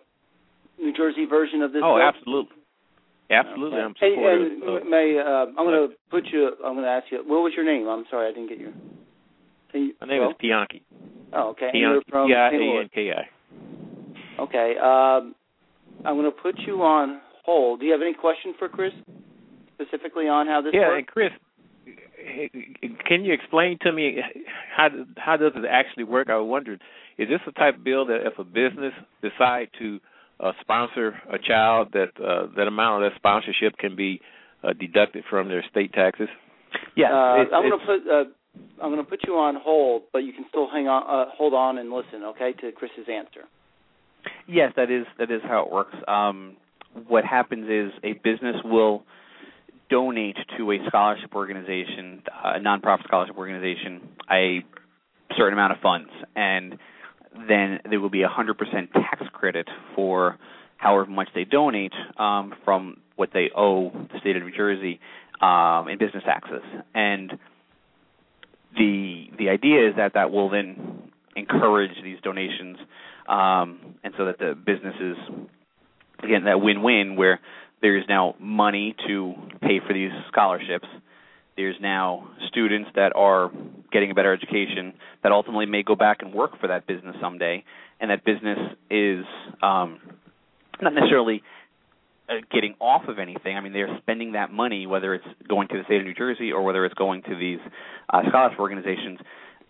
New 0.78 0.92
Jersey 0.94 1.26
version 1.28 1.62
of 1.62 1.72
this. 1.72 1.82
Oh, 1.84 1.96
bill? 1.96 2.02
absolutely. 2.02 2.56
Absolutely, 3.30 3.78
okay. 3.78 3.84
I'm 3.84 3.94
supportive. 3.94 4.52
And, 4.52 4.62
and 4.62 4.90
May 4.90 5.18
uh, 5.18 5.46
I'm 5.58 5.66
going 5.66 5.88
to 5.88 5.94
put 6.10 6.24
you. 6.30 6.50
I'm 6.64 6.74
going 6.74 6.84
to 6.84 6.90
ask 6.90 7.06
you. 7.10 7.18
What 7.18 7.40
was 7.40 7.52
your 7.56 7.64
name? 7.64 7.88
I'm 7.88 8.04
sorry, 8.10 8.28
I 8.28 8.32
didn't 8.32 8.48
get 8.48 8.58
your. 8.58 8.72
You, 9.72 9.92
My 10.00 10.06
name 10.06 10.20
well? 10.20 10.30
is 10.30 10.37
Pianki. 10.42 10.82
Oh, 11.32 11.50
okay. 11.50 11.70
P 11.72 11.84
I 11.84 11.88
A 11.88 12.80
N 12.80 12.90
K 12.94 13.10
I. 13.10 14.42
Okay. 14.42 14.74
Um, 14.78 15.34
I'm 16.04 16.16
going 16.16 16.30
to 16.30 16.30
put 16.30 16.58
you 16.66 16.82
on 16.82 17.20
hold. 17.44 17.80
Do 17.80 17.87
you 17.87 17.92
have 17.92 18.02
any 18.02 18.14
question 18.14 18.54
for 18.59 18.68
Chris 18.68 18.92
specifically 19.74 20.28
on 20.28 20.46
how 20.46 20.61
this 20.62 20.72
yeah, 20.74 20.88
works? 20.88 20.98
and 20.98 21.07
Chris, 21.07 21.30
can 23.07 23.24
you 23.24 23.33
explain 23.33 23.78
to 23.83 23.92
me 23.92 24.18
how 24.74 24.88
how 25.16 25.37
does 25.37 25.52
it 25.54 25.64
actually 25.68 26.04
work? 26.04 26.30
I 26.30 26.38
wondered, 26.38 26.80
is 27.18 27.28
this 27.28 27.40
the 27.46 27.52
type 27.52 27.76
of 27.76 27.85
bill 27.85 28.07
that 28.07 28.26
if 28.26 28.38
a 28.38 28.44
business 28.44 28.92
decide 29.22 29.68
to 29.78 30.00
uh, 30.40 30.52
sponsor 30.61 31.14
a 31.33 31.38
child, 31.38 31.88
that 31.92 32.11
uh, 32.22 32.46
that 32.57 32.66
amount 32.66 33.04
of 33.04 33.12
that 33.12 33.16
sponsorship 33.16 33.76
can 33.78 33.94
be 33.94 34.20
uh, 34.62 34.72
deducted 34.72 35.24
from 35.28 35.48
their 35.48 35.64
state 35.70 35.92
taxes? 35.92 36.28
Yes, 36.96 37.11
uh, 37.12 37.42
it's, 37.42 37.50
I'm 37.54 37.68
going 37.68 37.78
to 37.78 37.87
put 37.87 38.11
uh, 38.11 38.24
I'm 38.83 38.90
going 38.90 39.04
to 39.04 39.09
put 39.09 39.20
you 39.26 39.35
on 39.35 39.57
hold, 39.62 40.04
but 40.12 40.20
you 40.20 40.33
can 40.33 40.44
still 40.48 40.68
hang 40.70 40.88
on, 40.88 41.02
uh, 41.02 41.30
hold 41.37 41.54
on, 41.54 41.78
and 41.78 41.90
listen, 41.90 42.24
okay, 42.24 42.52
to 42.61 42.72
Chris's 42.72 43.07
answer. 43.11 43.46
Yes, 44.48 44.72
that 44.76 44.90
is 44.90 45.07
that 45.18 45.30
is 45.30 45.40
how 45.44 45.64
it 45.66 45.72
works. 45.72 45.94
Um, 46.09 46.57
what 47.09 47.24
happens 47.24 47.68
is 47.68 47.92
a 48.02 48.12
business 48.12 48.57
will 48.64 49.04
donate 49.90 50.37
to 50.57 50.72
a 50.72 50.78
scholarship 50.88 51.35
organization, 51.35 52.22
a 52.44 52.59
nonprofit 52.59 53.04
scholarship 53.04 53.37
organization, 53.37 54.00
a 54.30 54.64
certain 55.37 55.52
amount 55.52 55.72
of 55.72 55.78
funds, 55.80 56.11
and 56.35 56.78
then 57.48 57.80
there 57.88 58.00
will 58.00 58.11
be 58.11 58.22
a 58.22 58.28
100% 58.28 58.92
tax 58.92 59.22
credit 59.33 59.68
for 59.94 60.38
however 60.76 61.11
much 61.11 61.28
they 61.35 61.44
donate 61.44 61.92
um, 62.18 62.54
from 62.64 62.98
what 63.16 63.30
they 63.33 63.50
owe 63.57 63.90
the 64.12 64.18
state 64.20 64.37
of 64.37 64.42
New 64.42 64.52
Jersey 64.52 65.00
um, 65.40 65.88
in 65.88 65.98
business 65.98 66.22
taxes. 66.24 66.62
And 66.94 67.33
the 68.76 69.26
the 69.38 69.48
idea 69.48 69.88
is 69.88 69.96
that 69.96 70.14
that 70.14 70.30
will 70.30 70.50
then 70.50 71.11
encourage 71.37 71.92
these 72.02 72.18
donations, 72.22 72.78
um, 73.28 73.96
and 74.02 74.14
so 74.16 74.26
that 74.26 74.38
the 74.38 74.54
businesses 74.54 75.16
again 76.22 76.44
that 76.44 76.61
win-win 76.61 77.16
where 77.16 77.40
there 77.83 77.96
is 77.96 78.05
now 78.09 78.35
money 78.38 78.94
to 79.07 79.35
pay 79.61 79.81
for 79.87 79.92
these 79.92 80.11
scholarships. 80.29 80.87
There's 81.57 81.77
now 81.81 82.29
students 82.48 82.90
that 82.96 83.14
are 83.14 83.50
getting 83.92 84.11
a 84.11 84.14
better 84.14 84.33
education 84.33 84.94
that 85.22 85.33
ultimately 85.33 85.66
may 85.66 85.83
go 85.83 85.94
back 85.94 86.22
and 86.22 86.35
work 86.35 86.59
for 86.61 86.68
that 86.68 86.87
business 86.87 87.14
someday, 87.20 87.64
and 88.00 88.11
that 88.11 88.24
business 88.24 88.59
is 88.90 89.24
um, 89.62 90.00
not 90.81 90.94
necessarily 90.94 91.42
uh, 92.29 92.35
getting 92.50 92.74
off 92.81 93.07
of 93.07 93.18
anything. 93.18 93.57
I 93.57 93.61
mean, 93.61 93.72
they're 93.72 93.98
spending 93.98 94.33
that 94.33 94.50
money, 94.50 94.87
whether 94.87 95.14
it's 95.14 95.27
going 95.46 95.68
to 95.68 95.79
the 95.79 95.85
state 95.85 95.98
of 95.98 96.05
New 96.05 96.14
Jersey 96.14 96.53
or 96.53 96.62
whether 96.62 96.85
it's 96.87 96.94
going 96.94 97.22
to 97.24 97.37
these 97.37 97.59
uh, 98.09 98.22
scholarship 98.29 98.59
organizations. 98.59 99.18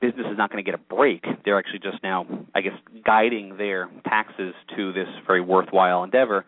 Business 0.04 0.26
is 0.30 0.36
not 0.36 0.50
going 0.50 0.62
to 0.62 0.70
get 0.70 0.78
a 0.78 0.94
break. 0.94 1.24
They're 1.46 1.58
actually 1.58 1.78
just 1.78 2.02
now, 2.02 2.26
I 2.54 2.60
guess, 2.60 2.74
guiding 3.06 3.56
their 3.56 3.88
taxes 4.06 4.52
to 4.76 4.92
this 4.92 5.08
very 5.26 5.40
worthwhile 5.40 6.04
endeavor. 6.04 6.44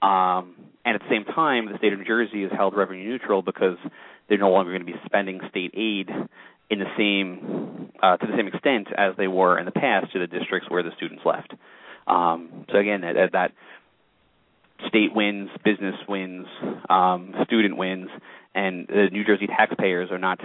Um, 0.00 0.54
and 0.82 0.94
at 0.94 1.02
the 1.02 1.10
same 1.10 1.24
time, 1.24 1.66
the 1.70 1.76
state 1.76 1.92
of 1.92 1.98
New 1.98 2.06
Jersey 2.06 2.42
is 2.42 2.52
held 2.56 2.74
revenue 2.74 3.04
neutral 3.04 3.42
because 3.42 3.76
they're 4.28 4.38
no 4.38 4.50
longer 4.50 4.70
going 4.72 4.86
to 4.86 4.90
be 4.90 4.98
spending 5.04 5.40
state 5.50 5.74
aid 5.74 6.08
in 6.70 6.78
the 6.78 6.86
same 6.96 7.90
uh, 8.02 8.16
to 8.16 8.26
the 8.26 8.32
same 8.34 8.48
extent 8.48 8.88
as 8.96 9.14
they 9.18 9.28
were 9.28 9.58
in 9.58 9.66
the 9.66 9.72
past 9.72 10.12
to 10.14 10.18
the 10.18 10.26
districts 10.26 10.70
where 10.70 10.82
the 10.82 10.90
students 10.96 11.22
left. 11.26 11.52
Um, 12.06 12.64
so 12.72 12.78
again, 12.78 13.02
that, 13.02 13.32
that 13.32 13.52
state 14.88 15.14
wins, 15.14 15.50
business 15.64 15.96
wins, 16.08 16.46
um, 16.88 17.34
student 17.44 17.76
wins, 17.76 18.08
and 18.54 18.86
the 18.86 19.08
New 19.12 19.24
Jersey 19.24 19.48
taxpayers 19.48 20.10
are 20.10 20.18
not 20.18 20.40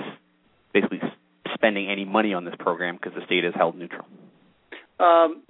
basically 0.74 1.00
spending 1.62 1.90
any 1.90 2.06
money 2.06 2.34
on 2.34 2.44
this 2.44 2.56
program 2.58 2.96
because 2.96 3.14
the 3.14 3.24
state 3.26 3.46
is 3.46 3.54
held 3.56 3.78
neutral. 3.78 4.06
Um, 5.00 5.44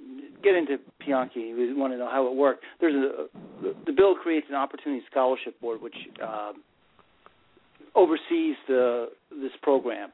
get 0.44 0.56
into 0.56 0.78
Pianki. 1.02 1.56
We 1.56 1.74
want 1.74 1.94
to 1.94 1.98
know 1.98 2.10
how 2.10 2.28
it 2.28 2.36
worked. 2.36 2.64
There's 2.80 2.96
a 2.96 3.28
the 3.86 3.94
bill 3.94 4.16
creates 4.16 4.48
an 4.50 4.56
opportunity 4.56 5.04
scholarship 5.10 5.60
board 5.62 5.82
which 5.82 5.96
um, 6.22 6.64
oversees 7.96 8.56
the 8.68 9.10
this 9.30 9.52
program. 9.62 10.12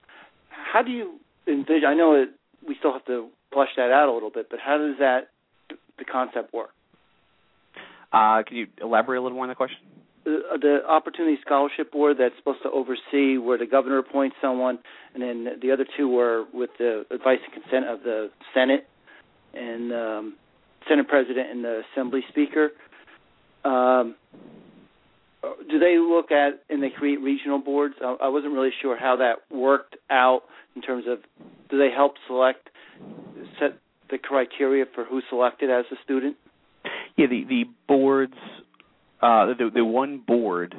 How 0.50 0.82
do 0.84 0.92
you 0.92 1.20
envision? 1.48 1.86
I 1.88 1.94
know 1.94 2.14
it, 2.14 2.30
we 2.68 2.76
still 2.78 2.94
have 2.94 3.06
to 3.06 3.30
flesh 3.52 3.70
that 3.78 3.92
out 3.92 4.10
a 4.10 4.14
little 4.14 4.32
bit, 4.32 4.48
but 4.50 4.60
how 4.60 4.78
does 4.78 4.98
that 5.00 5.30
the 5.98 6.06
concept 6.06 6.54
work? 6.54 6.72
Uh, 8.14 8.44
can 8.48 8.58
you 8.58 8.68
elaborate 8.82 9.18
a 9.18 9.22
little 9.22 9.36
more 9.36 9.46
on 9.46 9.50
the 9.50 9.56
question? 9.56 9.80
The, 10.28 10.58
the 10.60 10.80
Opportunity 10.86 11.38
Scholarship 11.40 11.90
Board 11.90 12.18
that's 12.20 12.36
supposed 12.38 12.62
to 12.64 12.70
oversee 12.70 13.38
where 13.38 13.58
the 13.58 13.66
governor 13.66 13.98
appoints 14.00 14.36
someone, 14.42 14.78
and 15.14 15.24
then 15.24 15.48
the 15.62 15.72
other 15.72 15.86
two 15.96 16.10
were 16.10 16.44
with 16.54 16.72
the 16.78 17.06
advice 17.12 17.40
and 17.46 17.64
consent 17.64 17.86
of 17.88 18.04
the 18.04 18.30
Senate 18.54 18.86
and 19.54 19.94
um, 19.94 20.36
Senate 20.90 21.08
President 21.08 21.50
and 21.50 21.64
the 21.64 21.82
Assembly 21.94 22.26
Speaker. 22.28 22.72
Um, 23.64 24.16
do 25.70 25.80
they 25.80 25.98
look 25.98 26.30
at 26.32 26.62
and 26.70 26.84
they 26.84 26.90
create 26.90 27.22
regional 27.22 27.60
boards? 27.60 27.96
I, 28.02 28.18
I 28.24 28.28
wasn't 28.28 28.52
really 28.52 28.74
sure 28.82 28.98
how 28.98 29.16
that 29.16 29.56
worked 29.56 29.96
out 30.10 30.42
in 30.76 30.82
terms 30.82 31.06
of 31.08 31.20
do 31.70 31.78
they 31.78 31.90
help 31.96 32.16
select 32.28 32.70
set 33.60 33.80
the 34.10 34.18
criteria 34.18 34.84
for 34.94 35.06
who's 35.06 35.24
selected 35.30 35.70
as 35.70 35.86
a 35.92 35.96
student? 36.04 36.36
Yeah, 37.16 37.28
the 37.28 37.46
the 37.48 37.64
boards, 37.88 38.36
uh, 39.22 39.48
the 39.48 39.72
the 39.74 39.86
one 39.86 40.20
board 40.26 40.76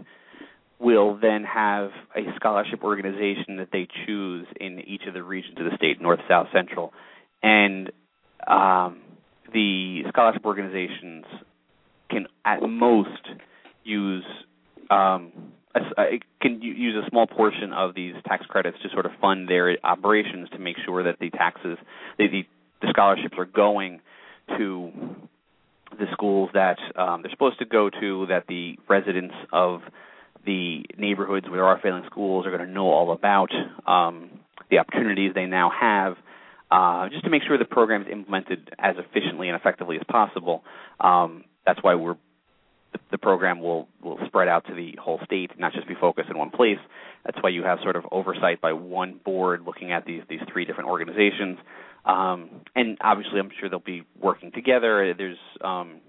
will 0.81 1.19
then 1.21 1.43
have 1.43 1.91
a 2.17 2.23
scholarship 2.37 2.85
organization 2.85 3.57
that 3.57 3.69
they 3.73 3.89
choose 4.07 4.47
in 4.61 4.81
each 4.81 5.03
of 5.09 5.15
the 5.15 5.23
regions 5.23 5.59
of 5.59 5.65
the 5.65 5.77
state, 5.77 6.01
north, 6.01 6.21
south, 6.29 6.47
central, 6.53 6.93
and 7.43 7.91
um, 8.47 9.01
the 9.53 10.03
scholarship 10.09 10.45
organizations 10.45 11.25
can 12.11 12.27
at 12.45 12.63
most 12.63 13.29
use 13.85 14.25
um, 14.91 15.33
a, 15.75 16.21
can 16.41 16.63
use 16.63 16.95
a 17.05 17.09
small 17.11 17.27
portion 17.27 17.73
of 17.73 17.95
these 17.95 18.15
tax 18.27 18.47
credits 18.47 18.79
to 18.83 18.89
sort 18.91 19.07
of 19.07 19.13
fund 19.21 19.49
their 19.49 19.77
operations 19.85 20.49
to 20.51 20.59
make 20.59 20.77
sure 20.85 21.03
that 21.05 21.19
the 21.21 21.31
taxes, 21.31 21.77
the, 22.19 22.27
the 22.81 22.89
scholarships 22.91 23.35
are 23.37 23.45
going 23.45 24.01
to 24.57 24.91
the 25.99 26.07
schools 26.13 26.51
that 26.55 26.79
um, 26.97 27.23
they're 27.23 27.31
supposed 27.31 27.59
to 27.59 27.65
go 27.65 27.91
to, 27.91 28.27
that 28.27 28.45
the 28.49 28.79
residents 28.89 29.35
of 29.53 29.81
the 30.45 30.85
neighborhoods 30.97 31.47
where 31.49 31.59
there 31.59 31.67
are 31.67 31.79
failing 31.83 32.05
schools 32.07 32.47
are 32.47 32.51
going 32.51 32.67
to 32.67 32.73
know 32.73 32.91
all 32.91 33.13
about 33.13 33.51
um, 33.87 34.31
the 34.71 34.79
opportunities 34.79 35.33
they 35.35 35.47
now 35.47 35.71
have, 35.71 36.17
uh, 36.71 37.09
just 37.09 37.25
to 37.25 37.31
make 37.31 37.43
sure 37.43 37.59
the 37.59 37.65
program 37.65 38.03
is 38.03 38.09
implemented 38.11 38.71
as 38.79 38.97
efficiently 38.99 39.49
and 39.49 39.57
effectively 39.57 39.97
as 39.97 40.03
possible. 40.09 40.63
Um, 41.01 41.45
that's 41.67 41.83
why 41.83 41.95
we're 41.95 42.17
the 43.11 43.19
program 43.19 43.61
will 43.61 43.89
will 44.03 44.19
spread 44.27 44.49
out 44.49 44.67
to 44.67 44.75
the 44.75 44.95
whole 45.01 45.21
state, 45.25 45.51
not 45.59 45.73
just 45.73 45.89
be 45.89 45.95
focused 45.95 46.31
in 46.31 46.39
one 46.39 46.51
place. 46.51 46.79
That's 47.25 47.39
why 47.43 47.51
you 47.51 47.63
have 47.65 47.79
sort 47.83 47.97
of 47.97 48.05
oversight 48.11 48.61
by 48.61 48.73
one 48.73 49.21
board 49.25 49.63
looking 49.67 49.93
at 49.93 50.05
these 50.05 50.23
these 50.29 50.41
three 50.53 50.65
different 50.65 50.89
organizations. 50.91 51.59
Um, 52.05 52.63
and 52.75 52.99
obviously, 53.01 53.41
I'm 53.41 53.51
sure 53.59 53.69
they'll 53.69 53.81
be 53.81 54.05
working 54.21 54.53
together. 54.53 55.15
There's 55.17 55.39
um, 55.61 56.01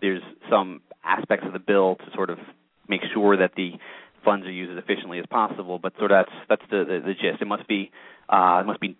there's 0.00 0.22
some 0.50 0.82
aspects 1.04 1.46
of 1.46 1.52
the 1.52 1.58
bill 1.58 1.96
to 1.96 2.04
sort 2.14 2.30
of 2.30 2.38
make 2.88 3.00
sure 3.14 3.36
that 3.36 3.52
the 3.56 3.72
funds 4.24 4.46
are 4.46 4.52
used 4.52 4.76
as 4.76 4.82
efficiently 4.82 5.18
as 5.18 5.26
possible. 5.26 5.78
But 5.78 5.94
sort 5.98 6.10
of 6.10 6.26
that's 6.26 6.36
that's 6.48 6.70
the 6.70 6.84
the, 6.84 7.00
the 7.06 7.14
gist. 7.14 7.40
It 7.40 7.46
must 7.46 7.66
be 7.68 7.90
uh, 8.28 8.60
it 8.62 8.66
must 8.66 8.80
be 8.80 8.96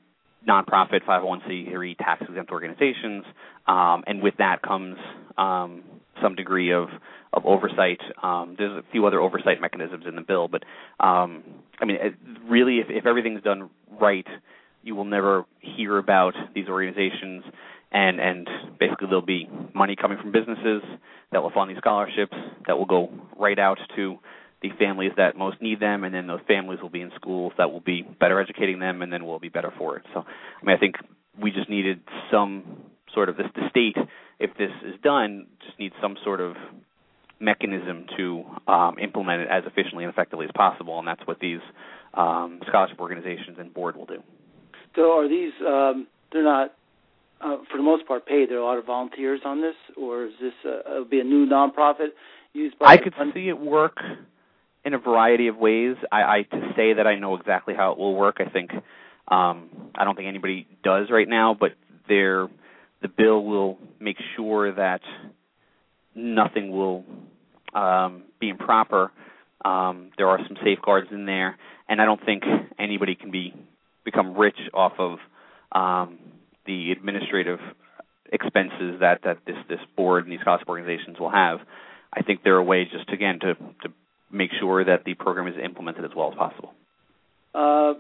nonprofit 0.49 1.03
501c3 1.05 1.99
tax 1.99 2.23
exempt 2.29 2.53
organizations, 2.53 3.25
um, 3.67 4.05
and 4.07 4.23
with 4.23 4.35
that 4.39 4.63
comes 4.63 4.97
um, 5.37 5.83
some 6.23 6.35
degree 6.35 6.73
of 6.73 6.89
of 7.33 7.45
oversight. 7.45 8.01
Um, 8.23 8.55
there's 8.57 8.73
a 8.73 8.85
few 8.93 9.07
other 9.07 9.21
oversight 9.21 9.61
mechanisms 9.61 10.05
in 10.09 10.15
the 10.15 10.23
bill, 10.23 10.49
but 10.49 10.63
um, 11.01 11.43
I 11.81 11.85
mean, 11.85 11.97
it, 12.01 12.15
really, 12.49 12.79
if, 12.79 12.87
if 12.89 13.07
everything's 13.07 13.43
done 13.43 13.69
right, 14.01 14.27
you 14.83 14.95
will 14.95 15.05
never 15.05 15.45
hear 15.61 15.99
about 15.99 16.35
these 16.55 16.69
organizations, 16.69 17.45
and 17.93 18.21
and 18.21 18.49
basically 18.79 19.09
there'll 19.09 19.23
be 19.23 19.49
money 19.75 19.97
coming 19.97 20.19
from 20.19 20.33
businesses 20.33 20.83
that 21.33 21.43
will 21.43 21.51
fund 21.51 21.71
these 21.71 21.79
scholarships 21.79 22.37
that 22.67 22.79
will 22.79 22.87
go 22.87 23.11
right 23.39 23.59
out 23.59 23.79
to 23.97 24.17
the 24.63 24.71
families 24.79 25.13
that 25.17 25.37
most 25.37 25.61
need 25.61 25.81
them, 25.81 26.05
and 26.05 26.15
then 26.15 26.27
those 26.27 26.41
families 26.47 26.81
will 26.81 26.89
be 26.89 27.01
in 27.01 27.11
schools 27.17 27.53
that 27.59 27.71
will 27.71 27.81
be 27.81 28.03
better 28.03 28.41
educating 28.41 28.79
them, 28.79 29.03
and 29.03 29.13
then 29.13 29.27
we'll 29.27 29.39
be 29.39 29.49
better 29.49 29.73
for 29.77 29.97
it. 29.97 30.05
So, 30.15 30.21
I 30.21 30.65
mean, 30.65 30.75
I 30.75 30.79
think 30.79 30.95
we 31.41 31.51
just 31.51 31.69
needed 31.69 32.01
some 32.31 32.65
sort 33.17 33.31
of 33.31 33.37
this 33.37 33.47
the 33.57 33.69
state 33.71 33.97
if 34.39 34.51
this 34.59 34.71
is 34.85 34.95
done, 35.03 35.47
just 35.65 35.79
needs 35.79 35.95
some 36.01 36.17
sort 36.23 36.41
of 36.41 36.55
mechanism 37.41 38.05
to 38.17 38.45
um, 38.69 38.99
implement 38.99 39.43
it 39.43 39.49
as 39.51 39.65
efficiently 39.67 40.05
and 40.05 40.13
effectively 40.13 40.45
as 40.45 40.53
possible, 40.55 40.99
and 40.99 41.09
that's 41.09 41.27
what 41.27 41.41
these 41.41 41.61
um, 42.15 42.61
scholarship 42.69 43.01
organizations 43.01 43.57
and 43.59 43.73
board 43.73 43.97
will 43.97 44.07
do. 44.07 44.23
So, 44.95 45.19
are 45.19 45.29
these? 45.29 45.53
Um, 45.67 46.07
they're 46.33 46.45
not, 46.45 46.75
uh, 47.41 47.57
for 47.71 47.79
the 47.79 47.83
most 47.83 48.07
part, 48.07 48.27
paid. 48.27 48.51
There 48.51 48.59
are 48.59 48.63
a 48.63 48.65
lot 48.65 48.79
of 48.79 48.85
volunteers 48.85 49.41
on 49.45 49.63
this, 49.63 49.75
or 49.97 50.27
is 50.27 50.33
this 50.41 50.53
uh, 50.65 51.05
be 51.05 51.21
a 51.21 51.25
new 51.25 51.47
nonprofit 51.47 52.09
used 52.53 52.79
by? 52.79 52.87
I 52.87 52.97
could 52.99 53.15
see 53.35 53.49
it 53.49 53.59
work 53.59 53.99
in 54.85 54.95
a 54.95 54.99
variety 54.99 55.49
of 55.49 55.57
ways. 55.57 55.97
I, 56.13 56.23
I 56.23 56.43
to 56.43 56.73
say 56.77 56.95
that 56.95 57.07
I 57.07 57.19
know 57.19 57.37
exactly 57.37 57.75
how 57.75 57.93
it 57.93 57.99
will 57.99 58.15
work. 58.15 58.37
I 58.39 58.51
think 58.51 58.71
um, 59.29 59.71
I 59.95 60.05
don't 60.05 60.15
think 60.15 60.29
anybody 60.29 60.67
does 60.83 61.09
right 61.11 61.29
now, 61.29 61.57
but 61.59 61.73
they're 62.09 62.49
the 63.03 63.09
bill 63.09 63.45
will 63.45 63.79
make 64.01 64.17
sure 64.37 64.73
that 64.73 65.01
nothing 66.15 66.71
will 66.71 67.05
um, 67.75 68.25
be 68.41 68.49
improper. 68.49 69.13
Um, 69.65 70.11
there 70.17 70.29
are 70.29 70.39
some 70.47 70.57
safeguards 70.65 71.09
in 71.11 71.27
there, 71.27 71.57
and 71.89 72.01
I 72.01 72.05
don't 72.05 72.25
think 72.25 72.45
anybody 72.79 73.15
can 73.15 73.31
be 73.31 73.55
become 74.05 74.37
rich 74.37 74.59
off 74.73 74.93
of 74.99 75.19
um, 75.73 76.19
the 76.67 76.93
administrative 76.93 77.59
expenses 78.33 79.01
that 79.01 79.21
that 79.25 79.39
this 79.47 79.57
this 79.69 79.81
board 79.97 80.25
and 80.25 80.33
these 80.33 80.41
scholarship 80.41 80.69
organizations 80.69 81.19
will 81.19 81.31
have. 81.31 81.59
I 82.13 82.23
think 82.23 82.43
there 82.45 82.55
are 82.55 82.63
ways 82.63 82.89
just 82.91 83.11
again 83.11 83.41
to 83.41 83.55
to 83.55 83.93
make 84.31 84.51
sure 84.59 84.85
that 84.85 85.05
the 85.05 85.15
program 85.15 85.49
is 85.49 85.55
implemented 85.63 86.05
as 86.05 86.11
well 86.17 86.31
as 86.31 86.37
possible. 86.37 86.73
Uh, 87.55 87.95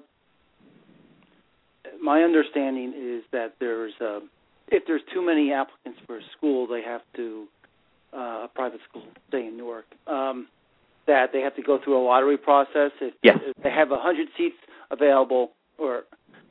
my 2.02 2.22
understanding 2.22 2.92
is 2.96 3.24
that 3.32 3.54
there's 3.58 3.92
uh, 4.00 4.20
if 4.68 4.82
there's 4.86 5.02
too 5.12 5.24
many 5.24 5.52
applicants 5.52 6.00
for 6.06 6.18
a 6.18 6.22
school, 6.36 6.66
they 6.66 6.82
have 6.82 7.02
to 7.16 7.46
uh, 8.12 8.44
a 8.44 8.50
private 8.54 8.80
school, 8.88 9.02
say 9.30 9.46
in 9.46 9.56
Newark, 9.56 9.86
um, 10.06 10.48
that 11.06 11.26
they 11.32 11.40
have 11.40 11.54
to 11.56 11.62
go 11.62 11.78
through 11.82 12.02
a 12.02 12.04
lottery 12.04 12.38
process. 12.38 12.90
If, 13.00 13.14
yes. 13.22 13.36
if 13.42 13.62
they 13.62 13.70
have 13.70 13.90
100 13.90 14.28
seats 14.36 14.56
available, 14.90 15.50
or 15.78 16.02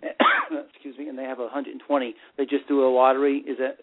excuse 0.74 0.98
me, 0.98 1.08
and 1.10 1.18
they 1.18 1.24
have 1.24 1.40
120, 1.40 2.16
they 2.38 2.46
just 2.46 2.68
do 2.68 2.86
a 2.86 2.90
lottery. 2.90 3.38
Is 3.40 3.58
that 3.58 3.78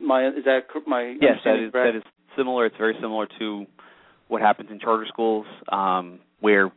my 0.00 0.28
is 0.28 0.44
that 0.44 0.62
my 0.86 1.16
yes? 1.20 1.38
That 1.44 1.64
is 1.64 1.72
correct? 1.72 1.94
that 1.94 1.96
is 1.96 2.04
similar. 2.36 2.66
It's 2.66 2.76
very 2.76 2.94
similar 3.00 3.26
to 3.38 3.66
what 4.28 4.40
happens 4.42 4.70
in 4.70 4.78
charter 4.80 5.06
schools, 5.08 5.46
um, 5.70 6.20
where 6.40 6.70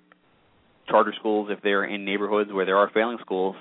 charter 0.87 1.13
schools, 1.19 1.49
if 1.51 1.61
they're 1.61 1.83
in 1.83 2.05
neighborhoods 2.05 2.51
where 2.51 2.65
there 2.65 2.77
are 2.77 2.89
failing 2.93 3.17
schools, 3.21 3.55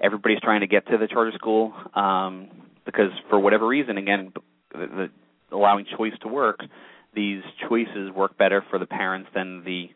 everybody's 0.00 0.40
trying 0.40 0.60
to 0.60 0.66
get 0.66 0.86
to 0.88 0.98
the 0.98 1.06
charter 1.06 1.32
school 1.34 1.72
um, 1.94 2.48
because 2.84 3.10
for 3.28 3.38
whatever 3.38 3.66
reason, 3.66 3.98
again, 3.98 4.32
the, 4.72 5.10
the 5.50 5.56
allowing 5.56 5.86
choice 5.96 6.12
to 6.22 6.28
work, 6.28 6.60
these 7.14 7.42
choices 7.68 8.10
work 8.14 8.36
better 8.38 8.64
for 8.70 8.78
the 8.78 8.86
parents 8.86 9.28
than 9.34 9.64
the 9.64 9.88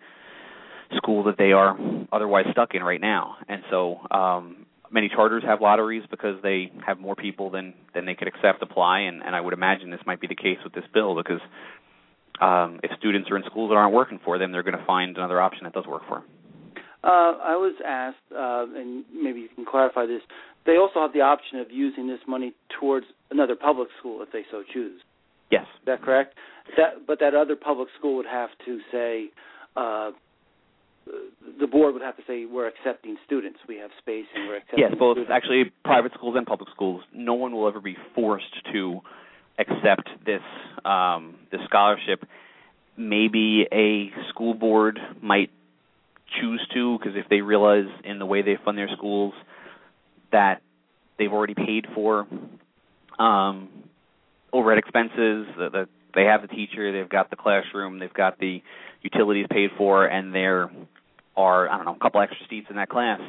school 0.97 1.25
that 1.25 1.39
they 1.39 1.53
are 1.53 1.79
otherwise 2.13 2.47
stuck 2.51 2.75
in 2.75 2.83
right 2.83 3.01
now. 3.01 3.37
And 3.49 3.63
so 3.71 3.99
um 4.11 4.67
many 4.91 5.09
charters 5.09 5.45
have 5.45 5.61
lotteries 5.61 6.03
because 6.11 6.43
they 6.43 6.73
have 6.85 6.99
more 6.99 7.15
people 7.15 7.51
than 7.51 7.75
than 7.95 8.07
they 8.07 8.15
could 8.15 8.27
accept 8.27 8.63
apply 8.63 9.01
and 9.01 9.23
and 9.23 9.37
I 9.37 9.41
would 9.41 9.55
imagine 9.55 9.91
this 9.91 10.01
might 10.05 10.21
be 10.21 10.27
the 10.27 10.35
case 10.35 10.59
with 10.65 10.73
this 10.73 10.85
bill 10.93 11.15
because 11.15 11.41
um 12.41 12.81
if 12.83 12.91
students 12.99 13.31
are 13.31 13.37
in 13.37 13.45
schools 13.47 13.71
that 13.71 13.77
aren't 13.77 13.95
working 13.95 14.19
for 14.25 14.39
them, 14.39 14.51
they're 14.51 14.65
going 14.65 14.79
to 14.79 14.85
find 14.85 15.17
another 15.17 15.41
option 15.41 15.65
that 15.65 15.75
does 15.75 15.87
work 15.87 16.03
for 16.09 16.21
them. 16.21 16.25
Uh, 17.03 17.33
I 17.43 17.57
was 17.57 17.75
asked, 17.87 18.17
uh, 18.33 18.67
and 18.79 19.05
maybe 19.15 19.41
you 19.41 19.49
can 19.55 19.65
clarify 19.65 20.07
this. 20.07 20.21
They 20.67 20.77
also 20.77 21.01
have 21.01 21.13
the 21.13 21.23
option 21.23 21.59
of 21.59 21.71
using 21.71 22.07
this 22.09 22.21
money 22.29 22.53
towards 22.79 23.07
another 23.31 23.57
public 23.57 23.89
school 23.99 24.23
if 24.23 24.31
they 24.33 24.43
so 24.51 24.63
choose. 24.73 25.01
Yes. 25.51 25.65
Is 25.81 25.87
that 25.87 26.03
correct? 26.03 26.35
That, 26.77 27.07
but 27.07 27.19
that 27.21 27.35
other 27.35 27.57
public 27.57 27.89
school 27.99 28.17
would 28.17 28.27
have 28.27 28.51
to 28.67 28.81
say, 28.93 29.31
uh, 29.77 30.11
the 31.59 31.67
board 31.67 31.95
would 31.95 32.03
have 32.03 32.17
to 32.17 32.23
say, 32.27 32.45
we're 32.45 32.69
accepting 32.69 33.17
students. 33.25 33.59
We 33.67 33.77
have 33.79 33.91
space 33.99 34.27
and 34.35 34.47
we're 34.47 34.59
accepting 34.59 34.81
Yes, 34.81 34.93
both 34.99 35.15
students. 35.17 35.33
actually 35.35 35.73
private 35.85 36.13
schools 36.15 36.37
and 36.37 36.47
public 36.47 36.69
schools. 36.75 37.03
No 37.15 37.35
one 37.35 37.53
will 37.53 37.67
ever 37.67 37.81
be 37.81 37.97
forced 38.15 38.55
to 38.73 39.01
accept 39.59 40.09
this 40.25 40.43
um, 40.85 41.37
this 41.51 41.61
scholarship. 41.65 42.25
Maybe 42.97 43.67
a 43.73 44.11
school 44.29 44.55
board 44.55 44.99
might 45.23 45.51
choose 46.41 46.65
to 46.75 46.99
because 46.99 47.15
if 47.17 47.29
they 47.29 47.41
realize 47.41 47.87
in 48.05 48.19
the 48.19 48.27
way 48.27 48.43
they 48.43 48.57
fund 48.65 48.77
their 48.79 48.89
schools 48.97 49.35
that 50.33 50.63
they've 51.19 51.33
already 51.33 51.55
paid 51.55 51.87
for 51.95 52.27
um, 53.19 53.69
overhead 54.53 54.79
expenses, 54.79 55.47
that 55.59 55.73
the, 55.73 55.89
they 56.15 56.25
have 56.25 56.43
the 56.43 56.49
teacher, 56.49 56.93
they've 56.93 57.09
got 57.09 57.31
the 57.31 57.37
classroom, 57.37 57.99
they've 57.99 58.13
got 58.13 58.39
the 58.39 58.63
utilities 59.03 59.47
paid 59.51 59.71
for, 59.77 60.07
and 60.07 60.35
there 60.35 60.71
are 61.37 61.69
I 61.69 61.77
don't 61.77 61.87
know 61.87 61.97
a 61.97 61.99
couple 61.99 62.21
extra 62.21 62.47
seats 62.49 62.67
in 62.71 62.77
that 62.77 62.89
class. 62.89 63.21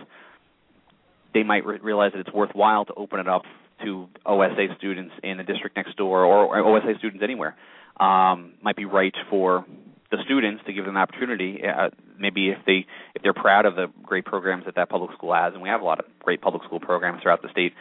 They 1.34 1.43
might 1.43 1.66
re- 1.66 1.80
realize 1.82 2.12
that 2.14 2.20
it's 2.20 2.34
worthwhile 2.34 2.86
to 2.86 2.93
open 2.93 3.20
it 3.20 3.28
up 3.28 3.43
to 3.84 4.08
OSA 4.26 4.76
students 4.78 5.14
in 5.24 5.38
the 5.38 5.43
district 5.43 5.76
next 5.76 5.95
door 5.97 6.26
or, 6.26 6.58
or 6.58 6.78
OSA 6.78 6.97
students 6.99 7.24
anywhere. 7.24 7.56
Um, 7.99 8.54
might 8.62 8.76
be 8.76 8.86
right 8.86 9.14
for 9.30 9.66
the 10.12 10.18
students 10.26 10.62
to 10.66 10.74
give 10.74 10.86
them 10.86 10.95
an 10.95 11.01
opportunity. 11.01 11.62
Uh, 11.64 11.89
maybe 12.20 12.49
if 12.49 12.59
they 12.66 12.86
if 13.16 13.24
they're 13.24 13.34
proud 13.34 13.66
of 13.66 13.76
the 13.76 13.88
great 14.03 14.26
programs 14.26 14.66
that 14.66 14.76
that 14.76 14.89
public 14.89 15.12
school 15.14 15.34
has, 15.34 15.53
and 15.53 15.62
we 15.62 15.70
have 15.70 15.82
a 15.82 15.86
lot 15.86 15.99
of 15.99 16.05
great 16.20 16.41
public 16.41 16.64
school 16.64 16.80
programs 16.80 17.22
throughout 17.22 17.41
the 17.41 17.49
state. 17.49 17.74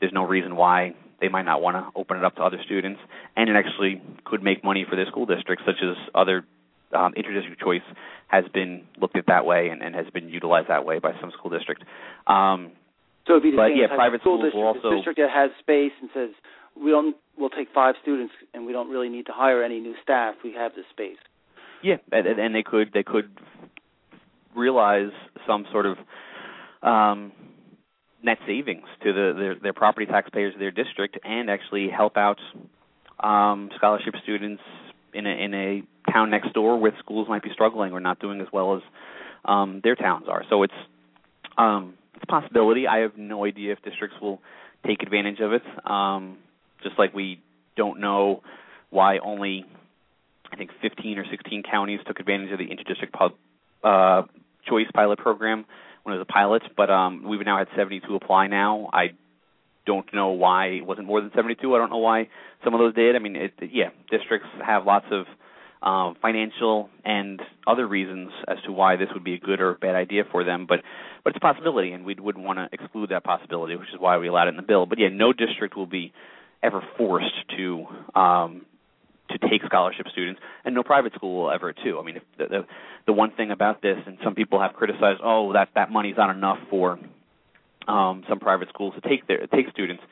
There's 0.00 0.12
no 0.12 0.24
reason 0.24 0.56
why 0.56 0.94
they 1.20 1.28
might 1.28 1.46
not 1.46 1.62
want 1.62 1.76
to 1.76 1.98
open 1.98 2.18
it 2.18 2.24
up 2.24 2.36
to 2.36 2.42
other 2.42 2.58
students, 2.64 3.00
and 3.36 3.48
it 3.48 3.56
actually 3.56 4.02
could 4.24 4.42
make 4.42 4.62
money 4.62 4.84
for 4.88 4.96
their 4.96 5.06
school 5.06 5.24
district, 5.24 5.62
such 5.64 5.80
as 5.82 5.96
other 6.14 6.44
um, 6.92 7.14
interdistrict 7.14 7.60
choice 7.62 7.86
has 8.28 8.44
been 8.52 8.82
looked 9.00 9.16
at 9.16 9.26
that 9.26 9.46
way 9.46 9.68
and, 9.68 9.82
and 9.82 9.94
has 9.94 10.06
been 10.12 10.28
utilized 10.28 10.68
that 10.68 10.84
way 10.84 10.98
by 10.98 11.12
some 11.20 11.30
school 11.38 11.50
districts. 11.50 11.84
Um, 12.26 12.72
so 13.26 13.34
it'd 13.34 13.42
be 13.42 13.50
the 13.52 13.56
but 13.56 13.68
same 13.68 13.78
yeah, 13.78 13.94
private 13.94 14.20
school 14.20 14.42
district, 14.42 14.56
will 14.56 14.66
also 14.66 14.90
district 14.96 15.18
that 15.18 15.30
has 15.30 15.50
space 15.58 15.92
and 16.00 16.10
says 16.14 16.30
we 16.76 16.90
don't 16.90 17.16
we'll 17.38 17.50
take 17.50 17.68
five 17.74 17.94
students 18.02 18.32
and 18.54 18.66
we 18.66 18.72
don't 18.72 18.90
really 18.90 19.08
need 19.08 19.26
to 19.26 19.32
hire 19.32 19.62
any 19.62 19.80
new 19.80 19.94
staff. 20.02 20.34
We 20.44 20.52
have 20.52 20.72
the 20.74 20.82
space. 20.90 21.18
Yeah, 21.82 21.96
and, 22.12 22.26
and 22.26 22.54
they 22.54 22.62
could 22.62 22.90
they 22.92 23.02
could 23.02 23.30
realize 24.54 25.10
some 25.46 25.66
sort 25.70 25.86
of 25.86 25.98
um, 26.82 27.32
net 28.22 28.38
savings 28.46 28.86
to 29.02 29.12
the 29.12 29.32
their, 29.36 29.54
their 29.56 29.72
property 29.72 30.06
taxpayers 30.06 30.54
of 30.54 30.60
their 30.60 30.70
district, 30.70 31.18
and 31.24 31.50
actually 31.50 31.88
help 31.88 32.16
out 32.16 32.38
um, 33.20 33.70
scholarship 33.76 34.14
students 34.22 34.62
in 35.14 35.26
a 35.26 35.30
in 35.30 35.54
a 35.54 35.82
town 36.10 36.30
next 36.30 36.52
door 36.52 36.78
where 36.78 36.92
schools 36.98 37.28
might 37.28 37.42
be 37.42 37.50
struggling 37.52 37.92
or 37.92 38.00
not 38.00 38.20
doing 38.20 38.40
as 38.40 38.48
well 38.52 38.76
as 38.76 38.82
um, 39.44 39.80
their 39.82 39.94
towns 39.94 40.26
are. 40.28 40.44
So 40.50 40.62
it's 40.62 40.74
um, 41.58 41.94
it's 42.14 42.24
a 42.24 42.26
possibility. 42.26 42.86
I 42.86 42.98
have 42.98 43.16
no 43.16 43.44
idea 43.44 43.72
if 43.72 43.82
districts 43.82 44.16
will 44.20 44.40
take 44.86 45.02
advantage 45.02 45.40
of 45.40 45.52
it. 45.52 45.62
Um, 45.88 46.38
just 46.82 46.98
like 46.98 47.14
we 47.14 47.40
don't 47.76 48.00
know 48.00 48.42
why 48.90 49.18
only 49.18 49.64
I 50.52 50.56
think 50.56 50.70
15 50.82 51.18
or 51.18 51.24
16 51.30 51.62
counties 51.70 52.00
took 52.06 52.20
advantage 52.20 52.52
of 52.52 52.58
the 52.58 52.66
interdistrict 52.66 53.12
pub, 53.12 53.32
uh, 53.82 54.22
choice 54.68 54.86
pilot 54.94 55.18
program 55.18 55.64
when 56.02 56.14
it 56.14 56.18
was 56.18 56.26
a 56.28 56.32
pilot, 56.32 56.62
but 56.76 56.90
um, 56.90 57.24
we've 57.28 57.44
now 57.44 57.58
had 57.58 57.68
72 57.76 58.14
apply 58.14 58.46
now. 58.46 58.88
I 58.92 59.10
don't 59.86 60.12
know 60.12 60.28
why 60.30 60.66
it 60.66 60.86
wasn't 60.86 61.06
more 61.06 61.20
than 61.20 61.30
72. 61.34 61.74
I 61.74 61.78
don't 61.78 61.90
know 61.90 61.98
why 61.98 62.28
some 62.64 62.74
of 62.74 62.80
those 62.80 62.94
did. 62.94 63.16
I 63.16 63.18
mean, 63.18 63.36
it, 63.36 63.52
yeah, 63.72 63.90
districts 64.10 64.48
have 64.64 64.84
lots 64.84 65.06
of 65.10 65.26
um, 65.82 66.16
financial 66.20 66.90
and 67.04 67.40
other 67.66 67.86
reasons 67.86 68.30
as 68.48 68.58
to 68.66 68.72
why 68.72 68.96
this 68.96 69.08
would 69.14 69.24
be 69.24 69.34
a 69.34 69.38
good 69.38 69.60
or 69.60 69.74
bad 69.74 69.94
idea 69.94 70.24
for 70.30 70.44
them, 70.44 70.66
but 70.68 70.80
but 71.22 71.30
it's 71.30 71.38
a 71.38 71.40
possibility, 71.40 71.92
and 71.92 72.04
we 72.04 72.14
wouldn't 72.14 72.44
want 72.44 72.58
to 72.58 72.68
exclude 72.72 73.10
that 73.10 73.24
possibility, 73.24 73.74
which 73.74 73.88
is 73.88 73.98
why 73.98 74.16
we 74.18 74.28
allowed 74.28 74.46
it 74.46 74.50
in 74.50 74.56
the 74.56 74.62
bill. 74.62 74.86
But 74.86 74.98
yeah, 74.98 75.08
no 75.12 75.32
district 75.32 75.76
will 75.76 75.86
be 75.86 76.12
ever 76.62 76.82
forced 76.96 77.34
to 77.56 77.86
um, 78.14 78.66
to 79.30 79.38
take 79.48 79.62
scholarship 79.64 80.06
students, 80.12 80.40
and 80.64 80.74
no 80.74 80.82
private 80.82 81.14
school 81.14 81.42
will 81.42 81.50
ever 81.50 81.72
too. 81.72 81.98
I 81.98 82.04
mean, 82.04 82.16
if 82.16 82.22
the, 82.38 82.46
the 82.46 82.66
the 83.06 83.12
one 83.12 83.32
thing 83.32 83.50
about 83.50 83.82
this, 83.82 83.98
and 84.06 84.18
some 84.22 84.34
people 84.34 84.60
have 84.60 84.72
criticized, 84.74 85.20
oh, 85.22 85.52
that 85.52 85.68
that 85.74 85.90
money's 85.90 86.16
not 86.16 86.34
enough 86.34 86.58
for 86.70 86.98
um, 87.88 88.24
some 88.28 88.40
private 88.40 88.68
schools 88.68 88.94
to 89.00 89.08
take 89.08 89.26
their 89.26 89.46
take 89.46 89.70
students. 89.72 90.02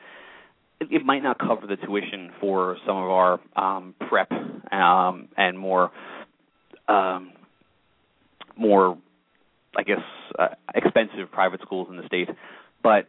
It, 0.79 0.87
it 0.91 1.05
might 1.05 1.23
not 1.23 1.39
cover 1.39 1.67
the 1.67 1.77
tuition 1.77 2.31
for 2.39 2.77
some 2.85 2.97
of 2.97 3.09
our 3.09 3.39
um, 3.55 3.95
prep 4.09 4.31
um, 4.71 5.29
and 5.37 5.57
more 5.57 5.91
um, 6.87 7.31
more, 8.57 8.97
I 9.77 9.83
guess, 9.83 9.99
uh, 10.37 10.49
expensive 10.73 11.31
private 11.31 11.61
schools 11.61 11.87
in 11.89 11.97
the 11.97 12.05
state. 12.05 12.29
But 12.83 13.07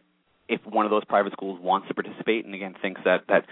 if 0.49 0.61
one 0.65 0.85
of 0.85 0.91
those 0.91 1.05
private 1.05 1.33
schools 1.33 1.59
wants 1.61 1.87
to 1.87 1.93
participate, 1.93 2.45
and 2.45 2.53
again 2.53 2.75
thinks 2.81 3.01
that 3.05 3.23
that 3.27 3.45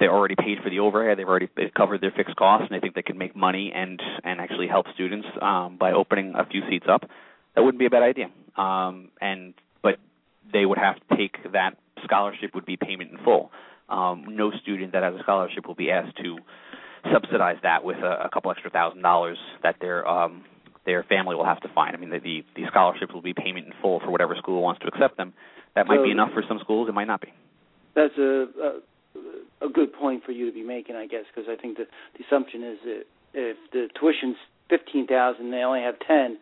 they 0.00 0.06
already 0.08 0.34
paid 0.34 0.58
for 0.64 0.70
the 0.70 0.80
overhead, 0.80 1.18
they've 1.18 1.28
already 1.28 1.48
they've 1.56 1.72
covered 1.74 2.00
their 2.00 2.10
fixed 2.10 2.34
costs, 2.36 2.66
and 2.68 2.74
they 2.76 2.80
think 2.80 2.94
they 2.94 3.02
can 3.02 3.18
make 3.18 3.36
money 3.36 3.70
and 3.74 4.00
and 4.24 4.40
actually 4.40 4.66
help 4.66 4.86
students 4.94 5.28
um, 5.40 5.76
by 5.78 5.92
opening 5.92 6.32
a 6.36 6.44
few 6.46 6.62
seats 6.68 6.86
up, 6.88 7.02
that 7.54 7.60
wouldn't 7.62 7.78
be 7.78 7.86
a 7.86 7.90
bad 7.90 8.02
idea. 8.02 8.30
Um, 8.56 9.10
and 9.20 9.54
but 9.82 9.98
they 10.52 10.64
would 10.64 10.78
have 10.78 10.96
to 10.96 11.16
take 11.16 11.36
that 11.52 11.76
scholarship 12.02 12.54
would 12.54 12.64
be 12.66 12.76
payment 12.76 13.12
in 13.12 13.18
full. 13.18 13.52
Um, 13.90 14.24
no 14.30 14.50
student 14.62 14.92
that 14.92 15.02
has 15.02 15.14
a 15.14 15.22
scholarship 15.22 15.66
will 15.66 15.74
be 15.74 15.90
asked 15.90 16.16
to 16.18 16.38
subsidize 17.12 17.56
that 17.62 17.84
with 17.84 17.98
a, 17.98 18.24
a 18.24 18.30
couple 18.32 18.50
extra 18.50 18.70
thousand 18.70 19.02
dollars 19.02 19.38
that 19.62 19.76
their 19.80 20.06
um, 20.08 20.44
their 20.86 21.02
family 21.04 21.36
will 21.36 21.44
have 21.44 21.60
to 21.60 21.68
find. 21.74 21.94
I 21.94 21.98
mean, 21.98 22.10
the, 22.10 22.20
the 22.20 22.44
the 22.56 22.62
scholarships 22.68 23.12
will 23.12 23.22
be 23.22 23.34
payment 23.34 23.66
in 23.66 23.72
full 23.82 24.00
for 24.00 24.10
whatever 24.10 24.34
school 24.36 24.62
wants 24.62 24.80
to 24.80 24.88
accept 24.88 25.18
them. 25.18 25.34
That 25.74 25.86
might 25.86 25.98
So- 25.98 26.04
be 26.04 26.10
enough 26.10 26.32
for 26.32 26.42
some 26.48 26.58
schools. 26.60 26.88
It 26.88 26.92
might 26.92 27.06
not 27.06 27.20
be. 27.20 27.32
That's 27.94 28.16
a, 28.16 28.46
a 28.62 28.80
a 29.62 29.68
good 29.68 29.92
point 29.92 30.24
for 30.24 30.32
you 30.32 30.46
to 30.46 30.52
be 30.52 30.62
making, 30.62 30.96
I 30.96 31.06
guess, 31.06 31.24
because 31.34 31.48
I 31.50 31.60
think 31.60 31.76
the, 31.76 31.86
the 32.16 32.24
assumption 32.24 32.62
is 32.62 32.78
that 32.84 33.02
if 33.34 33.56
the 33.72 33.88
tuition's 33.98 34.36
fifteen 34.68 35.06
thousand, 35.06 35.50
they 35.50 35.58
only 35.58 35.80
have 35.80 35.96
ten. 36.06 36.38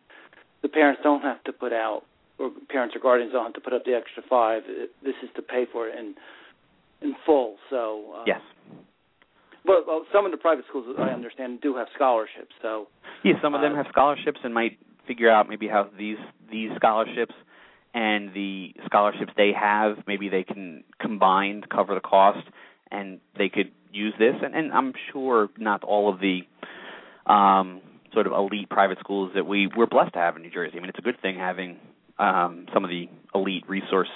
The 0.62 0.68
parents 0.68 1.00
don't 1.02 1.22
have 1.22 1.42
to 1.44 1.52
put 1.52 1.72
out, 1.72 2.02
or 2.38 2.50
parents 2.68 2.94
or 2.96 3.00
guardians 3.00 3.32
don't 3.32 3.44
have 3.44 3.54
to 3.54 3.60
put 3.60 3.72
up 3.72 3.84
the 3.84 3.94
extra 3.94 4.22
five. 4.28 4.62
This 5.02 5.14
is 5.22 5.30
to 5.36 5.42
pay 5.42 5.66
for 5.70 5.88
it, 5.88 5.98
in 5.98 6.14
in 7.02 7.14
full. 7.26 7.56
So 7.70 8.14
uh, 8.16 8.24
yes. 8.26 8.40
But 9.64 9.86
well, 9.86 10.06
some 10.12 10.24
of 10.24 10.30
the 10.30 10.38
private 10.38 10.64
schools, 10.68 10.86
I 10.98 11.10
understand, 11.10 11.60
do 11.60 11.76
have 11.76 11.88
scholarships. 11.94 12.54
So 12.62 12.88
yeah, 13.24 13.34
some 13.42 13.54
of 13.54 13.60
them 13.60 13.74
have 13.74 13.86
scholarships 13.90 14.40
and 14.42 14.54
might 14.54 14.78
figure 15.06 15.30
out 15.30 15.48
maybe 15.48 15.68
how 15.68 15.88
these 15.98 16.16
these 16.50 16.70
scholarships 16.76 17.34
and 17.94 18.32
the 18.34 18.74
scholarships 18.86 19.32
they 19.36 19.52
have, 19.58 19.96
maybe 20.06 20.28
they 20.28 20.44
can 20.44 20.84
combine 21.00 21.62
to 21.62 21.68
cover 21.68 21.94
the 21.94 22.00
cost, 22.00 22.46
and 22.90 23.20
they 23.36 23.48
could 23.48 23.70
use 23.92 24.14
this. 24.18 24.34
And, 24.42 24.54
and 24.54 24.72
I'm 24.72 24.92
sure 25.12 25.48
not 25.58 25.84
all 25.84 26.12
of 26.12 26.20
the 26.20 26.40
um, 27.26 27.80
sort 28.12 28.26
of 28.26 28.32
elite 28.32 28.68
private 28.68 28.98
schools 29.00 29.32
that 29.34 29.46
we 29.46 29.68
we're 29.76 29.86
blessed 29.86 30.14
to 30.14 30.18
have 30.18 30.36
in 30.36 30.42
New 30.42 30.50
Jersey. 30.50 30.76
I 30.76 30.80
mean, 30.80 30.88
it's 30.88 30.98
a 30.98 31.02
good 31.02 31.20
thing 31.20 31.36
having 31.36 31.76
um, 32.18 32.66
some 32.72 32.84
of 32.84 32.90
the 32.90 33.08
elite 33.34 33.64
resource 33.68 34.08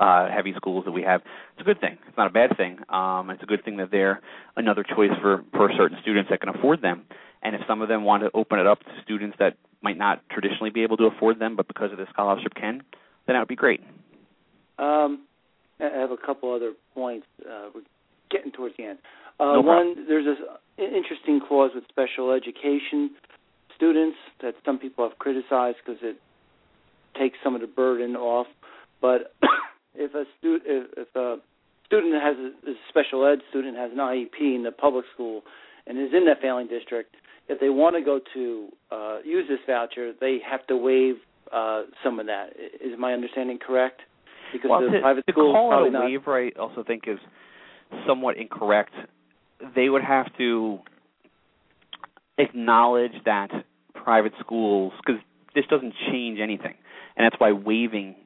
uh, 0.00 0.28
heavy 0.30 0.54
schools 0.56 0.84
that 0.84 0.92
we 0.92 1.02
have. 1.02 1.20
It's 1.52 1.60
a 1.60 1.64
good 1.64 1.80
thing. 1.80 1.98
It's 2.08 2.16
not 2.16 2.26
a 2.26 2.32
bad 2.32 2.56
thing. 2.56 2.78
Um, 2.88 3.30
it's 3.30 3.42
a 3.42 3.46
good 3.46 3.64
thing 3.64 3.76
that 3.76 3.90
they're 3.90 4.20
another 4.56 4.84
choice 4.84 5.10
for 5.20 5.44
for 5.52 5.70
certain 5.76 5.98
students 6.02 6.30
that 6.30 6.40
can 6.40 6.48
afford 6.48 6.82
them. 6.82 7.04
And 7.42 7.54
if 7.56 7.62
some 7.66 7.82
of 7.82 7.88
them 7.88 8.04
want 8.04 8.22
to 8.22 8.30
open 8.34 8.58
it 8.58 8.66
up 8.66 8.80
to 8.80 8.90
students 9.04 9.36
that 9.38 9.56
might 9.82 9.98
not 9.98 10.22
traditionally 10.30 10.70
be 10.70 10.84
able 10.84 10.96
to 10.98 11.04
afford 11.04 11.40
them, 11.40 11.56
but 11.56 11.66
because 11.66 11.90
of 11.90 11.98
the 11.98 12.06
scholarship 12.12 12.54
can, 12.54 12.82
then 13.26 13.34
that 13.34 13.40
would 13.40 13.48
be 13.48 13.56
great. 13.56 13.80
Um, 14.78 15.24
I 15.82 15.98
have 15.98 16.10
a 16.10 16.16
couple 16.16 16.52
other 16.54 16.72
points. 16.94 17.26
Uh, 17.44 17.70
we're 17.74 17.82
getting 18.30 18.52
towards 18.52 18.76
the 18.76 18.84
end. 18.84 18.98
Uh, 19.40 19.54
no 19.54 19.60
one, 19.60 20.06
there's 20.08 20.24
this 20.24 20.38
interesting 20.78 21.40
clause 21.46 21.70
with 21.74 21.84
special 21.88 22.32
education 22.32 23.10
students 23.74 24.16
that 24.40 24.54
some 24.64 24.78
people 24.78 25.08
have 25.08 25.18
criticized 25.18 25.78
because 25.84 26.00
it 26.02 26.16
takes 27.18 27.36
some 27.42 27.54
of 27.54 27.60
the 27.60 27.66
burden 27.66 28.16
off. 28.16 28.46
But 29.00 29.34
if 29.94 30.14
a 30.14 30.24
student 30.38 30.62
if, 30.66 31.08
if 31.08 31.16
a 31.16 31.36
student 31.86 32.14
has 32.22 32.36
a, 32.36 32.70
a 32.70 32.74
special 32.88 33.26
ed 33.26 33.40
student 33.50 33.76
has 33.76 33.90
an 33.92 33.98
IEP 33.98 34.54
in 34.54 34.62
the 34.62 34.72
public 34.72 35.04
school 35.12 35.42
and 35.86 35.98
is 35.98 36.12
in 36.14 36.26
that 36.26 36.40
failing 36.40 36.68
district, 36.68 37.16
if 37.48 37.60
they 37.60 37.70
want 37.70 37.96
to 37.96 38.02
go 38.02 38.20
to 38.34 38.68
uh, 38.90 39.18
use 39.24 39.46
this 39.48 39.58
voucher, 39.66 40.12
they 40.20 40.38
have 40.48 40.66
to 40.68 40.76
waive 40.76 41.16
uh, 41.52 41.82
some 42.04 42.20
of 42.20 42.26
that. 42.26 42.50
Is 42.80 42.98
my 42.98 43.12
understanding 43.12 43.58
correct? 43.58 44.00
Because 44.52 44.70
well, 44.70 44.80
the 44.80 44.90
to, 44.90 45.00
private 45.00 45.26
to 45.26 45.32
call 45.32 45.84
it 45.84 45.88
a 45.88 45.90
not... 45.90 46.04
waiver, 46.04 46.46
I 46.46 46.50
also 46.58 46.84
think 46.84 47.04
is 47.06 47.18
somewhat 48.06 48.36
incorrect. 48.36 48.92
They 49.74 49.88
would 49.88 50.02
have 50.02 50.26
to 50.38 50.78
acknowledge 52.38 53.12
that 53.24 53.48
private 53.94 54.32
schools, 54.40 54.92
because 55.04 55.20
this 55.54 55.64
doesn't 55.70 55.94
change 56.10 56.38
anything, 56.40 56.74
and 57.16 57.24
that's 57.24 57.40
why 57.40 57.52
waiving 57.52 58.16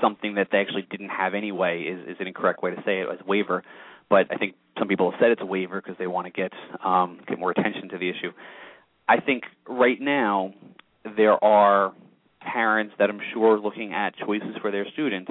something 0.00 0.34
that 0.34 0.48
they 0.52 0.58
actually 0.58 0.86
didn't 0.90 1.08
have 1.08 1.34
anyway 1.34 1.82
is, 1.82 2.08
is 2.08 2.16
an 2.20 2.26
incorrect 2.26 2.62
way 2.62 2.70
to 2.70 2.76
say 2.84 3.00
it 3.00 3.08
as 3.10 3.24
waiver. 3.26 3.62
But 4.10 4.26
I 4.30 4.36
think 4.36 4.54
some 4.78 4.88
people 4.88 5.10
have 5.10 5.20
said 5.20 5.30
it's 5.30 5.40
a 5.40 5.46
waiver 5.46 5.80
because 5.80 5.96
they 5.98 6.06
want 6.06 6.26
to 6.26 6.30
get 6.30 6.52
um, 6.84 7.20
get 7.26 7.38
more 7.38 7.50
attention 7.50 7.88
to 7.90 7.98
the 7.98 8.10
issue. 8.10 8.32
I 9.08 9.20
think 9.20 9.44
right 9.68 10.00
now 10.00 10.52
there 11.16 11.42
are 11.42 11.92
parents 12.40 12.94
that 12.98 13.08
I'm 13.08 13.20
sure 13.32 13.56
are 13.56 13.60
looking 13.60 13.92
at 13.92 14.14
choices 14.16 14.56
for 14.60 14.70
their 14.70 14.86
student, 14.92 15.28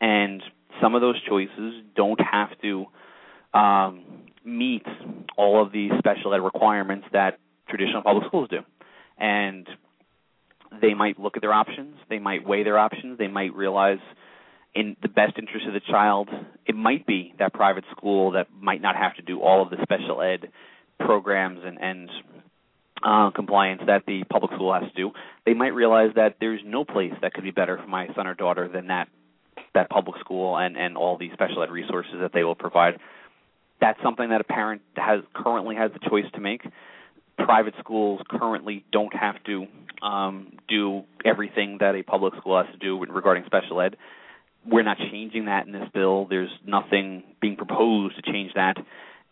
and 0.00 0.42
some 0.82 0.94
of 0.94 1.00
those 1.00 1.20
choices 1.28 1.82
don't 1.94 2.20
have 2.20 2.50
to 2.62 2.86
um, 3.52 4.04
meet 4.44 4.84
all 5.36 5.62
of 5.62 5.72
the 5.72 5.88
special 5.98 6.34
ed 6.34 6.38
requirements 6.38 7.06
that 7.12 7.38
traditional 7.68 8.02
public 8.02 8.26
schools 8.26 8.48
do. 8.50 8.60
And 9.18 9.66
they 10.80 10.94
might 10.94 11.18
look 11.18 11.36
at 11.36 11.42
their 11.42 11.52
options, 11.52 11.96
they 12.08 12.18
might 12.18 12.46
weigh 12.46 12.64
their 12.64 12.78
options, 12.78 13.18
they 13.18 13.28
might 13.28 13.54
realize 13.54 14.00
in 14.74 14.96
the 15.02 15.08
best 15.08 15.38
interest 15.38 15.66
of 15.66 15.72
the 15.72 15.80
child, 15.80 16.28
it 16.66 16.74
might 16.74 17.06
be 17.06 17.32
that 17.38 17.52
private 17.52 17.84
school 17.96 18.32
that 18.32 18.48
might 18.60 18.82
not 18.82 18.96
have 18.96 19.14
to 19.14 19.22
do 19.22 19.40
all 19.40 19.62
of 19.62 19.70
the 19.70 19.76
special 19.82 20.20
ed 20.20 20.50
programs 20.98 21.60
and, 21.64 21.78
and 21.80 22.10
uh, 23.04 23.30
compliance 23.30 23.82
that 23.86 24.02
the 24.06 24.24
public 24.30 24.52
school 24.54 24.74
has 24.74 24.82
to 24.82 24.96
do. 24.96 25.12
They 25.46 25.54
might 25.54 25.74
realize 25.74 26.10
that 26.16 26.36
there's 26.40 26.60
no 26.64 26.84
place 26.84 27.12
that 27.22 27.34
could 27.34 27.44
be 27.44 27.52
better 27.52 27.78
for 27.78 27.86
my 27.86 28.08
son 28.16 28.26
or 28.26 28.34
daughter 28.34 28.68
than 28.68 28.88
that 28.88 29.08
that 29.74 29.90
public 29.90 30.18
school 30.20 30.56
and 30.56 30.76
and 30.76 30.96
all 30.96 31.18
the 31.18 31.30
special 31.32 31.62
ed 31.62 31.70
resources 31.70 32.14
that 32.20 32.32
they 32.32 32.44
will 32.44 32.54
provide. 32.54 32.98
That's 33.80 33.98
something 34.02 34.30
that 34.30 34.40
a 34.40 34.44
parent 34.44 34.82
has 34.96 35.20
currently 35.34 35.76
has 35.76 35.90
the 35.92 36.08
choice 36.08 36.30
to 36.34 36.40
make. 36.40 36.62
Private 37.36 37.74
schools 37.80 38.20
currently 38.30 38.84
don't 38.92 39.14
have 39.14 39.42
to 39.44 39.66
um, 40.02 40.52
do 40.68 41.02
everything 41.24 41.78
that 41.80 41.94
a 41.94 42.02
public 42.02 42.34
school 42.36 42.62
has 42.62 42.72
to 42.72 42.78
do 42.78 42.98
regarding 43.04 43.44
special 43.46 43.80
ed. 43.80 43.96
We're 44.66 44.84
not 44.84 44.96
changing 44.98 45.46
that 45.46 45.66
in 45.66 45.72
this 45.72 45.88
bill. 45.92 46.26
There's 46.30 46.50
nothing 46.66 47.24
being 47.40 47.56
proposed 47.56 48.16
to 48.16 48.22
change 48.22 48.52
that. 48.54 48.76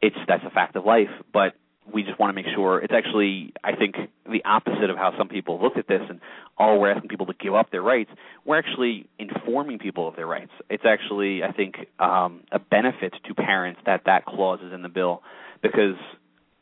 It's 0.03 0.17
that's 0.27 0.43
a 0.45 0.51
fact 0.51 0.77
of 0.77 0.85
life. 0.85 1.09
But 1.33 1.55
we 1.93 2.03
just 2.03 2.19
want 2.19 2.31
to 2.31 2.35
make 2.35 2.53
sure 2.55 2.81
it's 2.81 2.93
actually 2.93 3.53
I 3.63 3.77
think 3.77 3.97
the 4.29 4.45
opposite 4.45 4.91
of 4.91 4.97
how 4.97 5.17
some 5.17 5.29
people 5.29 5.61
look 5.63 5.77
at 5.77 5.87
this 5.87 6.03
and 6.09 6.21
oh 6.63 6.79
we're 6.79 6.93
asking 6.93 7.09
people 7.09 7.27
to 7.27 7.35
give 7.35 7.55
up 7.55 7.71
their 7.71 7.83
rights. 7.83 8.11
We're 8.45 8.59
actually 8.59 9.07
informing 9.19 9.79
people 9.79 10.09
of 10.09 10.17
their 10.17 10.27
rights. 10.27 10.53
It's 10.71 10.85
actually 10.87 11.43
I 11.43 11.53
think 11.53 11.77
um, 11.99 12.43
a 12.53 12.59
benefit 12.59 13.15
to 13.27 13.35
parents 13.35 13.81
that 13.87 14.03
that 14.07 14.25
clause 14.25 14.61
is 14.65 14.73
in 14.73 14.83
the 14.83 14.89
bill 14.89 15.23
because 15.63 15.97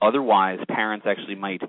otherwise 0.01 0.59
parents 0.69 1.07
actually 1.09 1.35
might 1.35 1.63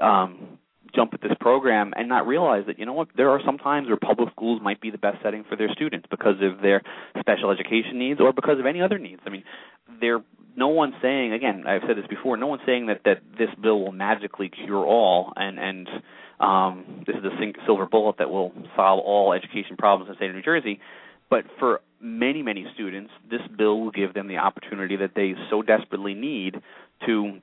um, 0.00 0.58
jump 0.94 1.14
at 1.14 1.22
this 1.22 1.32
program 1.40 1.92
and 1.96 2.08
not 2.08 2.26
realize 2.26 2.64
that 2.66 2.78
you 2.78 2.86
know 2.86 2.92
what 2.92 3.08
there 3.16 3.30
are 3.30 3.40
some 3.44 3.58
times 3.58 3.88
where 3.88 3.96
public 3.96 4.30
schools 4.30 4.60
might 4.62 4.80
be 4.80 4.90
the 4.90 4.98
best 4.98 5.18
setting 5.22 5.44
for 5.48 5.56
their 5.56 5.68
students 5.72 6.06
because 6.10 6.36
of 6.42 6.60
their 6.60 6.82
special 7.18 7.50
education 7.50 7.98
needs 7.98 8.20
or 8.20 8.32
because 8.32 8.58
of 8.58 8.66
any 8.66 8.82
other 8.82 8.98
needs. 8.98 9.22
I 9.26 9.30
mean, 9.30 9.44
there 10.00 10.20
no 10.56 10.68
one's 10.68 10.94
saying 11.00 11.32
again 11.32 11.64
i've 11.66 11.82
said 11.86 11.96
this 11.96 12.06
before 12.08 12.36
no 12.36 12.46
one's 12.46 12.62
saying 12.66 12.86
that 12.86 13.00
that 13.04 13.22
this 13.38 13.48
bill 13.62 13.80
will 13.80 13.92
magically 13.92 14.50
cure 14.50 14.84
all 14.84 15.32
and 15.36 15.58
and 15.58 15.88
um 16.42 17.04
this 17.06 17.16
is 17.16 17.22
the 17.22 17.52
silver 17.64 17.86
bullet 17.86 18.16
that 18.18 18.30
will 18.30 18.52
solve 18.76 19.00
all 19.00 19.32
education 19.32 19.76
problems 19.76 20.08
in 20.08 20.12
the 20.12 20.16
state 20.16 20.28
of 20.30 20.36
new 20.36 20.42
jersey 20.42 20.80
but 21.30 21.44
for 21.58 21.80
many 22.00 22.42
many 22.42 22.66
students 22.74 23.10
this 23.30 23.40
bill 23.56 23.80
will 23.80 23.90
give 23.90 24.12
them 24.14 24.28
the 24.28 24.36
opportunity 24.36 24.96
that 24.96 25.12
they 25.14 25.34
so 25.50 25.62
desperately 25.62 26.14
need 26.14 26.56
to 27.06 27.38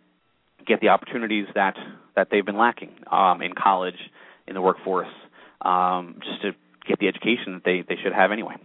get 0.68 0.82
the 0.82 0.90
opportunities 0.90 1.48
that 1.56 1.76
that 2.16 2.28
they've 2.30 2.46
been 2.46 2.58
lacking 2.58 2.92
um 3.12 3.42
in 3.42 3.54
college 3.54 4.12
in 4.48 4.54
the 4.54 4.62
workforce 4.62 5.08
um 5.62 6.20
just 6.24 6.42
to 6.42 6.52
get 6.88 7.00
the 7.00 7.08
education 7.08 7.54
that 7.54 7.64
they 7.64 7.84
they 7.88 8.00
should 8.04 8.14
have 8.14 8.32
anyway 8.32 8.56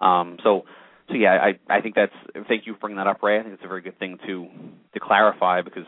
um 0.00 0.38
so 0.42 0.64
so 1.08 1.14
yeah, 1.14 1.32
I 1.32 1.58
I 1.68 1.80
think 1.80 1.94
that's 1.94 2.12
thank 2.48 2.66
you 2.66 2.74
for 2.74 2.80
bringing 2.80 2.96
that 2.96 3.06
up, 3.06 3.22
Ray. 3.22 3.38
I 3.38 3.42
think 3.42 3.54
it's 3.54 3.64
a 3.64 3.68
very 3.68 3.82
good 3.82 3.98
thing 3.98 4.18
to 4.26 4.46
to 4.94 5.00
clarify 5.00 5.62
because 5.62 5.86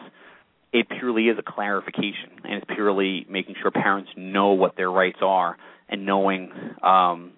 it 0.74 0.88
purely 0.88 1.28
is 1.28 1.38
a 1.38 1.42
clarification 1.42 2.30
and 2.42 2.54
it's 2.54 2.66
purely 2.74 3.24
making 3.30 3.54
sure 3.62 3.70
parents 3.70 4.10
know 4.16 4.52
what 4.52 4.76
their 4.76 4.90
rights 4.90 5.18
are 5.22 5.56
and 5.88 6.04
knowing 6.04 6.50
um, 6.82 7.30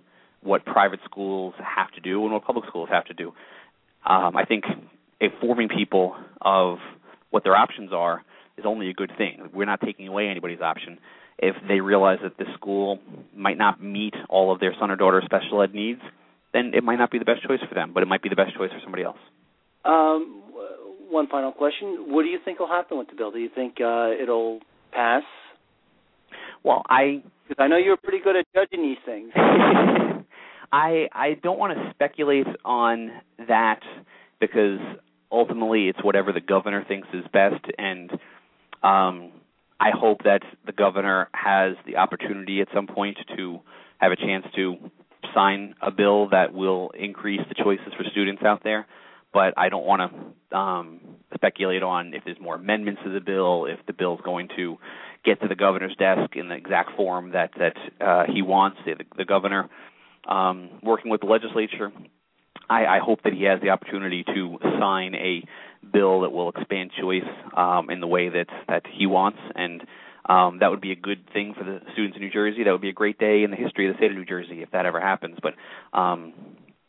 what 0.43 0.65
private 0.65 1.01
schools 1.05 1.53
have 1.59 1.91
to 1.93 2.01
do 2.01 2.25
and 2.25 2.33
what 2.33 2.45
public 2.45 2.65
schools 2.67 2.89
have 2.91 3.05
to 3.05 3.15
do. 3.15 3.35
Um, 4.07 4.37
I 4.37 4.47
think 4.47 4.65
informing 5.21 5.69
people 5.69 6.17
of 6.41 6.79
what 7.29 7.45
their 7.45 7.55
options 7.55 7.93
are 7.93 8.25
is 8.57 8.65
only 8.65 8.89
a 8.89 8.95
good 8.95 9.13
thing. 9.19 9.51
We're 9.53 9.67
not 9.67 9.83
taking 9.83 10.09
away 10.09 10.29
anybody's 10.29 10.63
option. 10.63 10.99
If 11.39 11.57
they 11.69 11.81
realize 11.81 12.21
that 12.23 12.39
this 12.39 12.49
school 12.55 13.01
might 13.35 13.59
not 13.59 13.83
meet 13.83 14.15
all 14.31 14.51
of 14.51 14.61
their 14.61 14.75
son 14.81 14.91
or 14.91 14.97
daughter's 14.97 15.25
special 15.27 15.61
ed 15.61 15.75
needs, 15.75 16.01
then 16.55 16.73
it 16.75 16.83
might 16.83 16.97
not 16.97 17.11
be 17.11 17.19
the 17.19 17.27
best 17.27 17.47
choice 17.47 17.61
for 17.69 17.75
them, 17.75 17.93
but 17.93 18.03
it 18.03 18.07
might 18.07 18.23
be 18.23 18.31
the 18.31 18.37
best 18.37 18.57
choice 18.57 18.71
for 18.71 18.81
somebody 18.83 19.03
else. 19.03 19.19
Um, 19.85 20.43
one 21.09 21.29
final 21.29 21.53
question: 21.53 22.07
What 22.09 22.23
do 22.23 22.29
you 22.29 22.39
think 22.45 22.59
will 22.59 22.69
happen 22.69 22.99
with 22.99 23.09
the 23.09 23.15
bill? 23.15 23.31
Do 23.31 23.39
you 23.39 23.51
think 23.55 23.77
uh, 23.81 24.11
it'll 24.21 24.61
pass? 24.93 25.23
Well, 26.63 26.83
I 26.89 27.23
because 27.49 27.63
I 27.63 27.69
know 27.69 27.77
you're 27.77 27.97
pretty 27.97 28.21
good 28.23 28.37
at 28.37 28.47
judging 28.55 28.83
these 28.83 28.99
things. 29.05 29.31
I 30.73 31.09
I 31.13 31.35
don't 31.43 31.59
want 31.59 31.77
to 31.79 31.91
speculate 31.95 32.47
on 32.65 33.11
that 33.47 33.81
because 34.41 34.81
ultimately 35.31 35.89
it's 35.89 36.03
whatever 36.03 36.33
the 36.33 36.41
governor 36.41 36.85
thinks 36.87 37.09
is 37.13 37.25
best, 37.33 37.65
and 37.79 38.11
um, 38.83 39.33
I 39.79 39.91
hope 39.95 40.25
that 40.25 40.43
the 40.65 40.73
governor 40.73 41.29
has 41.33 41.77
the 41.87 41.97
opportunity 41.97 42.61
at 42.61 42.69
some 42.75 42.87
point 42.87 43.19
to 43.37 43.61
have 43.99 44.13
a 44.13 44.17
chance 44.17 44.47
to 44.57 44.77
sign 45.35 45.75
a 45.81 45.91
bill 45.91 46.29
that 46.31 46.53
will 46.53 46.91
increase 46.99 47.41
the 47.49 47.55
choices 47.55 47.93
for 47.97 48.05
students 48.11 48.43
out 48.43 48.63
there. 48.65 48.87
But 49.37 49.53
I 49.59 49.69
don't 49.69 49.85
want 49.85 50.01
to 50.51 50.57
um, 50.57 51.01
speculate 51.35 51.83
on 51.83 52.15
if 52.15 52.25
there's 52.25 52.41
more 52.41 52.55
amendments 52.55 53.03
to 53.05 53.13
the 53.13 53.21
bill, 53.21 53.67
if 53.67 53.79
the 53.87 53.93
bill 53.93 54.15
is 54.15 54.21
going 54.25 54.49
to 54.57 54.79
get 55.27 55.43
to 55.43 55.49
the 55.49 55.55
governor's 55.55 55.95
desk 55.97 56.35
in 56.37 56.49
the 56.49 56.55
exact 56.55 56.97
form 56.97 57.33
that 57.33 57.51
that 57.59 57.77
uh, 58.01 58.25
he 58.33 58.41
wants. 58.41 58.79
The, 58.87 58.95
the 59.15 59.27
governor, 59.27 59.69
um, 60.27 60.71
working 60.83 61.11
with 61.11 61.21
the 61.21 61.27
legislature, 61.27 61.93
I, 62.71 62.87
I 62.87 62.99
hope 62.99 63.25
that 63.25 63.35
he 63.35 63.43
has 63.43 63.61
the 63.61 63.69
opportunity 63.69 64.25
to 64.25 64.57
sign 64.81 65.15
a 65.15 65.45
bill 65.87 66.23
that 66.23 66.31
will 66.31 66.49
expand 66.49 66.93
choice 66.99 67.29
um, 67.55 67.91
in 67.91 68.01
the 68.01 68.07
way 68.07 68.31
that 68.31 68.47
that 68.69 68.85
he 68.91 69.05
wants 69.05 69.41
and 69.55 69.83
um, 70.31 70.61
that 70.61 70.71
would 70.71 70.81
be 70.81 70.93
a 70.93 70.97
good 70.97 71.29
thing 71.35 71.53
for 71.53 71.63
the 71.63 71.81
students 71.93 72.17
in 72.17 72.23
New 72.23 72.33
Jersey. 72.33 72.65
That 72.65 72.73
would 72.73 72.81
be 72.81 72.89
a 72.89 72.95
great 72.95 73.19
day 73.19 73.43
in 73.45 73.51
the 73.51 73.57
history 73.57 73.87
of 73.87 73.95
the 73.95 73.99
state 73.99 74.11
of 74.13 74.17
New 74.17 74.25
Jersey 74.25 74.63
if 74.63 74.71
that 74.71 74.87
ever 74.87 74.99
happens. 74.99 75.37
But 75.43 75.55
um, 75.93 76.33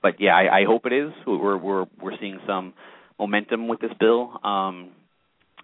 but 0.01 0.19
yeah, 0.19 0.35
I, 0.35 0.59
I 0.59 0.65
hope 0.65 0.85
it 0.85 0.93
is. 0.93 1.11
We're 1.25 1.57
we're 1.57 1.85
we're 2.01 2.17
seeing 2.19 2.39
some 2.47 2.73
momentum 3.19 3.67
with 3.67 3.79
this 3.79 3.91
bill. 3.99 4.39
Um, 4.43 4.91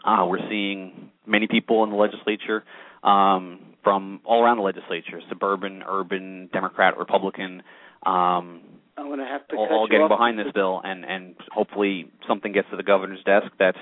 uh, 0.04 0.26
we're 0.26 0.50
seeing 0.50 1.12
many 1.26 1.48
people 1.48 1.84
in 1.84 1.92
the 1.92 1.96
legislature 1.96 2.64
um, 3.04 3.60
from 3.84 4.22
all 4.26 4.44
around 4.44 4.58
the 4.58 4.64
legislature, 4.64 5.22
suburban, 5.30 5.84
urban, 5.88 6.50
Democrat, 6.52 6.98
Republican. 6.98 7.64
Um, 8.06 8.62
I'm 8.98 9.08
going 9.08 9.20
to 9.20 9.26
have 9.26 9.48
to 9.48 9.56
all, 9.56 9.68
all 9.72 9.88
getting 9.88 10.08
behind 10.08 10.38
this 10.38 10.52
bill, 10.54 10.82
and 10.84 11.06
and 11.06 11.36
hopefully 11.52 12.12
something 12.28 12.52
gets 12.52 12.70
to 12.72 12.78
the 12.78 12.84
governor's 12.84 13.24
desk 13.24 13.48
that 13.60 13.76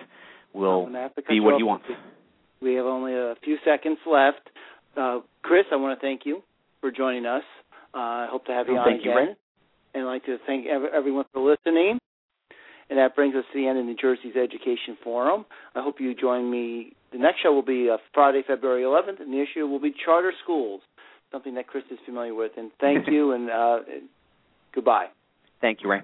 will 0.54 0.88
be 1.28 1.40
what 1.40 1.58
he 1.58 1.64
wants. 1.64 1.86
We 2.62 2.76
have 2.76 2.86
only 2.86 3.14
a 3.14 3.36
few 3.44 3.58
seconds 3.66 3.98
left. 4.06 4.50
Uh, 4.96 5.20
Chris, 5.42 5.66
I 5.72 5.78
want 5.78 6.00
to 6.00 6.06
thank 6.06 6.22
you 6.26 6.44
for 6.80 6.92
joining 6.92 7.26
us. 7.26 7.44
Uh, 7.94 7.98
I 7.98 8.28
hope 8.30 8.46
to 8.46 8.52
have 8.52 8.68
you 8.68 8.76
oh, 8.76 8.80
on 8.80 8.86
thank 8.86 9.02
again. 9.02 9.12
You, 9.12 9.18
Ray. 9.18 9.36
And 9.94 10.04
I'd 10.04 10.08
like 10.08 10.26
to 10.26 10.38
thank 10.46 10.68
everyone 10.68 11.26
for 11.34 11.42
listening. 11.42 12.00
And 12.90 13.00
that 13.00 13.16
brings 13.16 13.36
us 13.36 13.46
to 13.54 13.60
the 13.60 13.68
end 13.68 13.80
of 13.80 13.86
New 13.86 13.96
Jersey's 13.96 14.36
Education 14.36 14.98
Forum. 15.04 15.46
I 15.76 15.82
hope 15.82 16.02
you 16.02 16.14
join 16.14 16.52
me. 16.52 16.94
The 17.14 17.20
next 17.20 17.42
show 17.42 17.54
will 17.54 17.62
be 17.62 17.90
uh, 17.90 17.98
Friday, 18.14 18.44
February 18.46 18.84
11th, 18.84 19.22
and 19.22 19.34
the 19.34 19.42
issue 19.42 19.66
will 19.66 19.80
be 19.80 19.94
charter 20.06 20.34
schools, 20.44 20.82
something 21.32 21.56
that 21.56 21.68
Chris 21.68 21.84
is 21.90 22.00
familiar 22.06 22.36
with. 22.36 22.52
And 22.58 22.72
thank 22.82 23.08
you, 23.12 23.32
and 23.32 23.50
uh, 23.50 23.80
goodbye. 24.74 25.08
Thank 25.62 25.84
you, 25.84 25.90
Ray. 25.92 26.02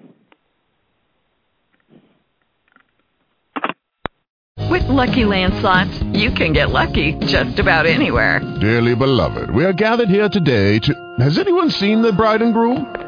With 4.70 4.86
Lucky 4.88 5.24
Land 5.24 5.54
slots, 5.60 6.02
you 6.12 6.30
can 6.30 6.52
get 6.52 6.70
lucky 6.70 7.14
just 7.26 7.58
about 7.58 7.86
anywhere. 7.86 8.40
Dearly 8.60 8.94
beloved, 8.94 9.50
we 9.50 9.64
are 9.64 9.72
gathered 9.72 10.08
here 10.08 10.28
today 10.28 10.78
to. 10.80 11.14
Has 11.18 11.38
anyone 11.38 11.70
seen 11.70 12.02
the 12.02 12.12
bride 12.12 12.42
and 12.42 12.54
groom? 12.54 13.07